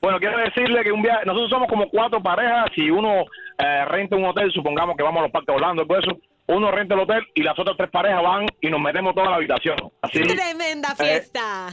Bueno, 0.00 0.18
quiero 0.20 0.38
decirle 0.38 0.84
que 0.84 0.92
un 0.92 1.02
viaje, 1.02 1.26
nosotros 1.26 1.50
somos 1.50 1.68
como 1.68 1.88
cuatro 1.90 2.22
parejas, 2.22 2.70
si 2.74 2.88
uno 2.88 3.24
eh, 3.58 3.84
renta 3.86 4.16
un 4.16 4.24
hotel, 4.24 4.50
supongamos 4.52 4.96
que 4.96 5.02
vamos 5.02 5.18
a 5.20 5.22
los 5.22 5.32
parques 5.32 5.54
Orlando, 5.54 5.86
todo 5.86 5.98
eso, 5.98 6.16
uno 6.46 6.70
renta 6.70 6.94
el 6.94 7.00
hotel 7.00 7.26
y 7.34 7.42
las 7.42 7.58
otras 7.58 7.76
tres 7.76 7.90
parejas 7.90 8.22
van 8.22 8.46
y 8.60 8.70
nos 8.70 8.80
metemos 8.80 9.14
toda 9.14 9.30
la 9.30 9.36
habitación. 9.36 9.76
Así, 10.00 10.22
Tremenda 10.22 10.94
fiesta. 10.94 11.66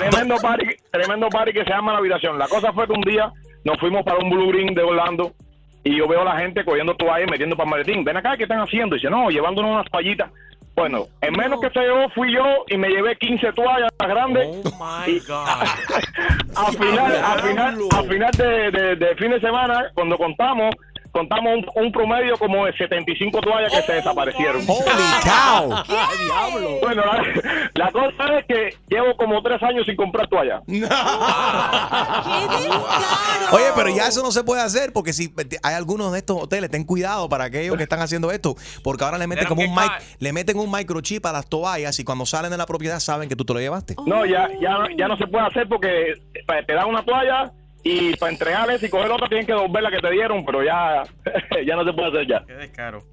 tremendo 0.00 0.36
party, 0.36 0.66
tremendo 0.90 1.28
party 1.28 1.52
que 1.52 1.64
se 1.64 1.70
llama 1.70 1.92
la 1.92 1.98
habitación. 1.98 2.38
La 2.38 2.48
cosa 2.48 2.72
fue 2.72 2.86
que 2.86 2.92
un 2.92 3.02
día 3.02 3.30
nos 3.64 3.78
fuimos 3.78 4.02
para 4.04 4.18
un 4.18 4.30
Blue 4.30 4.48
Green 4.48 4.74
de 4.74 4.82
Orlando 4.82 5.32
y 5.82 5.96
yo 5.98 6.08
veo 6.08 6.22
a 6.22 6.24
la 6.24 6.38
gente 6.38 6.64
cogiendo 6.64 6.94
toallas 6.96 7.28
y 7.28 7.30
metiendo 7.30 7.56
para 7.56 7.66
el 7.66 7.70
maletín. 7.72 8.04
Ven 8.04 8.16
acá, 8.16 8.36
¿qué 8.36 8.44
están 8.44 8.60
haciendo? 8.60 8.96
Y 8.96 8.98
dice, 9.00 9.10
no, 9.10 9.28
llevándonos 9.28 9.72
unas 9.72 9.90
toallitas. 9.90 10.30
Bueno, 10.76 11.06
en 11.20 11.32
menos 11.34 11.60
que 11.60 11.70
se 11.70 11.80
llevó 11.80 12.08
fui 12.10 12.32
yo 12.34 12.42
y 12.68 12.76
me 12.76 12.88
llevé 12.88 13.14
15 13.16 13.52
toallas 13.52 13.90
grandes. 13.98 14.48
My 14.64 15.18
God. 15.20 15.46
al 16.56 16.72
final, 16.76 17.16
al 17.24 17.40
final, 17.42 17.78
al 17.96 18.08
final 18.08 18.30
de, 18.32 18.70
de- 18.72 18.96
de 18.96 19.14
fin 19.16 19.30
de 19.30 19.40
semana, 19.40 19.90
cuando 19.94 20.16
contamos, 20.18 20.74
contamos 21.14 21.54
un, 21.54 21.64
un 21.84 21.92
promedio 21.92 22.36
como 22.36 22.66
de 22.66 22.72
75 22.76 23.40
toallas 23.40 23.72
que 23.72 23.82
se 23.82 23.92
desaparecieron. 23.94 24.62
¡Holy 24.66 24.84
cow! 25.22 25.72
Bueno, 26.82 27.02
la, 27.04 27.22
la 27.74 27.90
cosa 27.92 28.38
es 28.38 28.44
que 28.46 28.76
llevo 28.88 29.16
como 29.16 29.42
tres 29.42 29.62
años 29.62 29.86
sin 29.86 29.96
comprar 29.96 30.28
toallas. 30.28 30.62
Oye, 33.52 33.64
pero 33.74 33.88
ya 33.90 34.08
eso 34.08 34.22
no 34.22 34.30
se 34.30 34.44
puede 34.44 34.62
hacer 34.62 34.92
porque 34.92 35.12
si 35.12 35.32
hay 35.62 35.74
algunos 35.74 36.12
de 36.12 36.18
estos 36.18 36.42
hoteles, 36.42 36.70
ten 36.70 36.84
cuidado 36.84 37.28
para 37.28 37.44
aquellos 37.44 37.76
que 37.76 37.82
están 37.84 38.00
haciendo 38.00 38.30
esto, 38.30 38.56
porque 38.82 39.04
ahora 39.04 39.18
le 39.18 39.26
meten 39.26 39.46
como 39.46 39.62
un 39.62 39.74
mic, 39.74 39.90
le 40.18 40.32
meten 40.32 40.58
un 40.58 40.70
microchip 40.70 41.24
a 41.26 41.32
las 41.32 41.46
toallas 41.48 41.98
y 41.98 42.04
cuando 42.04 42.26
salen 42.26 42.50
de 42.50 42.56
la 42.56 42.66
propiedad 42.66 42.98
saben 43.00 43.28
que 43.28 43.36
tú 43.36 43.44
te 43.44 43.54
lo 43.54 43.60
llevaste. 43.60 43.94
No, 44.06 44.26
ya, 44.26 44.48
ya, 44.60 44.78
ya 44.96 45.08
no 45.08 45.16
se 45.16 45.26
puede 45.26 45.46
hacer 45.46 45.68
porque 45.68 46.14
te 46.66 46.72
dan 46.74 46.88
una 46.88 47.04
toalla 47.04 47.52
y 47.84 48.16
para 48.16 48.32
entregarles 48.32 48.82
y 48.82 48.88
coger 48.88 49.10
otra 49.12 49.28
tienen 49.28 49.46
que 49.46 49.52
devolver 49.52 49.82
la 49.82 49.90
que 49.90 49.98
te 50.00 50.10
dieron, 50.10 50.44
pero 50.44 50.64
ya, 50.64 51.04
ya 51.66 51.76
no 51.76 51.84
se 51.84 51.92
puede 51.92 52.08
hacer 52.08 52.26
ya. 52.26 52.44
Qué 52.46 52.54
descaro. 52.54 53.04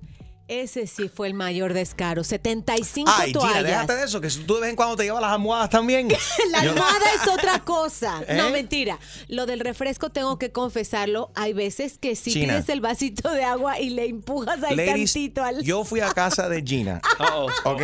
Ese 0.48 0.86
sí 0.86 1.08
fue 1.08 1.28
el 1.28 1.34
mayor 1.34 1.74
descaro. 1.74 2.26
75 2.26 3.10
Ay, 3.14 3.28
Gina, 3.28 3.40
toallas. 3.40 3.64
déjate 3.64 3.96
de 3.96 4.04
eso, 4.04 4.20
que 4.20 4.28
tú 4.30 4.56
de 4.56 4.62
vez 4.62 4.70
en 4.72 4.76
cuando 4.76 4.98
te 4.98 5.04
llevas 5.04 5.22
las 5.22 5.32
almohadas 5.32 5.70
también. 5.70 6.10
La 6.52 6.60
almohada 6.60 7.06
es 7.16 7.28
otra 7.30 7.60
cosa. 7.60 8.22
¿Eh? 8.28 8.36
No, 8.36 8.50
mentira. 8.50 9.00
Lo 9.30 9.46
del 9.46 9.62
refresco 9.62 10.10
tengo 10.10 10.38
que 10.38 10.52
confesarlo. 10.52 11.32
Hay 11.36 11.54
veces 11.54 11.98
que 11.98 12.18
si 12.18 12.34
pides 12.34 12.68
el 12.68 12.82
vasito 12.82 13.32
de 13.32 13.46
agua 13.46 13.80
y 13.80 13.92
le 13.92 14.08
empujas 14.08 14.62
ahí 14.64 14.76
Ladies, 14.76 15.14
tantito 15.14 15.44
al... 15.44 15.64
yo 15.64 15.86
fui 15.86 16.02
a 16.02 16.12
casa 16.12 16.50
de 16.50 16.62
Gina. 16.62 17.02
¿Ok? 17.64 17.82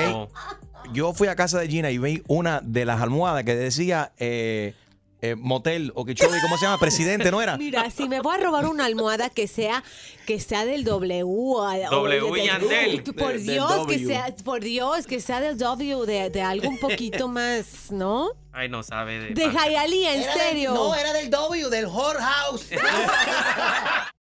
Yo 0.92 1.14
fui 1.14 1.30
a 1.30 1.38
casa 1.38 1.60
de 1.60 1.70
Gina 1.70 1.90
y 1.90 1.98
vi 1.98 2.22
una 2.28 2.60
de 2.62 2.84
las 2.84 3.02
almohadas 3.02 3.46
que 3.46 3.56
decía 3.56 4.12
eh, 4.18 4.74
eh, 5.22 5.36
motel 5.36 5.92
o 5.96 6.06
que 6.06 6.14
¿cómo 6.16 6.58
se 6.58 6.66
llama? 6.66 6.78
Presidente, 6.80 7.32
¿no 7.32 7.42
era? 7.42 7.58
Mira, 7.60 7.90
si 7.90 8.08
me 8.08 8.22
voy 8.22 8.36
a 8.36 8.38
robar 8.38 8.66
una 8.68 8.86
almohada 8.86 9.30
que 9.30 9.48
sea 9.48 9.84
que 10.26 10.40
sea 10.40 10.66
del 10.66 10.84
W 10.84 11.24
o- 11.24 11.62
o 11.64 11.90
W 11.90 12.32
de- 12.42 12.46
Yandel. 12.46 13.04
Por 13.04 13.34
De- 13.34 13.40
Dios, 13.40 13.88
que 13.88 14.00
sea 14.06 14.36
por 14.44 14.60
Dios, 14.62 15.08
que 15.08 15.20
sea 15.22 15.40
del 15.40 15.58
W 15.58 16.06
de, 16.06 16.30
de 16.30 16.42
algo 16.42 16.68
un 16.70 16.78
poquito 16.80 17.28
más, 17.30 17.92
¿no? 17.92 18.30
Ay, 18.54 18.70
no 18.70 18.84
sabe 18.84 19.20
de. 19.20 19.34
De 19.34 19.52
Hialeah, 19.52 20.14
en 20.16 20.22
Era 20.22 20.34
del- 20.34 20.42
serio. 20.44 20.74
no, 20.74 20.94
era 20.96 21.14
del 21.14 21.30
W, 21.30 21.70
del 21.70 21.86
whorehouse. 21.88 22.70